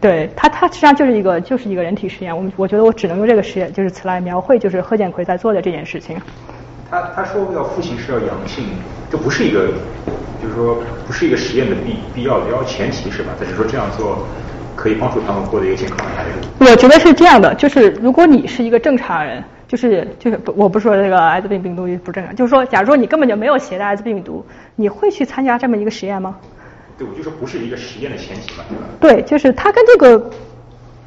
[0.00, 2.36] 对他，他实际上就是一个就是一个人体实验。
[2.36, 6.16] 我们我觉得我只能用这个实验就是词来描绘，就是贺建奎在做的这件事情。
[6.90, 8.64] 他他说要父亲是要阳性，
[9.10, 9.68] 这不是一个，
[10.42, 13.32] 就是说不是一个实验的必必要的要前提是吧？
[13.38, 14.26] 他是说这样做
[14.76, 16.30] 可以帮助他们获得一个健康的孩子。
[16.60, 24.44] 我觉得是这样的，就是如果你是一个正常人，就是就是我不是说这个艾滋病病毒不正常，就是说，假如说你根本就没有携带艾滋病毒，
[24.76, 26.36] 你会去参加这么一个实验吗？
[26.98, 28.84] 对，我就说不是一个实验的前提嘛，对吧？
[29.00, 30.30] 对，就是他跟这个，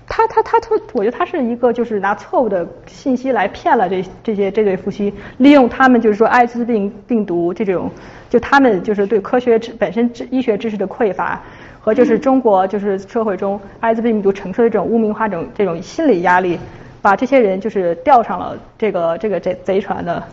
[0.08, 7.92] 他他他他，我觉得他是一个就是拿错误的信息来骗了这这些这对夫妻，利用他们就是说艾滋病病毒这种，
[8.30, 11.42] 就他们就是对科学知本身知医学知识的匮乏，
[11.82, 16.58] 和就是中国就是社会中艾滋病病毒承受的这种污名化这种这种心理压力，
[17.02, 20.24] 把这些人就是钓上了这个这个贼贼船的。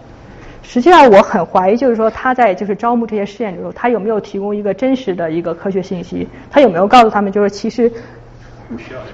[0.62, 6.28] 实际上我很怀疑，就是说他在就是招募这些试验的时候，他有没有提供一个真实的一个科学信息？
[6.50, 7.90] 他有没有告诉他们，就是其实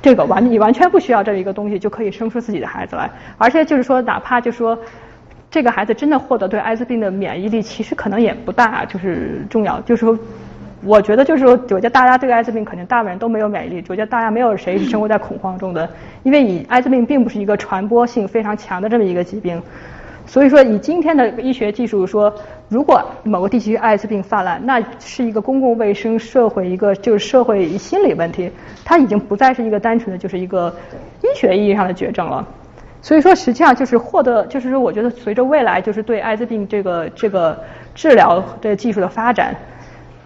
[0.02, 3.08] 这个完你完全不需要这一个东西就可以生出自己的孩子来，
[3.38, 4.76] 而且就是说哪怕就说
[5.48, 9.80] 这个孩子真的获得对艾滋病的免疫力，其实可能也不大，就是重要。
[9.82, 10.18] 就是说，
[10.82, 15.88] 我觉得就是说，我觉得大家对艾滋病肯定大部分人都没有免疫力，我觉得大家没有谁是生活在恐慌中的，
[16.24, 19.62] 因为以艾滋病并不是一个传播性非常强的这么一个疾病。
[20.26, 22.32] 所以说，以今天的医学技术说，
[22.68, 28.50] 如果某个地区艾滋病泛滥，那是一个公共卫生、社会一个就是社会心理问题，
[28.84, 30.74] 它已经不再是一个单纯的就是一个
[31.22, 32.46] 医学意义上的绝症了。
[33.02, 37.62] 所以说，实际上就是获得，就是说，我觉得随着未来就是对艾滋病这个这个
[37.94, 39.54] 治疗的技术的发展。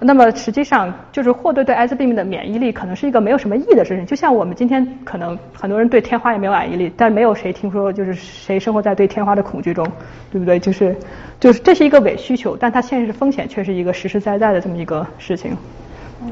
[0.01, 4.07] 那么实际上，就是获得对艾滋病的免疫力，可能是一个没有什么意义的事情。
[4.07, 9.85] 就像我们今天可能很多人对天花也没有免疫力，但没有谁听说就是谁生活在对天花的恐惧中，
[10.31, 10.57] 对不对？
[10.61, 10.95] 就是
[11.41, 15.57] 就是这是一个伪需求，但它现实风险却是一个实实在在的这么一个事情。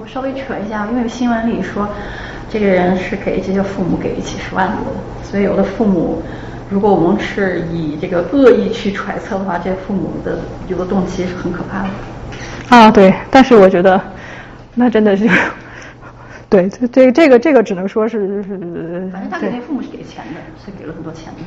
[0.01, 1.89] 我稍微扯一下，因为新闻里说
[2.49, 4.77] 这个人是给这些父母给几十万的，
[5.25, 6.23] 所以有的父母，
[6.71, 10.39] 如果我们是以这个恶意去揣测的话，这父母的
[10.69, 11.89] 有的动机是很可怕的。
[12.69, 14.01] 啊，对，但是我觉得，
[14.75, 15.29] 那真的是，
[16.51, 18.59] 对，这这这个这个只能说是是。
[19.13, 21.41] 反正他给父母是给钱的，是给了很多钱的。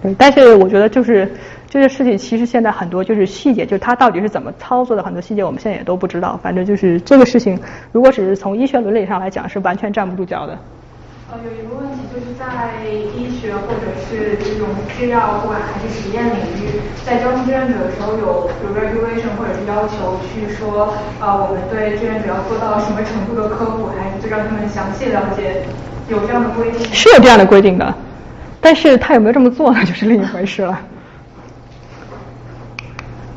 [0.00, 1.28] 对，但是我觉得就是
[1.68, 6.38] 这些事情，其实现在很多就是细节，就是他到底是怎么操作的，很多细节我们现在也都不知道。
[6.40, 7.58] 反正就是这个事情，
[7.90, 10.56] 如果只是从医学伦理上来讲，是完全站不住脚的。
[11.30, 25.64] 呃，有一个问题就是在医学或者是这种制药，不管还是实验领域，在招募志愿者的时候，有有 regulation 或者是要求去说，呃，我们对志愿者要做到什么程度的科普，还是就让他们详细了解，
[26.08, 26.82] 有这样的规定？
[26.94, 27.94] 是有这样的规定的，
[28.58, 30.80] 但是他有没有这么做呢， 就是另一回事了。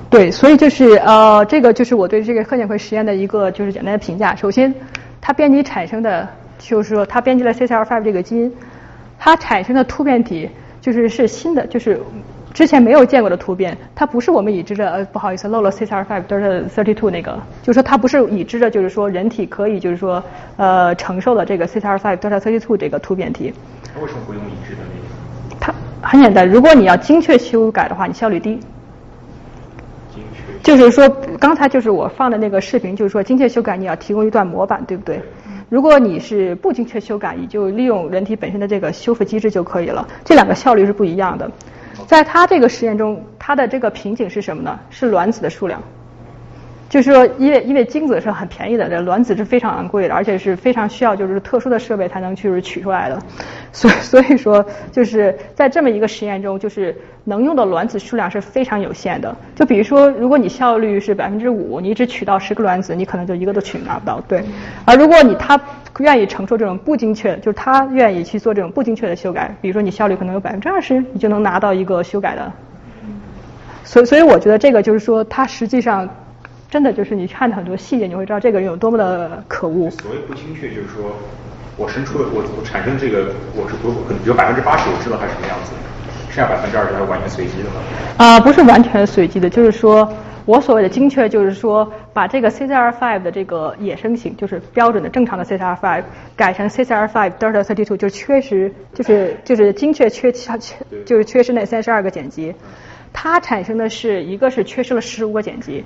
[0.09, 4.33] 对，所以就是呃，这个就是我对这个贺建奎实验的一个就是简单的评价。
[4.33, 4.73] 首先，
[5.19, 6.25] 它编辑产生的。
[6.61, 8.53] 就是说，它编辑了 CCR5 这个基因，
[9.19, 11.99] 它产生的突变体就是是新的，就是
[12.53, 13.77] 之前没有见过的突变。
[13.95, 20.23] 它不是我们已知的，呃，不好意思，漏了 CCR5 都是 thirty-two 那个，就是说它不是已知的，就是说人体可以就是说
[20.57, 23.53] 呃承受的这个 CCR5 都是 thirty-two 这个突变体。
[24.01, 25.57] 为什么不用已知的那个？
[25.59, 28.59] 它很简单，如果你要精确修改的话，你效率低。
[30.13, 30.41] 精确。
[30.63, 31.07] 就是说，
[31.39, 35.21] 刚才就是我放的那个视频，就是说精确修改你要提供一段模板，对不对？
[35.71, 40.05] 如果你是不精确修改，你就利用人体本身的这个修复机制就可以了。
[40.25, 41.49] 这两个效率是不一样的。
[42.05, 44.79] 在他这个实验中，他它的这个瓶颈是什么呢？
[44.89, 45.81] 是卵子的数量。
[46.91, 53.17] 就是说，因为因为精子是很便宜的，这卵子是非常昂贵的，而且是非常需要就是特殊的设备才能去取出来的。
[53.71, 56.93] 所以 所以说，就是在这么一个实验中，就是
[57.23, 59.33] 能用的卵子数量是非常有限的。
[59.55, 64.19] 就比如说，如果你效率是百分之五，你只取到十个卵子，你可能就一个都取拿不到。
[64.27, 64.43] 对。
[64.83, 65.57] 而如果你他
[65.99, 72.51] 愿意承受这种不精确，就是他愿意去做这种不精确的修改，比如说你效率可能有百分之二十，你就能拿到一个修改的。
[73.85, 76.09] 所以所以我觉得这个就是说，它实际上。
[76.71, 79.89] 真的就是你看的很多细节，你会知道这个人有多么的可恶。
[79.91, 81.11] 所谓不精确，就是说
[81.75, 85.73] 我生出了我我产生这个，我是不可能有百分之八十我知道它什么样子，
[86.29, 87.81] 剩下百分之二十它是完全随机的吗？
[88.15, 90.09] 啊，不是完全随机的，就是说
[90.45, 96.03] 我所谓的精确，就是说把这个 CCR5 的这个野生型，就是标准的正常的 CCR5
[96.37, 100.57] 改成 CCR5 Delta32，就是缺失，就是就是精确缺缺
[101.05, 102.55] 就是缺失那三十二个碱基，
[103.11, 105.83] 它产生的是一个是缺失了十五个碱基。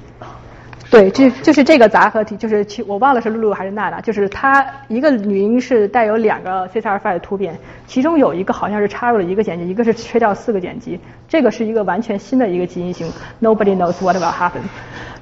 [0.92, 7.58] 对，就就是这个杂合体，就是其我忘了是露露还是娜娜，就是它一个女婴是带有两个 CCR5 的突变，
[7.88, 14.62] 其中有一个好像是插入了一个碱基，一个是缺掉四个碱基，这个是一个完全新的一个基因型，Nobody knows what will happen。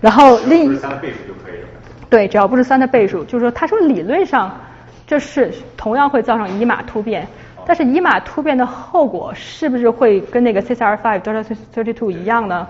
[0.02, 1.68] 然后另一三的倍数就可以了。
[2.10, 4.60] 对，只要不是三的倍数，就是说他说理论上
[5.07, 7.26] 这是同样会造成乙码突变，
[7.65, 12.68] 但是乙码突变的后果是不是会跟那个 CCR5 delta thirty two 一样呢？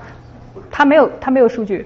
[0.70, 1.86] 他没有他没有数据。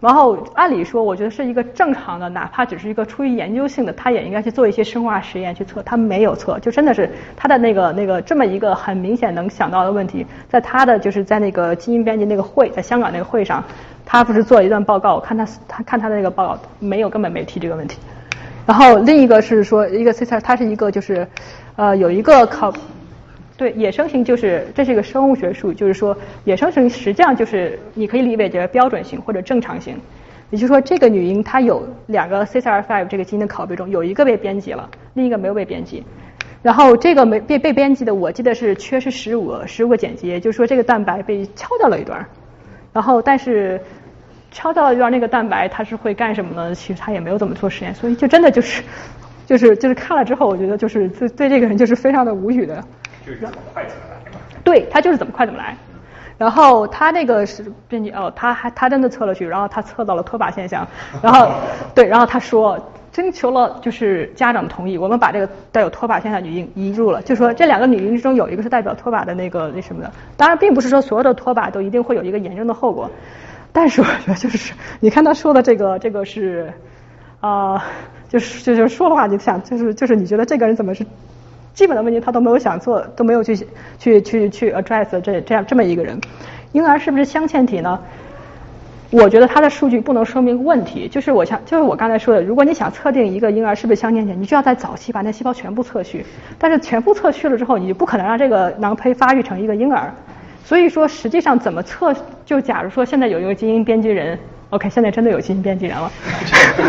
[0.00, 5.82] 然后按理说，我觉得是一个正常的，哪怕只是一个出于研究性的，他也应该去做一些生化实验去测。
[5.82, 13.62] 他没有测，就真的是他的那个那个这么一个很明显能想到的问题，在他的就是在那个基因编辑那个会，在香港那个会上，
[14.06, 17.98] 他不是做了一段报告，我看他他看他的那个报告，没有根本没提这个问题。
[18.66, 21.28] 然后另一个是说，一个 Cesar，他是一个就是
[21.76, 22.72] 呃有一个考。
[23.60, 29.94] 对，野生型就是这是一个生物学术，就是说野生型实际上就是你可以理解为标准型或者正常型，
[30.48, 36.02] 也就是说这个女婴她有两个 CCR5 这个基因的拷贝中有一个被编辑了，另一个没有被编辑，
[36.62, 42.26] 然后这个没被被编辑的我记得是缺失十五个十五个碱基，也就是说这个蛋白被敲掉了一段，
[42.94, 43.78] 然后但是
[44.50, 46.74] 敲掉了一段那个蛋白它是会干什么呢？
[46.74, 48.82] 其实他也没有怎么做实验，所以就真的就是
[49.46, 52.82] 就是就是看了之后我觉得就是对对这个人就是非常的无语的。
[53.26, 54.32] 就是怎么快怎么来
[54.62, 55.76] 对他就是怎么快怎么来。
[56.38, 60.88] 然后他那个是编辑哦，他还他真的测了去，然后他测到了脱靶现象。
[61.20, 61.50] 然后
[61.94, 62.78] 对，然后他说
[63.12, 67.20] 征求了就是家长的同意，我们把这个带有脱靶现象女婴移入了。
[67.20, 70.10] 就说这两个女婴之中有一个是代表脱靶的那个那什么的。
[70.38, 73.10] 当然，并不是说所有的脱靶都一定会有一个严重的后果。
[73.70, 76.72] 但是我觉得就是你看他说的这个这个是
[77.40, 77.84] 啊，
[78.30, 81.04] 就是就是说的话，你想就是就是你觉得这个人怎么是？
[81.72, 83.56] 基本的问题他都没有想做，都没有去
[83.98, 86.20] 去去去 address 这这样这么一个人，
[86.72, 87.98] 婴儿是不是镶嵌体呢？
[89.12, 91.08] 我觉得他的数据不能说明问题。
[91.08, 96.24] 就是我想，就是我刚才说的，如果你想测定一个婴儿是不是镶嵌体，你就要在早期把那细胞全部测序。
[96.58, 100.12] 但是全部测序了之后，你就不可能让这个囊胚发育成一个婴儿。
[100.64, 102.14] 所以说，实际上怎么测？
[102.46, 104.38] 就假如说现在有一个基因编辑人。
[104.70, 106.10] OK，现在真的有基因编辑人了。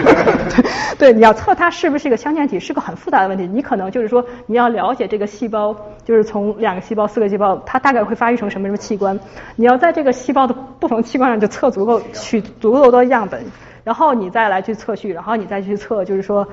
[1.00, 3.48] 对，你要测它是不是一个镶嵌体，是个很复杂的问题。
[3.48, 5.76] 你可能就是说，你要了解这个细胞，
[6.06, 9.20] 就是从两个细胞、四个细胞，它大概会发育成什么什么器官。
[9.56, 13.44] 你要在这个细胞的不同器官上就测足够，取足够多样本，
[13.84, 16.48] 然后你再来去测序，然后你再去测，就是说，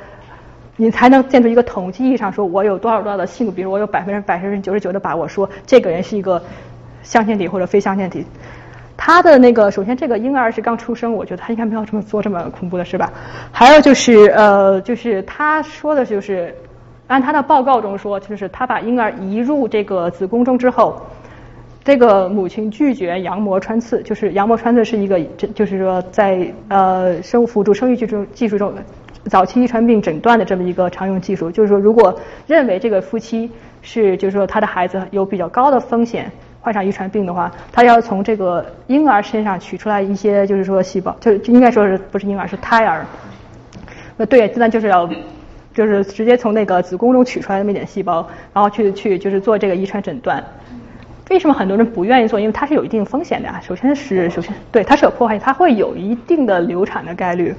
[0.77, 6.43] 你才能建出一个统计意义上说，我有多少多少的信度，比如我有百分之百分之九十九的把握说这个人是一个
[7.03, 8.25] 镶嵌体或者非镶嵌体。
[9.01, 13.11] 他的那个，首先这个婴儿是刚出生，我觉得他应该没有这么做这么恐怖的事吧。
[13.53, 16.53] 还有就是，呃，就是他说的就是，
[17.07, 21.01] 按他的报告中说，就是他把婴儿移入这个子宫中之后，
[21.85, 28.75] 这个母亲拒绝羊膜穿刺，就是羊膜穿刺是一个，这就是说在呃生物辅助生育技术技术中，
[29.27, 32.19] 早期遗传病诊断的这么一个常用技术，就是说如果
[32.49, 33.49] 认为这个夫妻
[33.81, 36.29] 是，就是说他的孩子有比较高的风险。
[36.69, 43.07] 患上遗传病的话，他要从这个婴儿身上取出来一些，就是说细胞，就应该说是不是婴儿是胎儿？
[44.19, 45.09] 呃，对，那就是要
[45.73, 50.45] 就是直接从那个子宫中取出来那么一点细胞，然后去去就是做这个遗传诊断。
[51.31, 52.39] 为什么很多人不愿意做？
[52.39, 53.59] 因为它是有一定风险的呀。
[53.67, 57.55] 首先是首先对它是有破坏，它会有一定的流产的概率。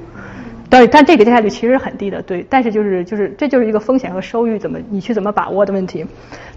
[0.69, 2.45] 对，但这个概率其实很低的，对。
[2.47, 6.05] 但是就是就是这就是一个风险和收益怎么你去怎么把握的问题。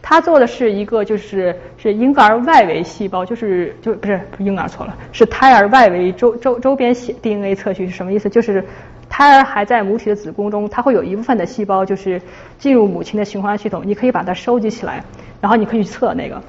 [0.03, 8.29] 他做的是一个就是是婴儿外围细胞，就是就不是婴儿错了，是胎儿外围周周周边 DNA 测序是什么意思？
[8.29, 8.63] 就是
[9.09, 12.21] 胎儿还在母体的子宫中，它会有一部分的细胞就是
[12.59, 15.03] 进入母亲的循环系统，你可以把它收集起来，
[15.41, 16.43] 然后你可以去测那个。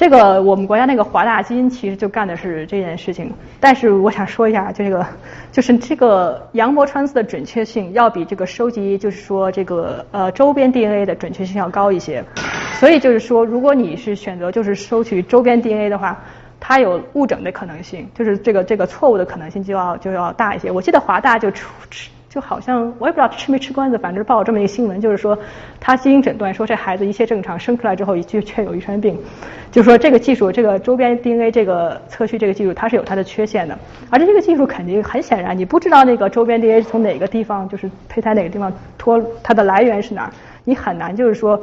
[0.00, 3.30] 这个我们国家那个华大基因其实就干的是这件事情。
[3.60, 5.06] 但是我想说一下，这个
[5.52, 12.24] 就是这个羊膜穿刺的准确性要比这个收集就是说这个呃周边 DNA 的准确性要高一些。
[12.78, 16.18] 所以就是说，如果你是选择就是收取周边 DNA 的话，
[16.58, 20.70] 它有误诊的可能性，就是这个这个错误的可能性就要就要大一些。
[20.70, 21.68] 我记得华大就出。
[22.30, 25.36] 就好像我也不知道吃没吃关子，反正报这么一个新闻，就是说
[25.80, 29.18] 他基因诊断说这孩子一切正常，生出来之后就确有遗传病，
[29.72, 33.76] 就是说这个技术，这个周边 DNA 这个测序这个技术它是有它的缺陷的，
[34.10, 40.30] 而且这个技术肯定很显然你不知道那个周边 DNA 是从哪个地方就是胚胎哪个地方脱它的来源是哪儿，
[40.62, 41.60] 你很难就是说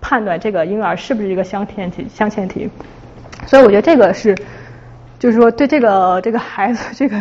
[0.00, 2.70] 判断这个婴儿是不是一个镶嵌体镶嵌体，
[3.46, 4.32] 所以我觉得这个是
[5.18, 7.20] 就是说对这个这个孩子这个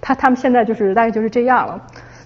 [0.00, 1.80] 他他们现在就是大概就是这样了。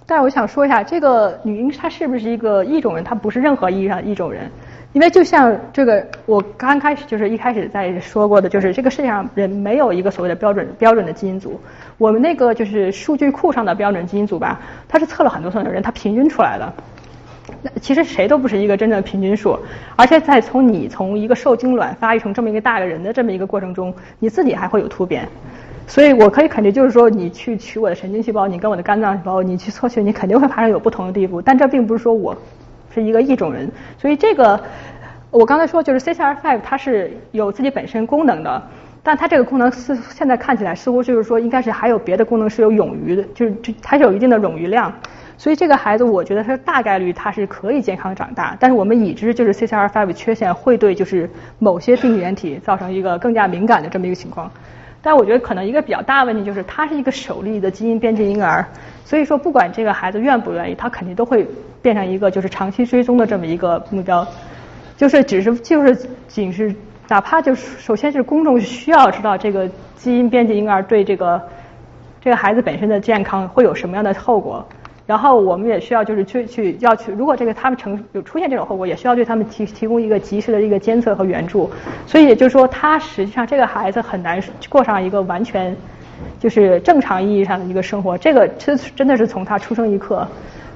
[0.08, 3.02] 但我想说一下，这个女婴她是不是一个异种人？
[3.02, 4.48] 她不是任何意义上的异种人，
[4.92, 11.60] 因为就像这个我刚开始就是一开始在说过的，就是这个世界上人没有一个所谓的标准标准的基因组。
[11.98, 16.72] 我们那个就是数据库上的标准基因组吧，它是测了很多次的人，它平均出来的。
[17.62, 19.58] 那其实谁都不是一个真正的平均数，
[19.96, 25.28] 而且在从你从一个受精卵发育成这么一个大个人的这么一个过程中，你自己还会有突变。
[25.86, 31.40] 所以我可以肯定，就是说，你去取我的神经细胞，你跟我的肝脏细胞，你去测血，你肯定会发生有不同的地步。
[31.40, 32.36] 但这并不是说我
[32.92, 33.70] 是一个异种人。
[33.96, 34.60] 所以这个，
[35.30, 38.62] 我刚才说就是 CCR5 它是有自己本身功能的，
[39.02, 44.92] 但它这个功能似现在看起来似乎就是说应该是还有别的功能是有冗余的，就是就它是有一定的冗余量。
[45.38, 54.50] 所以这个孩子我觉得他大概率他是可以健康长大，但是我们已知就是 CCR5 缺陷会对就是某些病原体造成一个更加敏感的这么一个情况。
[55.06, 58.66] 但我觉得可能一个比较大的问题就是，他是一个首例的基因编辑婴儿，
[59.04, 61.46] 所以说不管这个孩子愿不愿意，他肯定都会
[61.80, 64.26] 变成一个就是长期追踪的这么一个目标，
[64.96, 65.94] 就是只是就是
[66.26, 66.74] 仅是
[67.06, 71.40] 哪怕就是首先是公众需要知道这个基因编辑婴儿对这个
[72.20, 74.66] 这个孩子本身的健康会有什么样的后果。
[75.06, 81.70] 然后我们也需要就是去去要去，如果这个他们成有出现这种后果，也需要对他们提提供一个及时的一个监测和援助。
[82.06, 85.76] 所以也就是说，他实际上这个孩子很难过上一个完全
[86.40, 88.18] 就是正常意义上的一个生活。
[88.18, 90.26] 这个真真的是从他出生一刻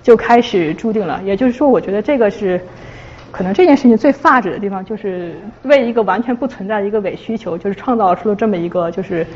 [0.01, 1.20] 就开始注定了。
[1.24, 2.61] 也就是说，我觉得这个是
[3.32, 5.35] 可能这件事情最发指的地方，就是
[5.65, 9.27] 为一个完全不存在的一个伪需求，就是创造出了这么一个就是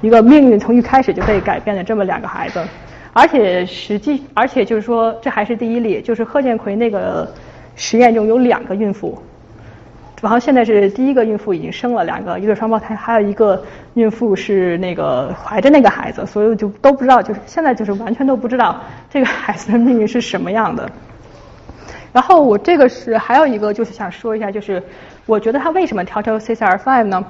[0.00, 2.58] 一个命运从一开始就被改变的这么两个孩子。
[3.12, 7.28] 而且实际，而且就是说，这还是第一例，就是贺建奎那个
[7.74, 9.20] 实验中有两个孕妇，
[10.20, 13.60] 然后现在是第一个孕妇已经生了两个一对双胞胎，还有一个
[13.94, 18.80] 孕妇是那个怀着那个孩子，所以就都不知道，就是现在就是完全都不知道
[19.10, 20.88] 这个孩子的命运是什么样的。
[22.12, 24.80] 然后我这个是还有一个就是想说一下，就是
[25.26, 27.24] 我觉得他为什么调成 CCR5 呢？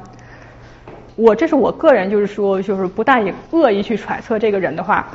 [1.16, 5.07] 我这是我个人就是说，就是不带恶意去揣测这个人的话。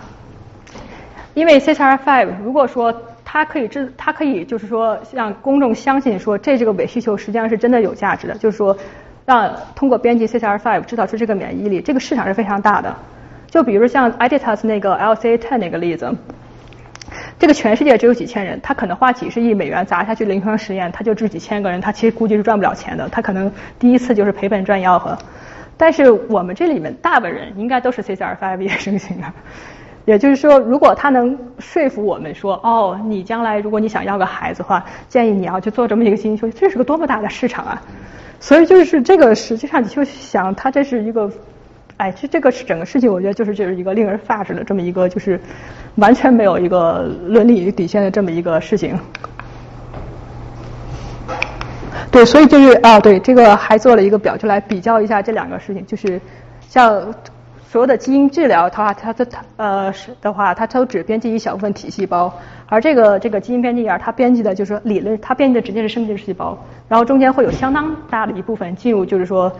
[1.35, 2.91] 因为 CCR5，如果说
[3.23, 8.75] 它可以制，它可以就是说让公众相信说这这个伪需求实际上是真的有价值的，就是说
[9.25, 12.95] 让通过编辑 CCR5 制造出这个免疫力，这个市场是非常大的。
[13.47, 16.13] 就比如像 Editas 那个 LCA10 那个例子，
[17.37, 25.17] 这个全世界只有几千人，他可能花几十亿美元砸下去临床实验，他就治几千个人，他其实估计是赚不了钱的，他可能第一次就是赔本赚吆喝。
[25.77, 29.27] 但是我们这里面大部分人应该都是 CCR5 衍生型的。
[30.06, 37.82] 也就是说，如果他能说服我们说，哦，你将来如果你想要个孩子的话，建议你要去做这么一个基因修，这是个多么大的市场啊！
[38.40, 41.27] 所以就是这个，实际上你就想，他这是一个，
[41.98, 45.41] 哎，这这个是整个事情，我觉得就是就是一个令人发指的这么一个，就是
[45.95, 48.95] 完全没有一个伦理底线的这么一个事情。
[52.11, 56.22] 对，所以就是啊，对，这个还做了一个表，就来比较一下这两个事情，就是
[56.69, 57.11] 像。
[57.76, 62.34] 所有的基因治疗的话，它的它呃的话，它都只编辑一小部分体细胞，
[62.68, 66.57] 而这个这个基因编辑眼它编辑的就是说理论，它编辑的直接是生殖细胞，
[66.88, 69.52] 然后中间会有相当大的一部分进入，就是说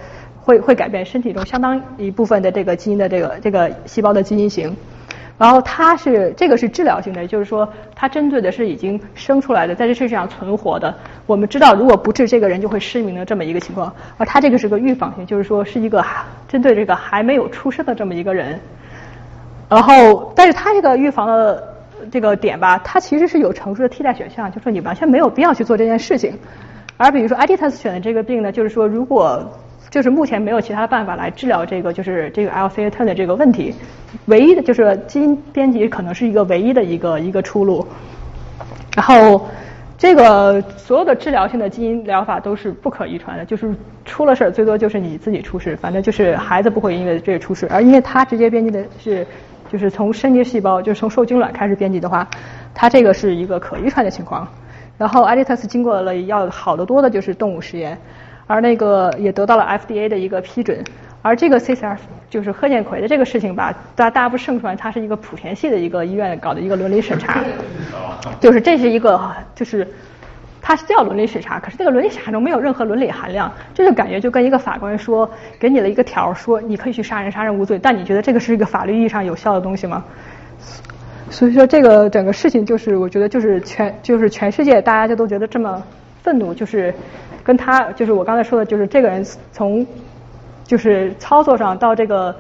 [0.42, 4.74] 会会改变身体中相当一部分的这个基因的这个这个细胞的基因型。
[5.38, 10.96] 然后它是这个是治疗性的，就是说它针对的是已经生出来的，在这世界上存活的。
[11.26, 13.94] 我们知道，如果不治这个人就会失明的这么一个情况。
[14.18, 16.02] 而它这个是个预防性，就是说是一个
[16.48, 18.58] 针对这个还没有出生的这么一个人。
[19.68, 21.76] 然后，但是它这个预防的
[22.10, 26.40] 这个点吧，它其实是有成熟的替代选项，就是说你完全没有必要去做这件事情。
[26.96, 29.46] 而比如说 Editas 选的这个病呢，就是说如果。
[29.90, 33.74] 就是目前没有其他的办法来治疗这个，就是这个 LCA10 的这个问题，
[34.26, 37.86] 唯一的就是基因编辑可能是一个唯一的一个一个出路。
[38.96, 39.48] 然后
[39.98, 49.26] 这个所有的治疗性的基因疗法都是不可遗传的，就是出了事儿最多就是你自己出事，反正就是孩子不会因为这个出事，而因为它直接编辑的是
[49.72, 52.28] 就是从生殖细胞，就是从受精卵开始编辑的话，
[52.74, 54.48] 它这个是一个可遗传的情况。
[54.98, 57.98] 然后艾利特斯经过了要好得多的就是动物实验，
[58.48, 60.84] 而那个也得到了 FDA 的一个批准。
[61.22, 61.98] 而这个 CCR
[62.30, 67.44] 就是贺建奎的这个事情吧，大大家不盛传，它是一个莆田系的一个医院搞的一个伦理审查，
[68.40, 69.20] 就是这是一个
[69.56, 69.88] 就是
[70.62, 75.28] 它是叫伦理审查，可是这个伦理审查中没有任何伦理含量，这就感觉就跟一个法官说
[75.60, 80.06] 给你了一个条说你可以去杀人，杀人无罪，但你觉得这个是一个法律意义上有效的东西吗？
[81.32, 85.82] 所以说这个整个事情就是我觉得就是全就是全世界大家就都觉得这么
[86.22, 86.94] 愤怒，就是
[87.46, 89.88] 跟他就是我刚才说的就是这个人从。
[90.68, 92.36] 就是操作上到这个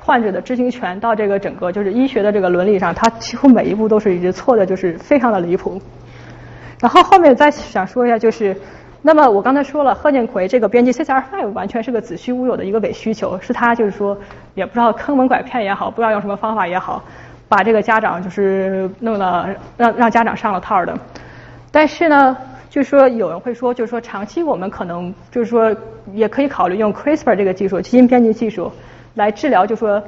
[0.00, 5.80] 患者的知情权，到这个整个就是医学的这个伦理上，他几乎每一步都是一直错的，就是非常的离谱。
[6.80, 8.56] 然后后面再想说一下，就是
[9.00, 14.18] 那么我刚才说了，贺建奎这个编辑 CCR5 完全是个子虚乌有的一个伪需求，是他就是说
[14.56, 17.00] 也不知道坑蒙拐骗也好，不知道用什么方法也好，
[17.48, 20.98] 把这个家长就是弄了让让家长上了套的。
[21.70, 22.36] 但是呢。
[22.70, 25.74] 就是说，有人会说，就是说，长期我们可能就是说，
[26.12, 28.70] 也可以考虑用 CRISPR 这个技术，基因编辑技术
[29.14, 30.02] 来治疗，就是说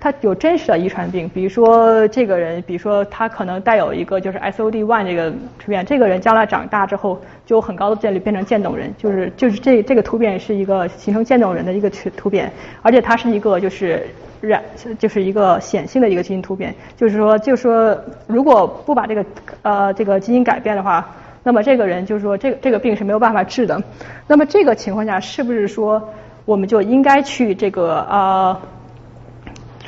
[0.00, 12.50] 他有真实的遗传病，比如说这个人，比如说他可能带有一个就是 SOD1 这个突变，这个人将来长大之后就有很高的概率变成渐冻人，就是就是这这个突变是一个形成渐冻人的一个突突变，
[12.82, 14.04] 而且它是一个就是
[14.40, 14.62] 染
[14.98, 17.96] 就是一个显性的一个基因突变，就是说就是说
[18.26, 19.24] 如果不把这个
[19.62, 21.08] 呃这个基因改变的话。
[21.42, 23.82] 那么这个人就是说，这个这个病是没有办法治的。
[24.26, 26.10] 那么这个情况下，是不是说
[26.44, 28.60] 我们就应该去这个呃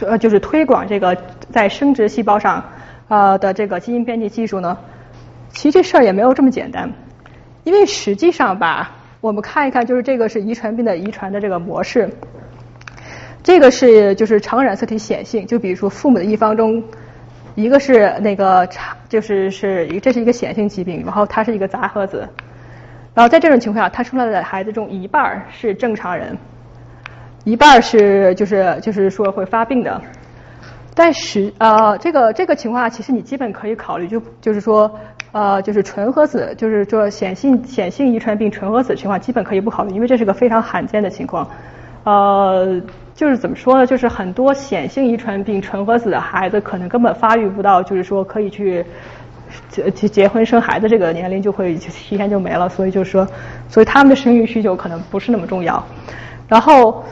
[0.01, 1.17] 呃，就是推广这个
[1.51, 2.65] 在生殖细胞上
[3.09, 4.79] 呃的这个基因编辑技术呢？
[5.51, 6.91] 其实这事儿也没有这么简单，
[7.65, 12.09] 因为实际上吧，我们看一看，就是这个是遗传病的遗传的这个模式。
[13.43, 16.83] 这个是就是常染色体显性，就比如说父母的一方中。
[17.55, 22.27] 一个是那个查，就是是一这是一个显性疾病，然后它是一个杂合子，
[23.15, 26.37] 然后在这种情况下，它出来的孩子中一半是正常人，
[27.45, 30.01] 一半是就是就是说会发病的，
[30.95, 34.91] 但是呃这个这个情况下，其实你基本可以考虑，就就是说
[35.33, 41.47] 呃就是纯合子，就是说显性显性遗传病纯合子情况，基本可以不考虑，因为这是个非常罕见的情况，
[42.05, 42.81] 呃。
[43.23, 43.87] 就是怎么说呢？
[43.87, 48.85] 就是很多显性遗传病纯合子的孩子，可能根本发育不到，就是说可以去
[49.69, 52.69] 结结结婚生孩子这个年龄，就会提前就没了。
[52.69, 53.25] 所以就是说，
[53.69, 55.81] 所以他们的生育需求可能不是那么重要。
[56.49, 57.05] 然后，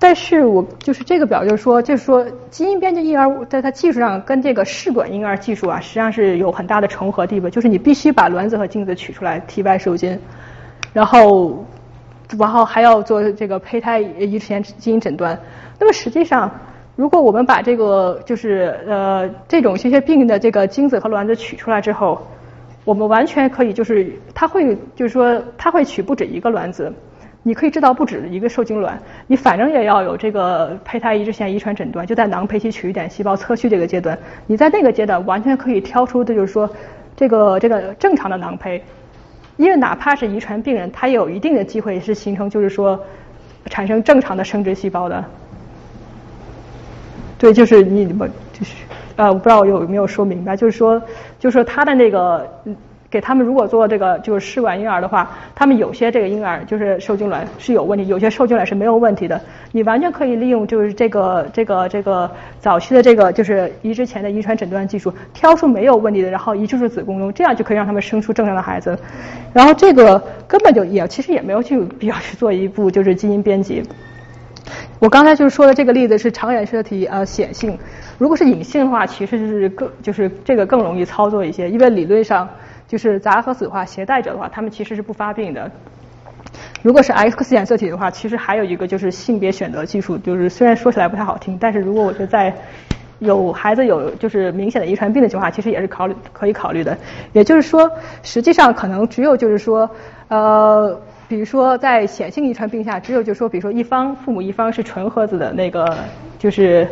[0.00, 7.48] 但是我就是这个表，就是说，就是说，基因编辑婴儿在它技术上跟这个试管婴儿技术啊，实际上是有很大的重合地位。
[7.48, 10.18] 就是你必须把卵子和精子取出来，体外受精，
[10.92, 11.64] 然后。
[12.36, 15.38] 然后还要做这个胚胎遗传基因诊断。
[15.78, 16.50] 那么实际上，
[16.96, 22.20] 如果我们把这个就是呃这种这些病的这个精子和卵子取出来之后，
[22.84, 26.92] 我们完全可以就是它会就是说它会取不止一个卵子，
[27.42, 36.68] 你可以制造不止一个受精卵，你反正也要有这个胚胎移植前遗传诊断，就在囊胚期取一点细胞测序这个阶段，你在那个阶段完全可以挑出的就是说
[37.14, 38.82] 这个这个正常的囊胚。
[39.58, 42.98] 因为哪怕是遗传病人，他也有一定的机会是形成，就是说
[43.66, 45.22] 产生正常的生殖细胞的。
[47.36, 48.74] 对，就是你们就是
[49.16, 50.98] 呃，我不知道我有没有说明白，就是说，
[51.38, 52.50] 就是说他的那个。
[53.10, 59.40] 给他们如果做这个就是试管婴儿的话，他们有些这个婴儿就是受精卵是有问题，有些受精卵是没有问题的。
[59.72, 62.30] 你完全可以利用就是这个这个这个
[62.60, 68.98] 早期的这个就是移植前的遗传诊断技术，挑出没有问题的，然后移植入子宫中，这样就可以让他们生出正常的孩子。
[69.54, 73.82] 然后这个根本就也其实也没有去必要去做一步就是基因编辑。
[75.00, 77.78] 我刚才就是说的这个例子是常染色体呃显性，
[78.18, 82.46] 如果是隐性的话，其实就是更就是这个更容易操作一些，因为理论上。
[82.88, 85.70] 就是杂合子的话，携带者的话，他们其实是不发病的。
[86.82, 92.54] 如果是 X 染色体的话，其实还有一个就是性别选择技术，就是虽然说起来不太好听，但是如果我觉得在
[93.18, 96.96] 有孩子有就是明显的遗传病的情况下，其实也是考虑可以考虑的。
[97.32, 97.90] 也就是说，
[98.22, 99.90] 实际上可能只有就是说，
[100.28, 100.98] 呃，
[101.28, 105.98] 比如说在显性遗传病下，只有就是说，比如说一方父母一方是纯合子的那个，
[106.38, 106.88] 就是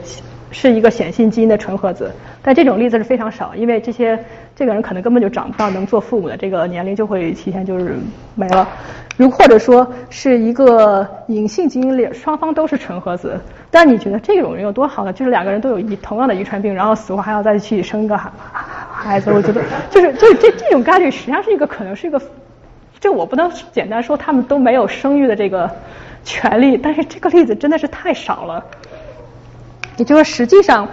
[0.50, 2.12] 是一个显性基因的纯合子，
[2.42, 4.18] 但这种例子是非常少，因为这些。
[4.56, 7.94] 这个人可能根本就长不到能做父母的这个年龄，就会提前就是
[8.34, 8.66] 没了。
[9.18, 13.38] 如或者说是一个隐性基因链，双方都是纯合子，
[13.70, 15.12] 但你觉得这种人有多好呢？
[15.12, 18.30] 就是两个人都有一同样的遗传病，然后死后还要再去生一个孩
[18.90, 22.20] 孩子，我觉得就是就是这这种概率实际上是一个可能是一个，
[22.98, 25.70] 这我不能简单说他们都没有生育的这个
[26.24, 28.64] 权利，但是这个例子真的是太少了。
[29.98, 30.88] 也就是说，实际上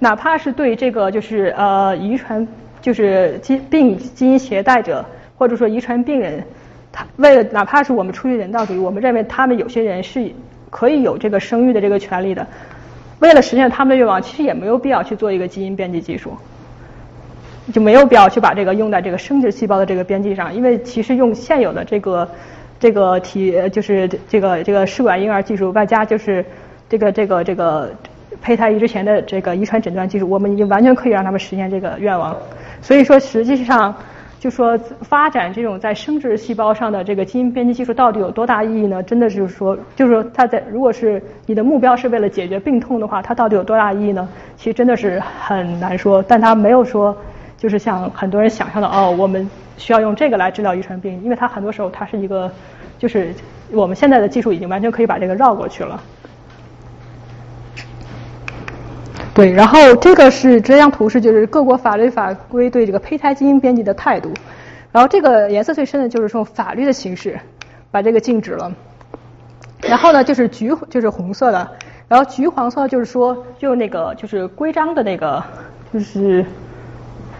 [0.00, 2.46] 哪怕是对这个就是呃遗传
[2.82, 5.02] 就是基病基因携带者
[5.38, 6.44] 或者说遗传病人，
[6.92, 10.30] 他为了哪怕是我们出于人道主义，我们认为他们有些人是
[10.68, 12.46] 可以有这个生育的这个权利的。
[13.20, 16.36] 为了实现他们的愿望，其实也没有必要去做一个基因编辑技术，
[17.72, 22.28] 就没有必要去把这个用在这个生殖细胞的这个编辑上，因为其实用现有的这个
[22.80, 26.44] 这个体就是这个这个试管婴儿技术，外加就是
[26.88, 27.92] 这个这个这个
[28.40, 32.36] 胚胎移植前的这个遗传诊断技术，我们已经完全可以让他们实现这个愿望。
[32.80, 33.94] 所以说，实际上。
[34.42, 39.00] 就说发展这种在生殖细胞上的这个基因编辑技术到底有多大意义呢？
[39.00, 44.28] 真的是说，就是说它在如果是你的目标是为了解决病痛的话，它到底有多大意义呢？
[44.56, 46.20] 其实真的是很难说。
[46.26, 47.16] 但它没有说，
[47.56, 52.50] 就是像很多人想象的哦，我们需要用这个来治疗遗传病，因为它很多时候它是一个，
[52.98, 53.32] 就是
[53.70, 56.02] 我们现在的技术已经完全可以把这个绕过去了。
[59.34, 64.30] 对，然后这个是这张图是就是各国法律法规对这个胚胎基因编辑的态度，
[64.92, 67.40] 然后这个颜色最深的就是说法律的形式
[67.90, 68.70] 把这个禁止了，
[69.80, 71.66] 然后呢就是橘就是红色的，
[72.08, 75.42] 然后橘黄色就是说就那个就是规章的那个
[75.94, 76.44] 就是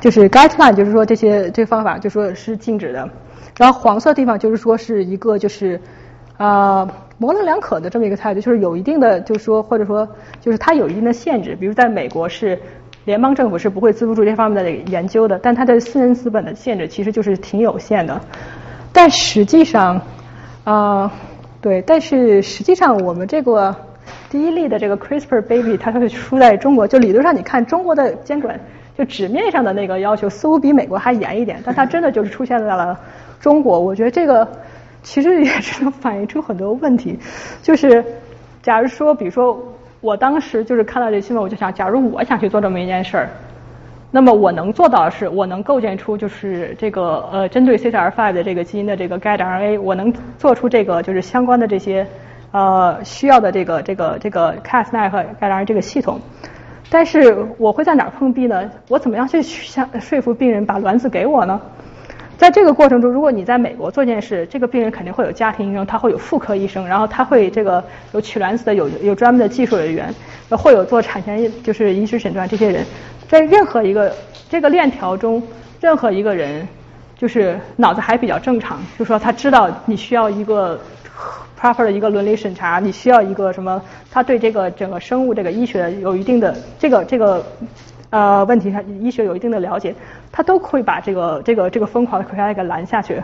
[0.00, 3.06] 就是 guideline 就是说这些这方法就说是禁止的，
[3.58, 5.78] 然后黄色地方就是说是一个就是
[6.38, 6.88] 啊。
[7.22, 10.08] 模棱两可的这么一个态度，就是有一定的，就是说，或者说，
[10.40, 11.54] 就是它有一定的限制。
[11.54, 12.58] 比如在美国是
[13.04, 18.20] 联邦政府是不会资助这方面的研究的，但它的私人资本的限制其实就是挺有限的。
[18.92, 20.02] 但实际上，
[20.64, 21.12] 啊，
[21.60, 23.72] 对，但是实际上我们这个
[24.28, 28.58] 第一例的这个 CRISPR baby，它是出在中国，就理论上你看中国的监管，
[28.98, 32.98] 就纸面上的那个要求似乎比美国还严一点，但它真的就是出现在了
[33.38, 33.78] 中国。
[33.78, 34.48] 我觉得这个。
[35.02, 37.18] 其实也是能反映出很多问题，
[37.62, 38.04] 就是
[38.62, 39.60] 假如说，比如说
[40.00, 43.28] 我当时就是看到这新闻，我就想，假如我想去做这么一件事儿，
[44.10, 52.06] 那么我能做到的是，我能构建出就是这个呃针对 CCR5 的这个基因的这个 guide RNA，我能做出这个就是相关的这些
[52.52, 56.20] 呃需要的这个这个这个 Cas9 和 guide RNA 这个系统，
[56.90, 58.70] 但是我会在哪儿碰壁呢？
[58.88, 61.60] 我怎么样去想说服病人把卵子给我呢？
[62.42, 70.12] 在这个过程中，如果你在美国做件事，这个病人肯定会有家庭医生，他会有妇科医生，然后他会这个有取卵子的，有有专门的技术人员，
[70.50, 72.84] 会有做产前就是移植诊断这些人，
[73.28, 74.12] 在任何一个
[74.50, 75.40] 这个链条中，
[75.80, 76.66] 任何一个人
[77.16, 80.80] 就是脑子还比较正常，就说他知道你需要一个
[81.56, 87.46] proper 的一个伦理审查，你需要一个什么，他对这个整个生物这个医学有一定的这个这个。
[88.12, 89.94] 呃，问题上医学有一定的了解，
[90.30, 93.22] 他都会把这个这个这个疯狂的科学家给拦下去。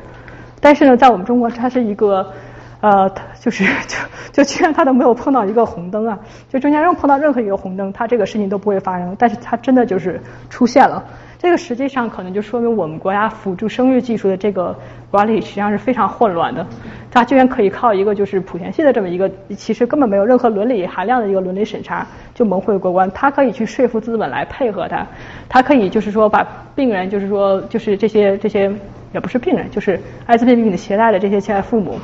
[0.61, 2.33] 但是呢，在我们中国，它是一个
[2.81, 3.99] 呃，就是就
[4.33, 9.15] 就居然他都没有碰到一个红灯啊，就中间任碰到任何一个红灯，他这个事情都不会发生。
[9.19, 11.05] 但是他真的就是出现了。
[11.41, 14.77] 这个实际上可能就说明我们国家辅助生育技术的这个
[15.09, 16.67] 管理实际上是非常混乱的。
[17.13, 22.05] 它居然可以靠一个就是莆田系的这么一个，其实根本没有任何伦理含量的一个伦理审查
[22.35, 23.09] 就蒙混过关。
[23.13, 25.07] 它可以去说服资本来配合它，
[25.49, 26.45] 它可以就是说把
[26.75, 28.71] 病人就是说就是这些这些
[29.15, 32.01] 也不是病人，就是艾滋病病的携带的这些亲爱父母，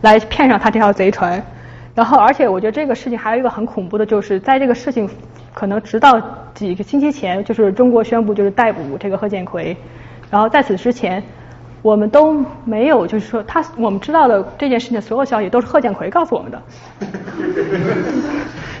[0.00, 1.40] 来骗上他这条贼船。
[1.94, 5.08] 然后而且我觉得这个事情还有一个很恐怖的就是在这个事情。
[5.58, 6.22] 可能直到
[6.54, 9.76] 几个星期前，就是中国宣布就是逮捕这个贺建奎，
[10.30, 11.20] 然后在此之前，
[11.82, 16.62] 我们都没有就是说他我们知道的这件事情的所有消息都是贺建奎告诉我们的。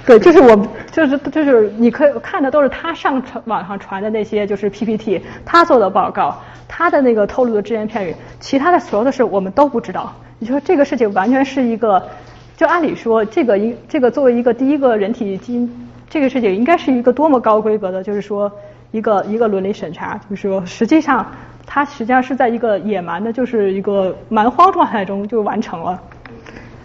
[0.06, 10.14] 对，就是我就是就是你可以看的都是他上传网上传的那些就是 PPT，他做的报告，他的那个透露的只言片语，其他的所有的事我们都不知道。
[10.38, 12.08] 你说这个事情完全是一个，
[12.56, 15.87] 就按理说这个一这个作为一个第一个人体基因。
[16.10, 18.50] 这个事情应该是一个多么高规格的，就是说
[18.92, 21.26] 一个一个伦理审查，就是说实际上
[21.66, 26.00] 它实际上是在一个野蛮的，就是一个蛮荒状态中就完成了。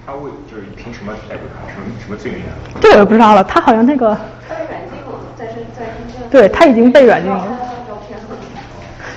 [0.05, 1.71] 他为就是凭什么逮捕他？
[1.73, 2.51] 什么什么罪名啊？
[2.81, 3.43] 这我就不知道了。
[3.43, 4.17] 他好像那个。
[4.49, 6.29] 他被软禁了，在深在深圳。
[6.29, 7.57] 对他已经被软禁了。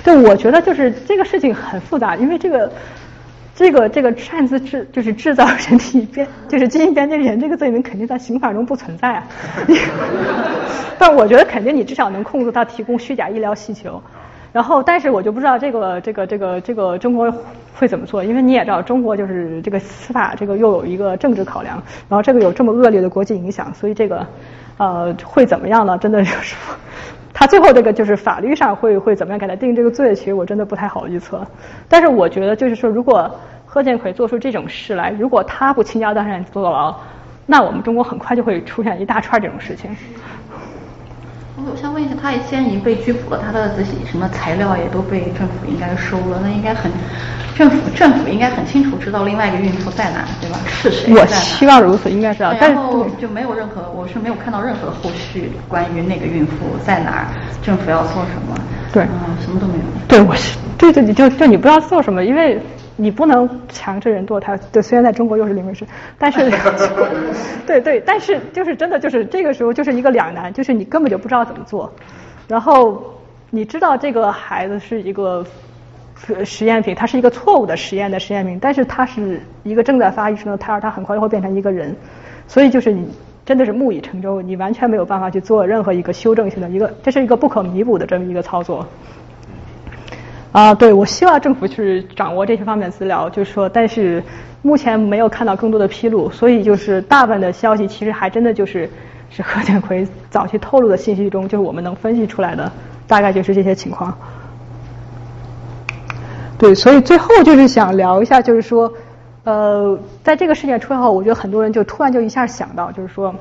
[0.03, 2.71] 对，我觉得就是这个事情很复杂，因为这个。
[3.57, 9.23] 这个这个擅自制就是制造人体编就是基因编辑人这个罪名肯定在刑法中不存在啊，
[10.99, 13.99] 但我觉得肯定你至少能控制他提供虚假医疗需求，
[14.53, 17.33] 然后但是我就不知道这个这个这个这个中国
[17.73, 24.23] 会怎么做，因为你也知道中国就是这个司法这个又有一个政治考量，然后这个有这么恶劣的国际影响，所以这个
[24.77, 25.97] 呃会怎么样呢？
[25.97, 26.55] 真的就是。
[27.39, 31.45] 他最后这个就是法律上会会怎么样给他定这个罪，其实我真的不太好预测。
[31.87, 33.29] 但是我觉得就是说，如果
[33.63, 36.95] 贺建奎做出这种事来，如果他不倾家荡产坐牢，
[37.45, 39.95] 那我们中国很快就会出现一大串这种事情。
[41.69, 46.91] 我想问一下，他现在已经被拘捕了，他的这些什么材料也都被政府应该收了，那应该很
[47.55, 50.57] 政府政府应该很清楚知道另外一个孕妇在哪，对吧？
[50.67, 51.13] 是谁？
[51.13, 52.43] 我希望如此，应该是。
[52.43, 57.27] 然后就没有任何，我是没有看到任何后续关于那个孕妇在哪，
[57.61, 58.55] 政府要做什么？
[58.93, 59.83] 对，嗯，什么都没有。
[60.07, 62.59] 对，我是对对，你就就你不知道做什么，因为。
[62.99, 65.85] 你不能强制人堕胎，对，虽然在中国又是另一回事，
[66.17, 66.51] 但是，
[67.65, 71.91] 对对，但是就是真的就是这个时候就是一个两难，就是你根本就不知道怎么做，
[72.47, 73.01] 然后
[73.51, 75.45] 你知道这个孩子是一个
[76.43, 81.95] 实验品，它是一个错误的实验的实验品，但是它是一个正在发育中的胎儿，它很快就会变成一个人，
[82.47, 83.07] 所以就是你
[83.45, 88.83] 真的是木已成舟，你完全没有办法去做任何一个修正性的一个，这是一个不可弥补的这么一个操作。
[90.57, 94.23] 啊，对，我希望政府去掌握这些方面的资料，就是说，但是
[94.63, 98.89] 目前没有看到更多的披露，所以就是大部分的消息其实还真的就是
[99.29, 102.71] 是贺建奎早期透露的信息中，就是我们能分析出来的，
[103.05, 104.17] 大概就是这些情况。
[106.57, 108.91] 对，所以最后就是想聊一下，就是说，
[109.43, 113.35] 呃，在这个事件出来后，我觉得很多人就突然就一下想到，就是说。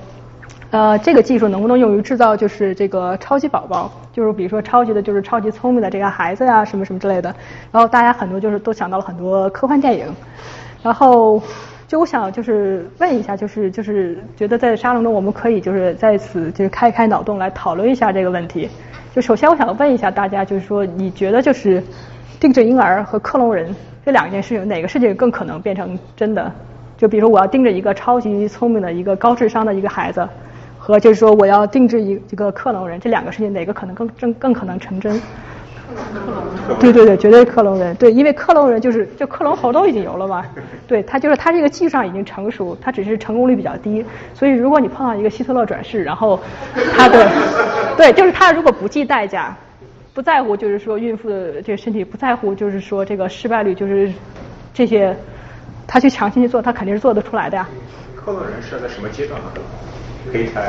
[0.72, 3.90] 呃，这个技术能不能用于制造就是这个超级宝宝？
[4.12, 7.34] 就是比如说超级的，就是超级聪明的这个孩子呀，什么什么之类的。
[7.70, 10.06] 然后大家很多就是都想到了很多科幻电影。
[10.82, 11.40] 然后
[11.86, 18.68] 就我想就是问一下，就是就是觉得在沙龙中我们可以就是在此就是开开脑洞来讨论一下这个问题。
[19.14, 21.82] 就首先我想问一下大家，就是说你觉得就是
[22.40, 23.74] 定制婴儿和克隆人
[24.04, 26.52] 这两件事情，哪个事情更可能变成真的？
[26.98, 30.26] 就比如说我要盯着一个超级聪明的一个高智商的一个孩子。
[30.86, 35.20] 和就是说，我要定制一一个克隆人，这两个事情哪个可能更更更可能成真？
[35.88, 37.92] 克隆对对对，绝对克隆人。
[37.96, 40.44] 对，因为克隆人就是就克隆猴都已经有了嘛。
[40.86, 44.04] 对，他就是他这个技术上已经成熟，他只是成功率比较低。
[44.32, 46.38] 所以如果你碰到一个希特勒转世，然后
[46.96, 47.28] 他的
[47.98, 49.56] 对，就是他如果不计代价，
[50.14, 54.12] 不在乎就是说孕妇的这个身体，不在乎就是说这个失败率，就是
[54.72, 55.16] 这些，
[55.84, 57.68] 他去强行去做，他肯定是做得出来的呀。
[58.14, 59.40] 克隆人是在什么阶段？
[60.32, 60.62] 胚胎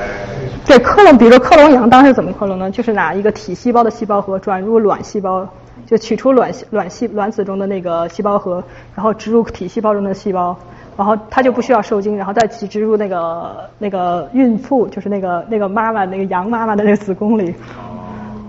[0.65, 2.69] 对克隆，比如说克隆羊，当时怎么克隆呢？
[2.69, 5.47] 就是拿一个体细胞的细胞核转入卵细胞，
[5.85, 8.63] 就取出卵卵细卵子中的那个细胞核，
[8.95, 10.57] 然后植入体细胞中的细胞，
[10.97, 17.53] 然后它就不需要受精，然后再植植入那个那个孕妇，就是那个那个妈妈那个羊妈妈的那个子宫里。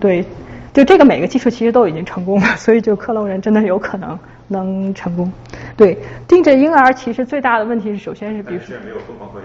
[0.01, 0.25] 对，
[0.73, 4.19] 就这个每个技术其实都已经成功了，所以就克隆人真的有可能。
[4.49, 5.31] 能成功，
[5.77, 8.75] 对定着婴儿其实最大的问题是，首先是比如说，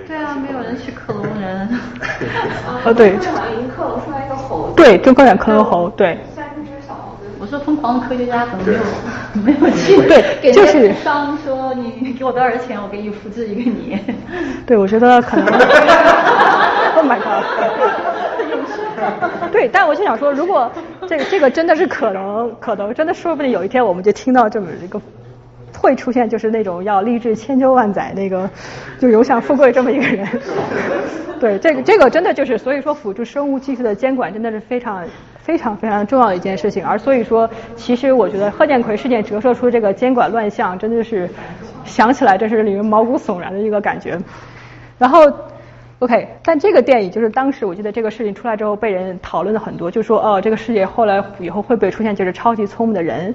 [0.07, 6.17] 对啊，没有人去克隆人，啊对，克隆出来一个猴子，对，就更远克隆猴，对。
[6.35, 8.79] 三只小猴子，我说疯狂的科学家怎么没有
[9.61, 10.07] 没有机会？
[10.41, 13.99] 对，就是商说你 你给我多少钱，我给你复制一个你。
[14.65, 15.45] 对，我觉得可能。
[16.95, 17.43] Oh my god！
[19.51, 20.71] 对，但我就想说，如果
[21.09, 25.01] 这个这个真的是可能，可能真的说不定有一天我们就听到这么一个
[25.77, 28.49] 会出现，就是那种要励志千秋万载那个
[28.99, 30.27] 就永享富贵这么一个人。
[31.39, 35.03] 对，这个这个真的就是，所以说辅助生物技术的监管真的是非常
[35.39, 36.85] 非常非常重要的一件事情。
[36.85, 41.29] 而所以说，其实我觉得贺建奎事件折射出这个监管乱象，真的是
[41.83, 44.17] 想起来真是令人毛骨悚然的一个感觉。
[44.97, 45.31] 然后。
[46.03, 53.33] OK，但这个电影就是当时我记得这个事情出来之后被人讨论了很多，就说哦，这个世界后来以后会不会出现就是超级聪明的人，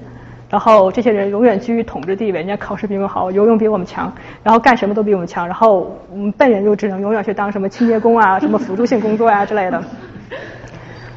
[0.50, 4.12] 然后这些人永远居于统治地位，人家考试比我们好，游泳比我们强，
[4.42, 9.82] 然后干什么都比我们强，然后我们笨人就只能永远去当什么清洁工啊，什么辅助性工作呀之类的。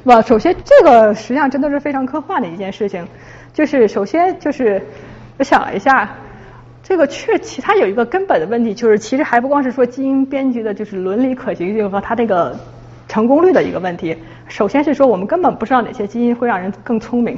[0.06, 3.06] 哇，首先这个实际上真的是非常科幻的一件事情，
[3.52, 4.82] 就是首先就是
[5.38, 6.10] 我想了一下。
[6.84, 12.56] 这个确其他有一个根本的问题，就是其实还不光是说基因编辑的，就是伦理可行性和它这个
[13.08, 14.16] 成功率的一个问题。
[14.48, 17.38] 首先是说我们根本不知道哪些基因会让人更聪明。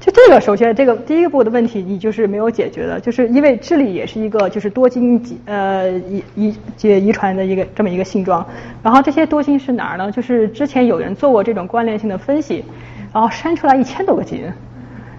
[0.00, 8.44] 就这个，首先这个第一步的问题，你就是没有解决的，就是因为智力也是一个就是多基因呃遗遗遗遗传的一个这么一个性状。
[8.82, 10.10] 然后这些多基因是哪儿呢？
[10.10, 12.64] 就是之前有人做过这种关联性的分析，
[13.12, 14.44] 然后删出来一千多个基因。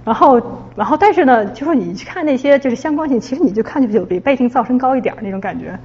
[0.06, 0.42] 然后，
[0.76, 5.80] 然后，但是呢，就说你去看那些就是相关性，其实你就看就比比倍听噪声高一点那种感觉。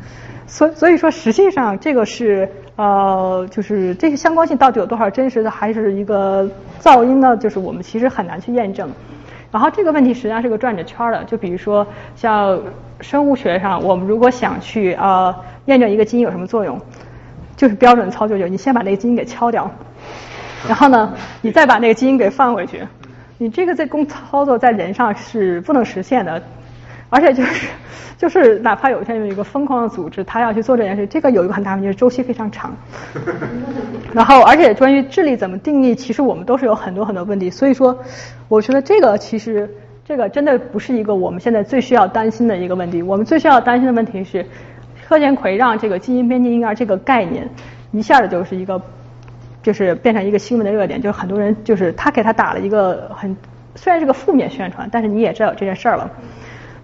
[0.46, 6.50] 所所以说，实际上这个是呃，就是这些相关性到底有多少真实的，还是一个
[6.80, 7.36] 噪音呢？
[7.36, 8.90] 就是我们其实很难去验证。
[9.52, 11.22] 然后这个问题实际上是个转着圈的。
[11.24, 11.86] 就比如说
[12.16, 12.58] 像
[13.00, 15.34] 生物学上，我们如果想去呃
[15.66, 16.80] 验证一个基因有什么作用，
[17.56, 19.70] 就是标准操作，就你先把那个基因给敲掉。
[20.66, 22.82] 然后呢，你再把那个基因给放回去，
[23.38, 26.42] 你这个在工操作在人上是不能实现的，
[27.08, 27.68] 而且就是
[28.16, 32.76] 就是哪怕有一天有一个疯狂的组织，他要去做这件事，这个有一个很大问题，就是周期非常长。
[34.12, 37.48] 然后，而且关于智力怎么定义，其实我们都是有很多很多问题。
[37.48, 37.96] 所以说，
[38.48, 39.72] 我觉得这个其实
[40.04, 43.02] 这个真的不是一个我们现在最需要担心的一个问题。
[43.02, 44.44] 我们最需要担心的问题是，
[45.06, 47.48] 贺建奎让这个基因编辑婴儿这个概念
[47.92, 48.82] 一下子就是一个
[49.68, 53.36] 就是变成一个新闻的热点，就是很多人就是他给他打了一个很
[53.74, 56.10] 虽然是个负面宣传，但是你也知道有这件事儿了。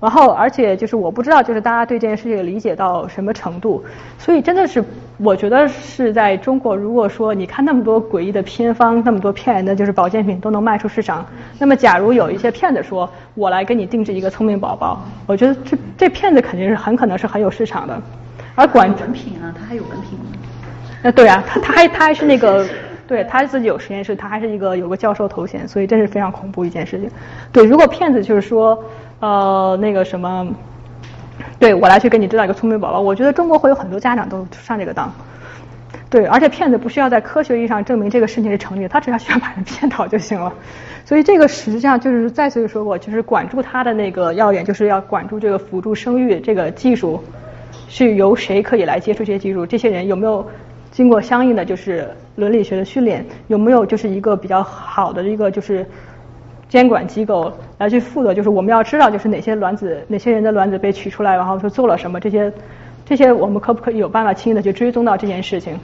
[0.03, 3.83] 然后，而且就是我不知道，就是大家对这件事情理解到什么程度。
[4.19, 4.85] 所以真的是，
[5.17, 11.25] 我觉得是在中国，如果说你看那么多诡异的偏方，那么多骗人的就是保健品都能卖出市场，
[11.59, 17.99] 那么假如有一些骗子说我来给你定制一个聪明宝宝，我觉得这这骗子肯定是很可能是很有市场的。
[18.55, 20.24] 而管文品啊，他还有文凭吗？
[21.05, 22.67] 呃，对啊，他他还他还是那个，
[23.07, 27.09] 对他自己有实验室，他还是一个有个教授头衔，所以这是非常恐怖一件事情。
[27.53, 28.83] 对，如果骗子就是说。
[29.21, 30.47] 呃，那个什么，
[31.59, 35.11] 对我来去给你制造一个聪明宝宝，我觉得中国会有很多家长都上这个当。
[36.11, 40.53] 对，而且骗子不需要在科学意义上证明这个事情是成立的，他只要需要把人骗倒就行了。
[41.07, 47.23] 所以这个实际上就是再次说过，就是管住他的那个要点，就是要管住这个辅助生育这个技术
[47.89, 50.47] 是由谁可以来接触这些技术，这些人有没有
[50.95, 55.85] 经过相应的就是伦理学的训练，有没有就是一个比较好的一个就是。
[56.67, 62.53] 监管机构来去负责，就是我们要知道，就是哪些卵子，哪些人的卵子被取出来，然后说做了什么，这些，
[63.05, 65.79] 这些我们可不可以有办法轻易的去追踪到这件事情？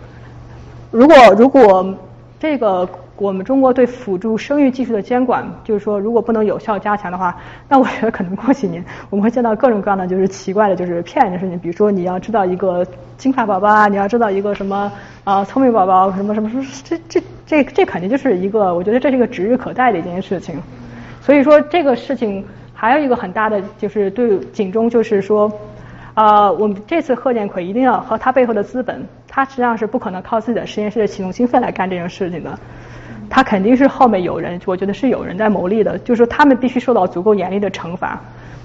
[0.91, 1.95] 如果如果
[2.41, 2.89] 这个
[3.21, 7.37] 我们中国对辅助生育技术的监管，就是说如果不能有效加强的话，
[7.69, 11.59] 那我觉得可能过几年 我们会见到各种各样的就是奇怪的，就是骗人的事情。
[11.59, 12.85] 比如说你要知道一个
[13.19, 14.91] 金发宝宝啊，你要知道一个什么
[15.23, 20.59] 啊聪明宝宝什么什么什么，这这这这肯定就是一个，我觉得这是一个指日可待的一件事情。
[21.21, 22.43] 所以说这个事情
[22.73, 25.53] 还有一个很大的就是对警钟，就是说，
[26.15, 32.59] 啊，我们这次贺建奎一定要和他背后的资本，他实际上是不可能靠自己的实验室的启动经费来干这件事情的，
[33.31, 38.21] 他肯定是后面有人，我觉得是有人在谋利的，就是说他们必须受到足够严厉的惩罚，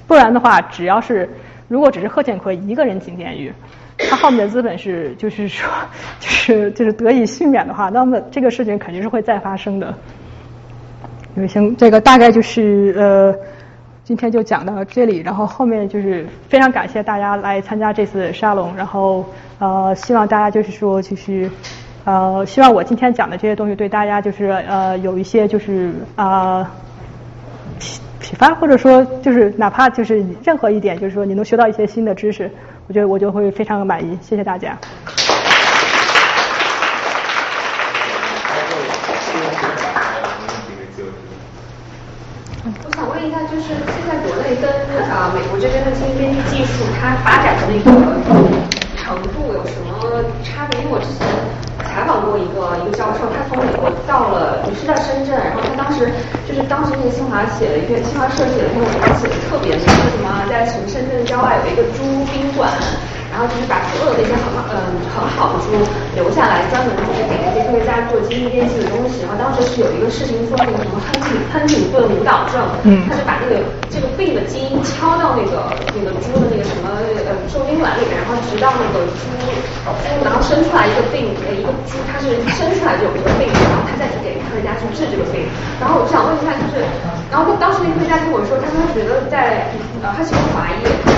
[0.07, 1.29] 不然的话，只要是
[1.67, 3.53] 如果只是贺建奎一个人进监狱，
[3.97, 5.69] 他后面的资本是就是说
[6.19, 9.93] 就是就是得以幸免的话，那么这个事情肯定是会再发生的。
[11.47, 13.35] 行，这个大概就是呃，
[14.03, 19.25] 今天就讲到这里，然后后面就是非常感谢大家来参加这次沙龙，然后
[19.59, 21.49] 呃，希望大家就是说就是
[22.05, 26.71] 呃，希望我今天讲的这些东西对大家就是呃有一些就是啊
[27.79, 32.51] 启启发，或者说就是哪怕就是任何一点，就是说你能学到一些新的知识，
[32.87, 34.77] 我觉得我就会非常的满意，谢谢大家。
[42.85, 44.69] 我想问一下，就是现在国内跟
[45.09, 47.89] 啊，美国这边的基因编辑技术，它发展的那个
[48.95, 50.79] 程度有什么差别？
[50.81, 51.25] 因为我之前
[51.95, 56.11] 采访过一个一个教授，他从美国到了，也是在深圳，然后他当时
[56.45, 62.03] 就是当时那个清华写了一篇，新华社写了一篇文章，写的特别美，说什么在什么深圳郊外有一个猪
[62.33, 62.69] 宾馆。
[63.35, 65.75] 然后就是把所有的一些很嗯很好的猪
[66.15, 69.27] 留下来，专门就是给那些科学家做基因编辑的东西。
[69.27, 72.63] 然后当时是有一个视频说那个什么亨廷亨廷顿舞蹈症，
[73.03, 73.59] 他就把那个
[73.91, 76.87] 这个病的基因敲到那个那个猪的那个什么
[77.27, 85.43] 呃受精卵里面，然后直到那个猪猪然后生出来一个病呃一个猪它是生出来就有这个病，然后他再去给科学家去治这个病。
[85.83, 86.79] 然后我就想问一下，就是
[87.27, 89.67] 然后当时那个科学家跟我说，他说觉得在
[89.99, 91.11] 呃他其实华裔，他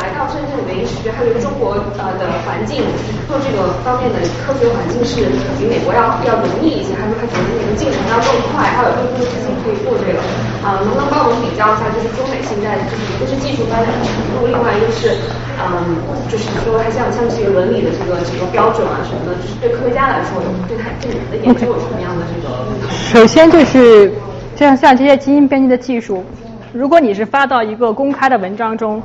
[0.00, 1.52] 来到深圳的原因是觉得还有中。
[1.60, 2.80] 国呃的环境
[3.28, 5.28] 做这个方面的科学环境是
[5.60, 10.16] 比美国要要容易一些，还是他觉得那个进程要更快，还有更多的资金可以做这个
[10.64, 10.80] 啊？
[10.80, 15.20] 能不能帮我们比较一下，就是中美现在就是一个是技术发展的程度，另外一个是
[15.60, 16.00] 嗯，
[16.32, 22.48] 就是说还像像这个伦理的这个这个标准啊什么的，就是对科学家来说，对他对你们的研究有什么样的这个？
[22.88, 24.08] 首先就是
[24.56, 26.24] 像像这些基因编辑的技术，
[26.72, 28.96] 如果你是发到一个公开的文章中。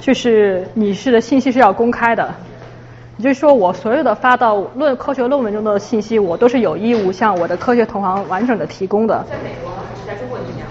[0.00, 2.34] 就是你是的信息是要公开的，
[3.16, 9.24] 也就是说，我所有的发到论科学论文中的信息，我都是有义务向我的科学同行完整的提供的。
[9.28, 10.68] 在美国还是在中国这样？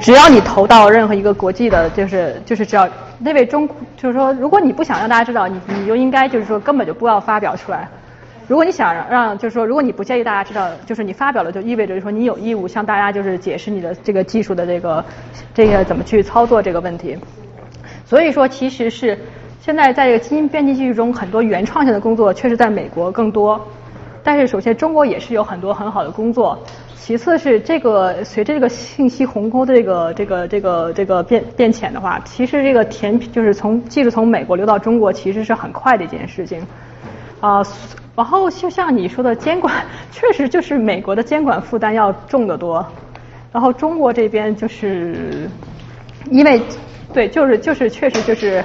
[0.00, 2.88] 只要你投到任何一个国际的，就是就是只要
[3.18, 7.88] 那位中，就是说，如果你不想让大家知道，你你就应该就是说根本就不要发表出来。
[8.46, 15.04] 如果你想让，就是说，如果你不介意大家知道，就是你发表了，就意味着说你有义务向大家就是解释你的这个技术的这个
[15.52, 17.18] 这个怎么去操作这个问题。
[18.08, 19.18] 所以说，其实是
[19.60, 23.60] 现在在这个基因编辑技术中，很多原创性的工作确实在美国更多。
[24.24, 26.58] 但是首先中国也是有很多很好的工作，
[26.96, 36.66] 其次是这个随着这个信息鸿沟的这个这个这个这个变变浅的话，其实这个甜就是从技术从美国流到中国其实是很快的一件事情
[37.40, 37.62] 啊。
[38.16, 39.72] 然后就像你说的监管，
[40.10, 42.84] 确实就是美国的监管负担要重得多，
[43.52, 45.48] 然后中国这边就是
[46.30, 46.60] 因为
[47.12, 48.62] 对就是就是确实就是。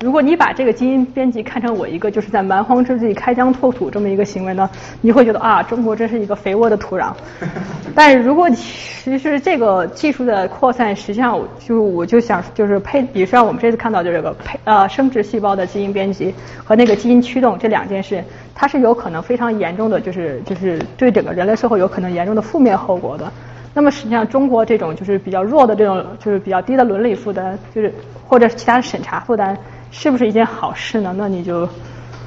[0.00, 7.12] 如果你把这个基因编辑看成我一个就是在蛮荒之地开疆拓土这么一个行为呢，你会觉得啊，中国真是一个肥沃的土壤。
[7.96, 16.32] 但是如果其实这个技术的扩散，实际上就我就想就是配，比如说我们这次看到的这个配呃生殖细胞的基因编辑
[16.62, 18.22] 和那个基因驱动这两件事，
[18.54, 23.32] 它是有可能非常严重的，就是就是对整个人类社会有可能严重的负面后果的。
[23.74, 27.92] 那么实际上中国这种就是比较弱的这种就是比较低的伦理负担，就是
[28.26, 29.56] 或者其他的审查负担。
[29.90, 31.14] 是不是一件好事呢？
[31.16, 31.66] 那你就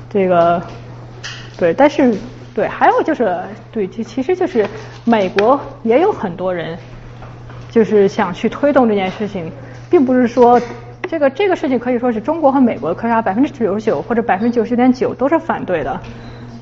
[0.09, 0.59] 这个
[1.59, 2.11] 对，但是
[2.55, 3.38] 对，还有就是
[3.72, 4.65] 对，其其实就是
[5.05, 6.76] 美国也有很多人
[7.69, 9.51] 就是想去推动这件事情，
[9.91, 10.59] 并不是说
[11.07, 16.01] 这个这个事情可以说是中国和美国科学家百分之九十九或者百分之九十点九都是反对的，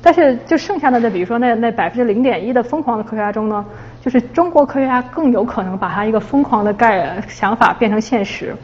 [0.02, 3.64] 但是就剩下的那比如说那那百分之零点一的疯狂的科学家中呢，
[4.04, 8.54] 就是中国科学家更有可能把他一个疯狂的概想法变成现实。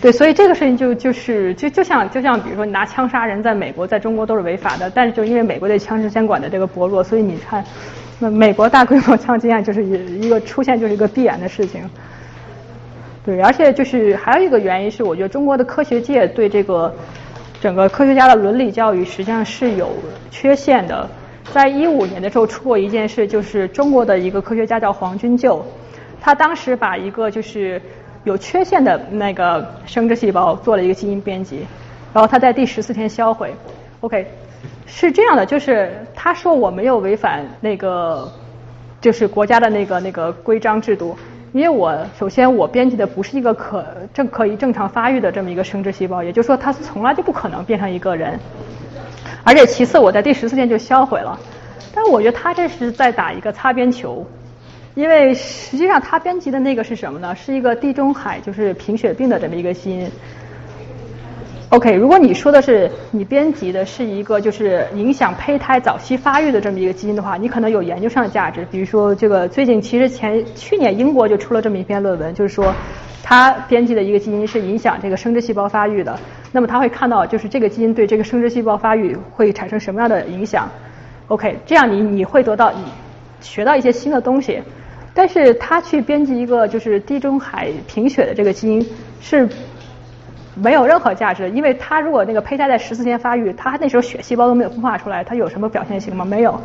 [0.00, 7.64] 对，所以这个事情就就是就就像就像比如说你拿枪杀人，在美国在中国都是违法的，但是就因为美国对枪支监管的这个薄弱，所以你看，
[8.18, 11.88] 那美国大规模枪击案就是一个出现就是一个必然的事情。
[13.24, 16.92] 对，而且就是还有一个原因是，我觉得中国的科学界对这个
[17.60, 19.92] 整个科学家的伦理教育实际上是有
[20.30, 21.08] 缺陷的。
[21.52, 25.64] 在一五年的时候出过一件事，就是中国的一个科学家叫黄君就，
[26.20, 27.80] 他当时把一个就是。
[28.24, 31.66] 有缺陷的那个生殖细胞做了一个基因编辑，
[32.14, 33.52] 然后他在第十四天销毁。
[33.98, 34.24] OK，
[34.86, 38.30] 是这样的，就是他说我没有违反那个
[39.00, 41.16] 就是国家的那个那个规章制度，
[41.52, 48.38] 因为我首先我编辑的不是一个可正可以正常发育的这么一个生殖细胞，也就是说它从来就不可能变成一个人。
[49.44, 51.38] 而且其次我在第十四天就销毁了，
[51.94, 54.26] 但我觉得他这是在打一个擦边球。
[54.94, 57.34] 因为实际上他编辑的那个是什么呢？
[57.34, 60.06] 是一个地中海就是贫血病的这么一个基因。
[61.70, 68.66] OK，如果你说的是你编辑的是一个就是影响胚胎早期发育的这么一个基因的话，你可能有研究上的价值。
[68.70, 72.74] 比如说这个最近其实前去年英国就出了这么一篇论文，就是说
[73.22, 76.14] 他编辑的一个基因是影响这个生殖细胞发育的。
[76.52, 80.68] 那么他会看到就是这个基因对这个生殖细胞发育会产生什么样的影响
[81.28, 82.84] ？OK，这样你你会得到你
[83.40, 84.62] 学到一些新的东西。
[85.14, 88.86] 但是他去编辑一个就是地中海贫血的这个基因
[89.20, 89.48] 是
[90.54, 96.24] 没有任何价值的，因为他如果那个胚胎在十四天发育，他那时候血细胞都没有孵化出来，他有什么表现性吗？
[96.24, 96.58] 没有。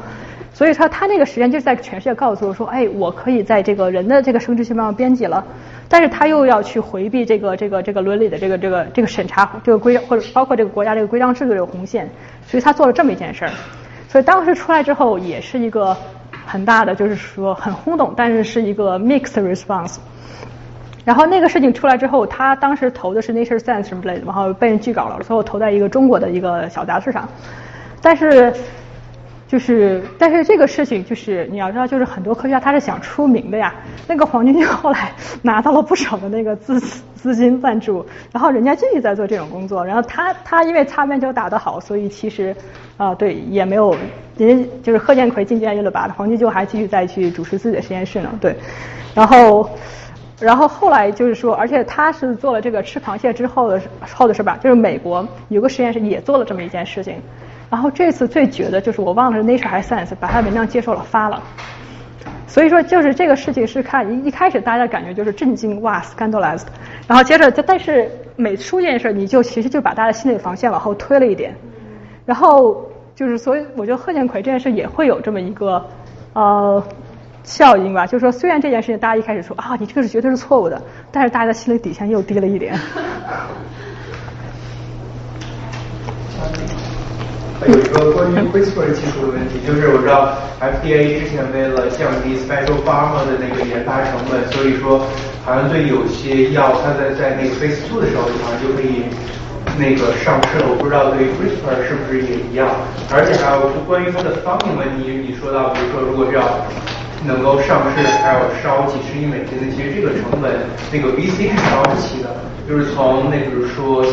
[0.58, 5.46] 所以说他那个实验就是在全世界告诉我说，哎，我可以在这个人的这个生殖细胞上编辑了，
[5.88, 12.10] 但是他又要去回避这个这个这个伦理的这个这个这个审查这个规或者包括这个国家这个规章制度这个红线，
[12.48, 13.52] 所以他做了这么一件事儿。
[14.10, 15.96] 所以当时出来之后也是一个。
[16.50, 19.98] 很大的就是说很轰动，但是是一个 mixed response。
[21.04, 27.28] 然后那个事情出来之后，他当时投的是 Nature Science 什么之类的，然后被人拒稿了，最后投在一个中国的一个小杂志上。
[28.02, 28.54] 但是
[29.48, 33.74] 就是，但是这个事情就是你要知道，就是很多科学家他是想出名的呀。
[34.06, 36.78] 那个黄金就后来拿到了不少的那个资
[37.16, 39.86] 资金赞助，然后人家继续在做这种工作。
[39.86, 42.54] 然后他他因为擦边球打得好，所以其实
[42.98, 43.96] 啊对也没有，
[44.38, 48.30] 人家就是贺建奎进监狱了吧，黄金就还继续再去主持自己的实验室呢。
[48.42, 48.54] 对，
[49.16, 49.70] 然后
[50.42, 53.82] 然后后来就是说，而且他是做了这个吃螃蟹之后的
[54.14, 54.60] 后的是吧？
[54.62, 57.16] 就是美国有个实验室也做了这么一件事情。
[57.70, 61.44] 然后这次最绝的就是我忘了是 Nature 还是 Science 把它文章接受了发了，
[62.48, 66.66] 所以说就是这个事情是看一一开始大家感觉就是震惊哇 scandalized，
[67.08, 71.54] 然后接着就但是每出一件事你就其实就把大家心理防线往后推了一点，
[72.26, 75.86] 然后就是所以我觉得贺建奎这件事也会有这么一个
[76.34, 76.82] 呃
[77.44, 80.82] 效应吧，就是说虽然这件事情大家一开始说啊你这个是绝对是错误的，
[81.12, 82.80] 但是大家的心理底线又低了一点。
[87.66, 95.02] 有一个关于 CRISPR 技术的问题，就是我知道 FDA 之前为了降低 Special Pharma 的那个研发成本，所以说
[95.44, 99.10] 好像对有些药，它在在那个 Phase Two 的时候，好像就可以
[99.74, 100.70] 那个上市了。
[100.70, 102.70] 我不知道对 CRISPR 是不是也一样。
[103.10, 106.62] 而且还有关于它的 funding 问题，你说到，比如说如果要
[107.26, 110.62] 能够上市，还要烧几十亿美金的，其实这个成本，
[110.94, 112.30] 那个 VC 是烧不起的。
[112.70, 114.06] 就是从那比如说。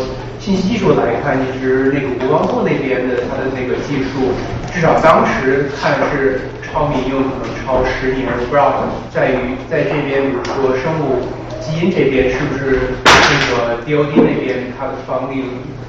[0.44, 4.28] 信息技术来看，其实那个国防部那边的它的那个技术，
[4.74, 8.28] 至少当时看是超民用，可能超十年。
[8.28, 11.24] 我不知道在于在这边，比如说生物
[11.64, 15.44] 基因这边，是不是那个 DOD 那边它的方力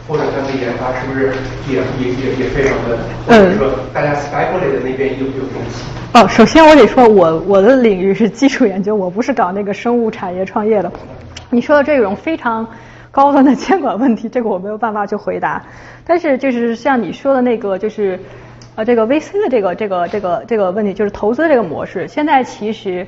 [0.08, 1.36] 或者它的研发是不是
[1.68, 5.84] 也也也也非常的，或者说大家 speculate 的那边有有东西？
[6.14, 10.90] 哦，首先我得说，我我的领域是基础研究，我不是搞那个生物产业创业的。
[11.50, 12.66] 你说的这种非常
[13.16, 15.64] 高端的监管问题，这个我没有办法去回答。
[16.06, 18.20] 但是就是像你说的那个，就是
[18.76, 23.08] 呃这个 VC 的这个这个这个这个问题，就是投资这个模式，现在其实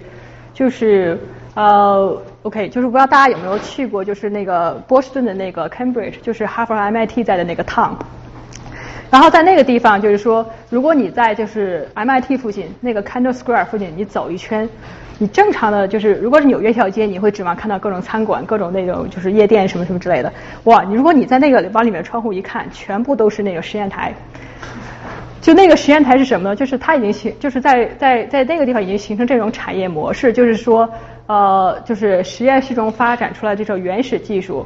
[0.53, 1.19] 就是
[1.55, 7.91] 呃 OK，就是不知道大家有没有去过，就是那个波士顿的那个 Cambridge，就是哈佛 MIT 在的那个 town。
[9.11, 14.67] 然后在那个地方，就是说，如果你在就是 MIT 附近那个 Kendall Square 附近，你走一圈，
[15.19, 20.31] 你正常的就是，如果是纽约小街，你会指望看到各种餐馆、各种那种就是夜店什么什么之类的。
[20.65, 24.14] 哇，你如果你在那个往里面窗户一看，全部都是那个实验台。
[25.41, 26.56] 就那个实验台是什么呢？
[26.56, 30.88] 就是它已经形，就是在在在那个地方已经形成这种产业模式，就是说，
[31.26, 34.65] 呃，就是实验室中发展出来这种原始技术。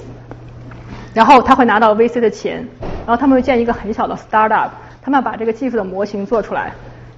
[1.14, 2.66] 然后他会拿到 VC 的钱，
[3.06, 4.70] 然后他们会建一个很小的 startup，
[5.02, 6.72] 他们把这个技术的模型做出来，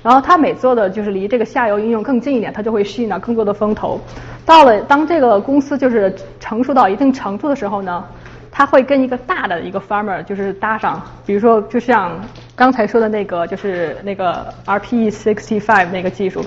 [0.03, 3.99] 然后他每做的就是离这个下游应用更近一点，他就会吸引到更多的风投。
[4.45, 8.03] 到了当这个公司就是成熟到一定程度的时候呢，
[8.51, 12.11] 他会跟一个大的一个 farmer 就是搭上，比如说就像
[12.53, 16.45] 刚才说的那个就是那个 RPE sixty five 那个技术，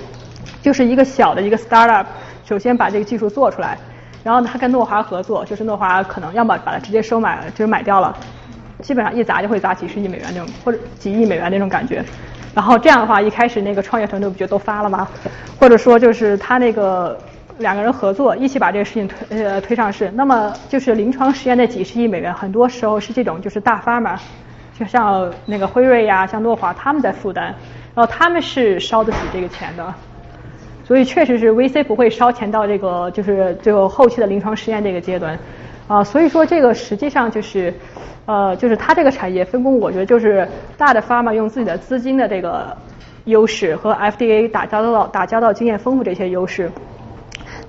[0.61, 2.05] 就是一个小的一个 startup，
[2.45, 3.77] 首先把这个技术做出来。
[4.23, 8.15] 然后他跟诺华合作，就是诺华可能要么把它直接收买，就是买掉了，
[8.81, 12.03] 基本上一砸就会砸几十亿美元那种，或者几亿美元那种感觉。
[12.57, 15.07] 然后这样的话，一开始那个创业团队不就都发了吗？
[15.59, 17.15] 或者说就是他那个
[17.59, 20.09] 两个人合作，一起把这个事情推呃推上市。
[20.15, 24.19] 那么就是临床实验的几十亿美元，很多时候是这种就是大发嘛，
[24.75, 27.53] 就像那个辉瑞呀，像诺华他们在负担，
[27.93, 29.93] 然后他们是烧得起这个钱的。
[30.83, 35.37] 所以确实是 VC 不会烧钱到这个就是最后后期的临床实验这个阶段，
[35.87, 37.73] 啊，所以说这个实际上就是，
[38.25, 40.47] 呃，就是它这个产业分工，我觉得就是
[40.77, 42.75] 大的 pharma 用自己的资金的这个
[43.25, 46.69] 优势和 FDA 打交道打交道经验丰富这些优势，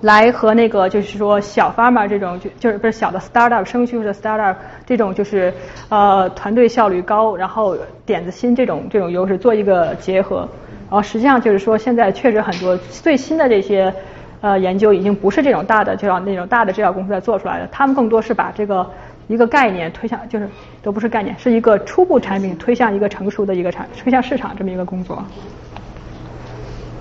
[0.01, 5.55] 来和那个就是说小 pharma 这种就就是不是小的 startup 生物技术的 startup 这种就是
[5.89, 10.49] 呃团队效率高，然后点子新这种这种优势做一个结合。
[10.91, 13.93] 然后实际上就是说，现在确实很多最新的这些
[14.41, 18.89] 呃研究已经不是这种大的就要那种大的制药公司在做出来的，他们更多是把这个
[19.27, 20.49] 一个概念推向，就是
[20.83, 25.23] 都不是概念，是一个初步产品推向一个成熟的一个产推向市场这么一个工作。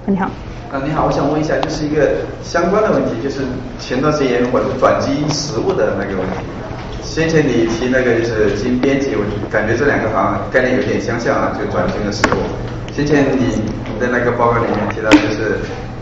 [0.06, 0.30] 你好。
[0.70, 3.44] 啊，你好，我想问一下，就是一个相关的问题，就是
[3.80, 6.44] 前段时间我转基因食物的那个问题。
[7.02, 12.44] 先前你提那个就是基因编辑，我感觉这两个好像概念有点相像啊，就转基因的食物。
[12.92, 13.48] 先前你
[13.88, 15.56] 你的那个报告里面提到，就是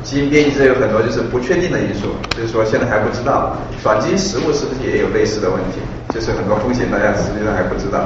[0.06, 5.80] 基因编辑这有很多就是不确定的因素，就是说现在还不知道转基因食物是不是也有类似的问题，
[6.14, 8.06] 就是很多风险大家实际上还不知道。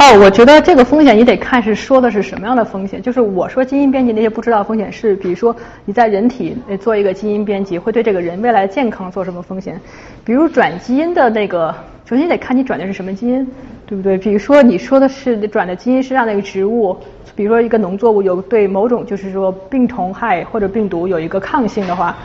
[0.00, 5.54] 哦，我觉得这个风险你得看是说的是什么样的风险，就是我说基因编辑那些不知道风险是，比如说
[5.84, 9.80] 你在人体做一个基因编辑会对这个人未来健康做什么风险，
[10.24, 11.72] 比如转基因的那个，
[12.06, 13.46] 首先得看你转的是什么基因，
[13.84, 14.16] 对不对？
[14.16, 16.96] 比如说你说的是转的基因是让那个植物。
[17.34, 22.16] 比如说一个农作物有对某种就是说病虫害或者病毒有一个抗性的话，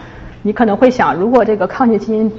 [0.41, 2.31] 你可能会想，如果这个抗性基因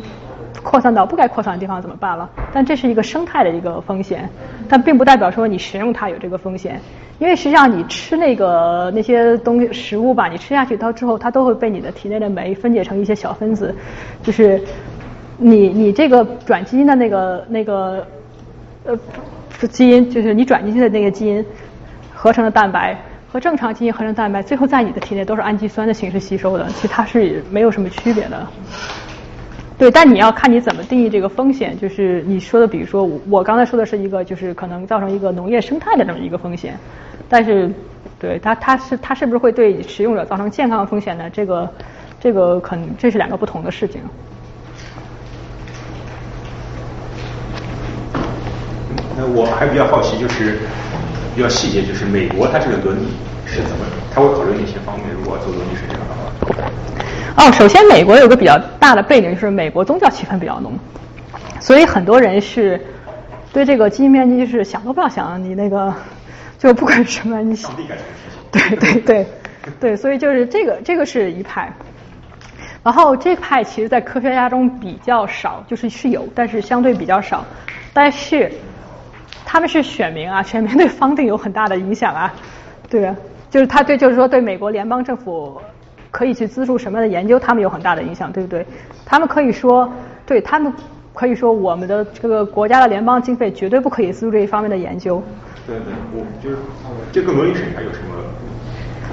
[0.62, 2.30] 扩散到不该扩散的地方怎么办了？
[2.50, 4.26] 但这是一个生态的一个风险，
[4.68, 6.80] 但并不代表说你食用它有这个风险，
[7.18, 13.74] 因为实际上你吃那个那些东西食物吧，你吃下去到之后，它都会被你的体内的酶分解成一些小分子，
[14.22, 14.62] 就是
[15.42, 18.06] 你你这个转基因的那个那个
[18.84, 18.96] 呃
[19.68, 21.44] 基因，就是你转进去的那个基因。
[22.14, 22.96] 合成的蛋白
[23.28, 28.46] 和正常基因合成蛋白，最后在你的体内都是氨基酸的形式吸收的，其实它是没有什么区别的。
[29.76, 36.78] 对，但你要看你怎么定义这个风险，就是你说的，比如说我刚才说的是一个，就是可能造成一个农业生态的这么一个风险，
[37.28, 37.68] 但是
[38.20, 41.28] 对它它是它是不是会对使用者造成健康风险呢？
[41.30, 41.68] 这个
[42.20, 44.00] 这个可能这是两个不同的事情。
[49.16, 50.58] 那我还比较好奇就是。
[51.34, 53.08] 比较细节就是美国它这个伦理
[53.46, 55.08] 是怎么，他会考虑哪些方面？
[55.18, 57.48] 如果做伦理审查的话。
[57.48, 60.78] 哦，首先美国有个比较大的背景，就是美国宗教气氛比较浓，
[61.58, 62.78] 所以很多人是
[63.50, 65.94] 对这个基因编辑是想都不要想，你那个
[66.58, 67.56] 就不管什么你。
[67.56, 67.72] 想。
[68.50, 69.26] 对对对
[69.80, 71.72] 对，所以就是这个这个是一派，
[72.82, 77.42] 然后这派其实在科学家中比较少，就是是有，但是相对比较少，
[77.94, 78.52] 但是。
[79.52, 82.32] 他们是选民啊， 选民对方定有很大的影响啊，
[82.88, 83.14] 对啊，
[83.50, 85.60] 就是他对，就是说对美国联邦政府
[86.10, 88.66] 可以去资助什么样的研究，他们有很大的影响，对不对？
[89.04, 89.92] 他们可以说，
[90.24, 90.72] 对他们
[91.12, 95.22] 可以说，我们的这个国家的联邦经费绝对不可以资助这一方面的研究。
[95.66, 96.56] 对对，我就是
[97.12, 98.14] 这个伦理审查有什么？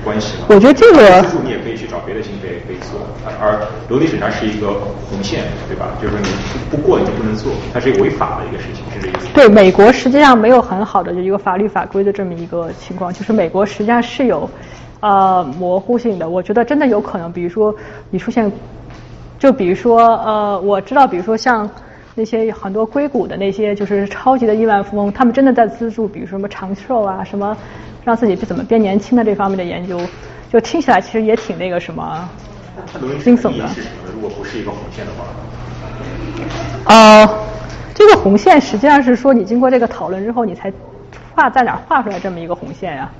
[0.03, 0.45] 关系吗？
[0.49, 2.99] 我觉得这个你也可以去找别的经费可以做，
[3.39, 4.67] 而伦理审查是一个
[5.09, 5.97] 红线，对吧？
[6.01, 6.27] 就是说你
[6.69, 9.27] 不过你就不能做，它是一个违法的一个事情，是这意思。
[9.33, 14.49] 对，美国实际上没有很好的一个法律法规的这么一个情况，就是美国实际上是有
[15.01, 16.29] 呃模糊性的。
[16.29, 17.75] 我觉得真的有可能，比如说
[18.09, 18.51] 你出现，
[19.37, 21.69] 就比如说呃，我知道，比如说像
[22.19, 27.57] 那些很多硅谷的那些就是超级的亿万富翁，他们真的在资助，比如说什么长寿啊什么。
[28.05, 29.99] 让自己怎么变年轻的这方面的研究，
[30.51, 32.27] 就听起来其实也挺那个什么
[33.21, 33.69] 惊悚的。
[34.15, 35.25] 如果不是一个红线的话，
[36.85, 37.29] 呃，
[37.93, 40.71] 这个红线实际上是说你经过这个讨论之后，你才
[41.35, 43.11] 画在哪画出来这么一个红线呀？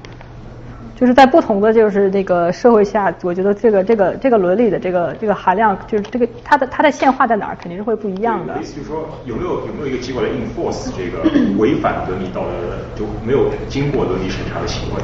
[1.00, 8.58] 就是在不同的就是那个社会下，我觉得这个这个这个伦理的这个这个含量，就是这个它的它的线画在哪儿，肯定是会不一样的。
[8.60, 11.24] 意思就是说，有没有有没有一个机构来 enforce 这个
[11.58, 15.02] 违反伦理道德的就没有经过伦理审查的行为？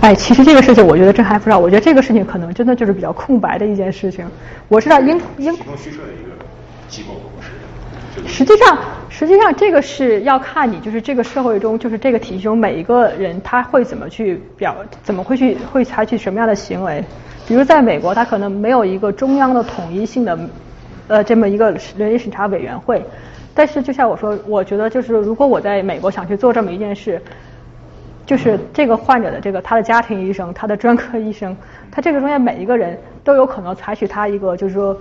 [0.00, 4.26] 哎，其实这个事情我觉得这还不知道，我觉得这个事情可能真的就是比较空白的一件事情。
[4.68, 6.32] 我知道英英提供虚设的一个
[6.88, 7.31] 机构是。
[8.26, 8.78] 实际上，
[9.08, 17.02] 实际上这个是要看你，就是这个社会中，就是这个体系中每一个人他会怎么去表，怎么会去会采取什么样的行为。
[17.48, 20.38] 比如在美国，他可能没有一个中央的统一性的
[21.08, 23.02] 呃这么一个伦理审查委员会。
[23.54, 27.20] 但是就像我说，我觉得就是如果我在美国想去做这么一件事，
[28.26, 31.56] 就是这个患者的这个他的家庭医生、他的专科医生，
[31.90, 34.94] 他这个中间每一个人都有可能采取他一个就是说。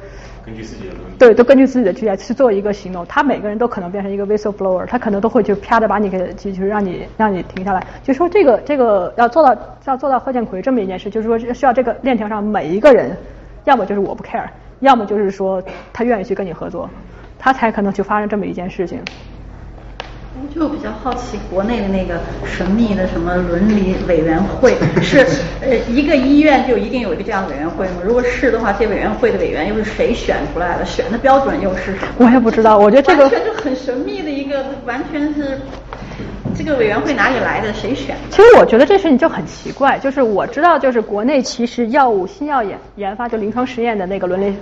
[0.45, 3.05] 根据自己的对，都根据自己的职业去做一个行动。
[3.05, 7.85] 他每个人都可能变成一个 whistleblower，他可能都会就啪的把你给，就是让你让你停下来。
[8.03, 13.15] 就说这个这个要做到要做到贺建奎这么一件事，就是说需要这个链条上每一个人，
[13.65, 14.47] 要么就是我不 care，
[14.79, 15.61] 要么就是说
[15.93, 16.89] 他愿意去跟你合作，
[17.37, 18.99] 他才可能去发生这么一件事情。
[20.53, 25.25] 就比较好奇，国内的那个神秘的什么伦理委员会， 是
[25.61, 28.01] 呃一个医院就一定有一个这样的委员会吗？
[28.03, 30.85] 如果是的话，这委员会的委员又是谁选出来的？
[30.85, 32.25] 选的标准又是什么？
[32.25, 35.59] 我也不知道，我觉得这个完全就很神秘的一个，完全是
[36.55, 37.71] 这个委员会哪里来的？
[37.73, 38.15] 谁选？
[38.29, 44.55] 其实我觉得这事情就很奇怪，就是我知道，就是国内其实药物新药研研发就临床实验的那个伦理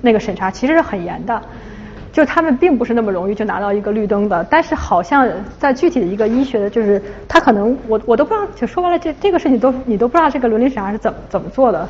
[0.00, 1.40] 那个审查其实是很严的。
[2.12, 5.28] 就他们并不是那么容易就拿到一个绿灯的，但是好像
[5.58, 11.88] 在具体的一个医学的，就是他可能我我都不知道，就说白了这这个事情都你都不知道这个伦理审查是怎么怎么做的，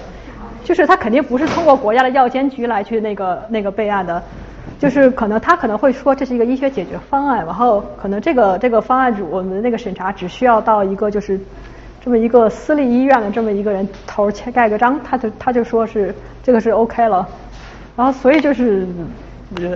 [0.62, 4.22] 就是他肯定不是通过国家的药监局来去那个那个备案的，
[4.78, 11.40] 就是可能他可能会说这是一个医学解决方案，然后可能这个这个方案组我们那个审查只需要到一个就是
[12.04, 17.26] 这么一个私立医院的这么一个人头签盖个章，他就他就说是这个是 OK 了，
[17.96, 18.86] 然后所以就是。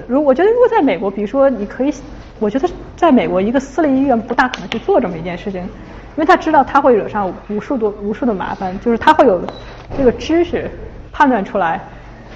[0.09, 1.93] 如我觉得，如果在美国，比如说，你可以，
[2.39, 5.69] 我觉得在美国一个私立医院不大可能去做这么一件事情，因
[6.17, 9.43] 为他知道他会惹上无数多无数的麻烦，就是他会有
[9.99, 10.71] 这个知识
[11.13, 11.81] 判断出来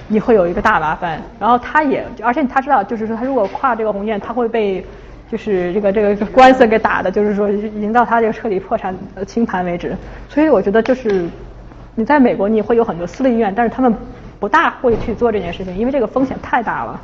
[0.09, 4.85] 你会有一个大麻烦，然后他也而且他知道，就是说他如果跨这个红线，他会被
[5.31, 8.97] 就是这个这个官司给打的，就是说已经到他这个彻底破产
[9.27, 9.97] 清盘为止。
[10.29, 11.29] 所以我觉得就是
[11.95, 13.95] 你在美国你会有很多私立医院，但是他们
[14.41, 17.01] 不大会去做这件事情，因为这个风险太大了。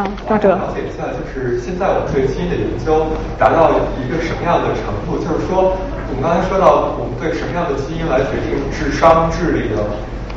[0.00, 3.68] 啊，我想了解一下，就是现在我们对基因的研究达到
[4.00, 5.20] 一个什么样的程度？
[5.20, 5.76] 就是说，
[6.08, 9.84] 我们刚才说到，我们对什么样的基因来决定智商、智力的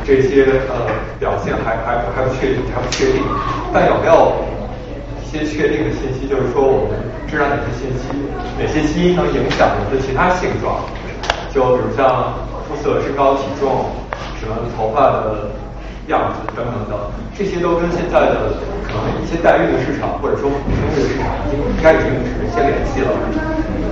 [0.04, 3.24] 这些呃表现还还还不确定，还不确定。
[3.72, 4.36] 但有没有
[5.24, 6.28] 一些确定的信息？
[6.28, 8.12] 就是说，我们知道哪些信息，
[8.60, 10.84] 哪些基因能影响人的其他性状？
[11.56, 12.36] 就比如像
[12.68, 13.88] 肤色、身高、体重，
[14.36, 15.56] 什么头发的。
[16.08, 17.00] 样子等等等，
[17.38, 18.54] 这些都跟现在的
[18.84, 23.10] 可能一些代孕的市场或者说生育的市场已经应该已经是一些联系了。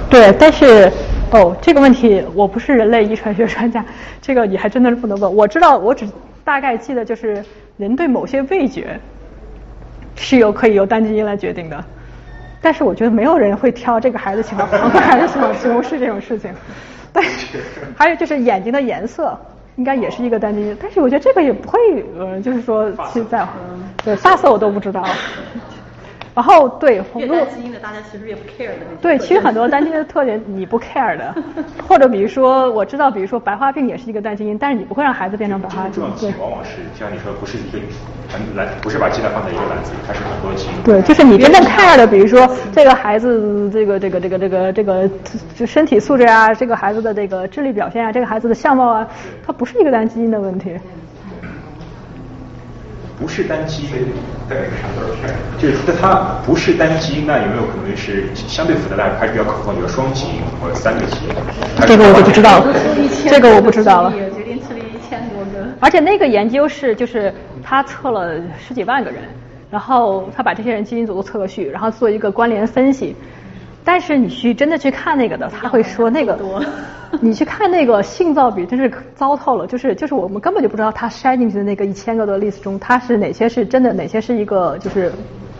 [0.10, 0.92] 对，但是
[1.32, 3.84] 哦，这个问题我不是人类遗传学专家，
[4.22, 5.36] 这个你还真的是不能问。
[5.36, 6.06] 我知道，我只
[6.44, 7.44] 大概记得就是
[7.78, 9.00] 人对某些味觉
[10.16, 11.82] 是有可以由单基因来决定的，
[12.62, 16.52] 但是我觉得没有人会挑这个孩子喜欢黄色还是喜欢西红柿这种事情。
[17.14, 17.24] 对
[17.98, 19.40] 还有就是眼睛的颜色。
[19.78, 21.80] 应该也是一个单机，但是我觉得这个也不会，
[22.18, 23.52] 呃，就是说去在乎。
[24.04, 25.04] 对，发色我都不知道。
[26.34, 31.36] 然后对，越单基因的大家其实也不 care 的那对，其实很多单基因的特点 你不 care 的，
[31.88, 36.04] 或者比如说我知道，比如说白化病也是一个单基因，但是你不会让孩子变成白化病。
[36.20, 37.80] 对，往往是像你说，不是一个
[38.56, 40.84] 篮，不是把鸡蛋放在一个篮子里，它是很多基因。
[40.84, 45.10] 对，就是你真正 care 的，比如说这个孩子这个这个这个这个这个
[45.56, 49.06] 就身体素质啊，这个孩子的这个智力表现啊，这个孩子的相貌啊，
[49.46, 50.72] 它不是一个单基因的问题。
[53.22, 53.90] 不是单基因，
[54.50, 54.68] 对，
[55.60, 61.36] 就是它不是单基因，那有没有可能是相对复杂的，还是比较可靠，比如双基因或者三个基因？
[61.86, 62.74] 这个我就不知道了，
[63.30, 64.12] 这个我不知道了。
[64.12, 65.68] 决定次率一千多个。
[65.80, 67.32] 而且那个研究是，就是
[67.64, 69.22] 他测了十几万个人，
[69.70, 73.16] 然后他把这些人基因组都测个序，然后做一个关联分析。
[73.84, 76.38] 但是你去真的去看那个的，他会说那个，
[77.20, 85.12] 你去看那个性噪比真是糟透了，就是就是我们根本就不知道他筛进去的那个一千个的 list 中，它是哪些是真的，哪些是一个就是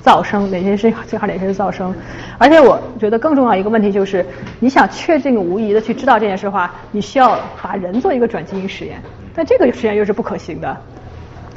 [0.04, 1.94] 噪声，哪些是最好哪些是噪声。
[2.38, 4.26] 而且我觉得更重要一个问题就是，
[4.60, 9.02] 你想确定无疑的去知道这件事的话，你需要把人做一个转基因实验，
[9.34, 10.78] 但这个实验又是不可行的。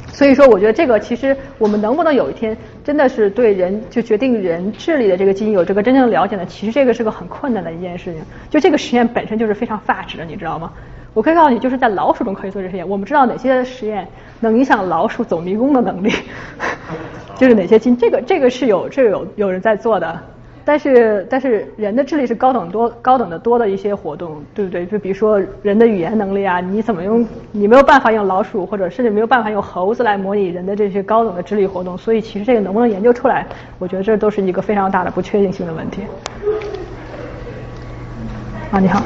[0.07, 2.55] 所以说，我觉得这个其实我们能不能有一天
[2.85, 6.45] 真的是对人就决定人智力的这个基因有这个真正了解呢？
[6.45, 8.21] 其实这个是个很困难的一件事情。
[8.47, 10.71] 就这个实验本身就是非常发指的，你知道吗？
[11.15, 12.87] 我可以告诉你，就是在老鼠中可以做这实验。
[12.87, 14.07] 我们知道哪些实验
[14.39, 16.11] 能影响老鼠走迷宫的能力，
[17.35, 20.34] 就是哪些基因，这个这个是有这个有有人在做的。
[20.65, 24.85] 但是但是人的智力是高等多高等的多的一些活动，对不对？
[24.87, 27.25] 就比如说人的语言能力啊，你怎么用？
[27.51, 33.45] 你没有办法用老鼠或者甚至没有办法用猴子来模拟人的这些高等的智力活动，所以其实这个能不能研究出来，
[33.77, 36.01] 我觉得这都是一个非常大的不确定性的问题。
[38.71, 39.03] 啊，你好。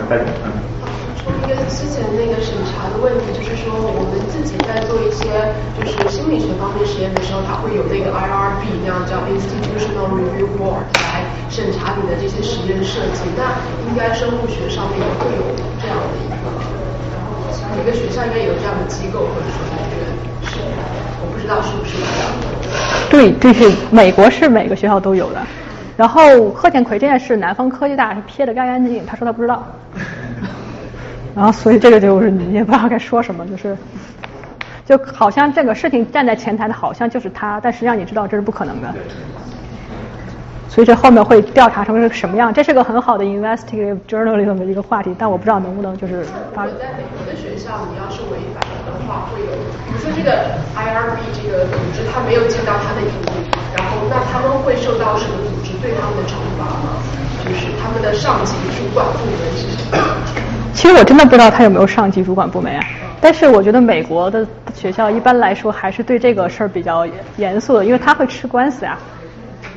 [1.27, 5.27] 一个之前那个审查的问题，就是说我们自己在做一些
[5.75, 13.27] 就是心理学方面实验的时候，它会有那个 IRB，那样叫 Institutional Review Board 来审查你的这些实验设计。
[13.35, 13.59] 那
[13.89, 15.43] 应该生物学上面也会有
[15.81, 16.39] 这样的一个，
[17.11, 17.43] 然后
[17.75, 20.05] 每个学校应该有这样的机构，或者说这个
[20.47, 20.61] 是，
[21.19, 22.47] 我不知道是不是这样的。
[23.09, 25.41] 对，这是美国是每个学校都有的。
[25.97, 29.67] 然后贺建奎这件事，南方科技大是撇得干干净净，他说他不知道。
[31.35, 33.77] 然后，所以这个就是你也不知道该说什么，就是，
[34.85, 38.93] 就好像这个事情站在前台的好像就是他，但实际上你知道这是不可能的。
[40.67, 46.23] 所以这后面会调查成是什么样，这是个很好的 investigative journalism 的一个话题，但我不知道能不能就是
[46.53, 46.65] 发。
[46.65, 48.68] 在美国的学校，你要是违反
[49.09, 49.49] 的话，会有，
[49.89, 53.33] 比如说这个 IRB 这个组织，他没有尽到他的义务，
[53.75, 57.01] 然后那他们会受到什么组织对他们的惩罚吗？
[57.43, 60.03] 就是他们的上级主管部门是什么？
[60.73, 62.85] 其实我真的不知道他有没有上级主管部门啊，
[63.19, 64.45] 但是我觉得美国的
[64.75, 67.07] 学校一般来说还是对这个事儿比较
[67.37, 68.97] 严肃的，因为他会吃官司呀。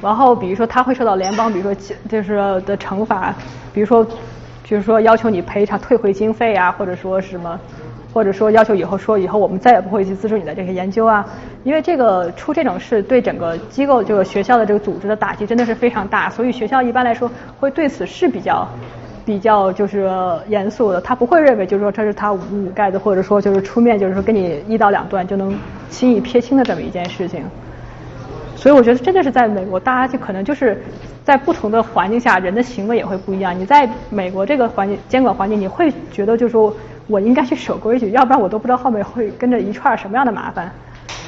[0.02, 1.74] 然后比如说他会受到联邦，比如说
[2.08, 2.36] 就是
[2.66, 3.34] 的惩罚，
[3.72, 4.04] 比如说
[4.64, 7.58] 就是说要求你赔偿退回经费啊，或者说什么，
[8.12, 11.24] 或者说要求以后说以后我们再也不会去资助你的这些研究啊，
[11.64, 18.68] 因为这个出这种事对整个机构这个学校的这个组织的打击真的是非常大，所以学校一般来说会对此是比较。
[19.24, 20.10] 比较就是
[20.48, 22.40] 严肃的，他不会认为就是说这是他捂
[22.74, 25.56] 盖子，或者说就是出面就是说跟你一刀两断就能
[25.88, 27.40] 轻易撇清的这么一件事情。
[28.62, 30.80] 所以我觉得真的是在美国，大家就可能就是
[31.24, 33.58] 在不同的环境下，人的行为也会不一样。
[33.58, 36.72] 你在美国这个环境监管环境，你会觉得就是说
[37.08, 40.70] 我应该去守规矩，要不然我都不知道后面会跟着一串什么样的麻烦。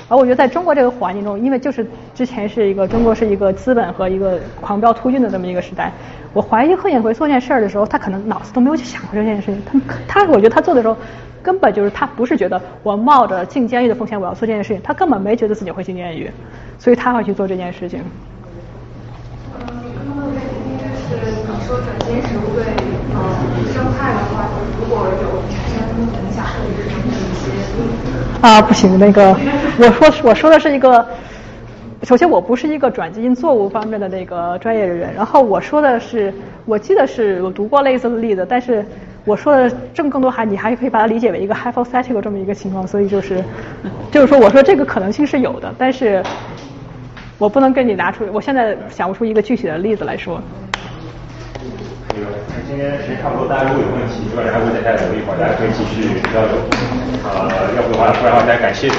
[0.08, 5.90] 而我觉得在中国这个环境中，因为就是之前是一个中国是一个资本和一个狂飙突进的这么一个时代，
[6.32, 9.60] 我怀疑贺建奎做这件事儿的时候，他可能脑子都没有去想过这件事情。
[10.06, 10.96] 他他，我觉得他做的时候，
[11.44, 16.30] 根本就是他不是觉得我冒着进监狱的风险我要做这件事情，他根本没觉得自己会进监狱，
[16.78, 18.00] 所以他会去做这件事情。
[19.52, 20.40] 嗯，刚刚那个
[21.10, 22.64] 就是你说转基因食物对
[23.14, 23.16] 呃
[23.72, 24.48] 生态的话，
[24.80, 27.52] 如果有产生影响，或者是一些。
[28.40, 29.36] 啊，不行，那个，
[29.78, 31.06] 我说我说的是一个，
[32.04, 36.32] 首先我不是一个转基因作物方面的那个专业人员，然后我说的是，
[36.66, 38.84] 我记得是我读过类似的例子，但是
[39.24, 43.42] 我说的正更多还你还可以把它理解为一个 hypothetical 这么一个情况，所以就是，
[44.10, 46.22] 就是说我说这个可能性是有的，但是
[47.38, 50.42] 我不能跟你拿出，我现在想不出一个具体的例子来说。
[52.10, 52.14] 那
[52.68, 56.52] 今天时间差不多，大家如果有问题，主要还会再再留一会儿，大家可以继续交流。
[57.24, 58.90] 呃，要不的话，不然的话，大家感谢。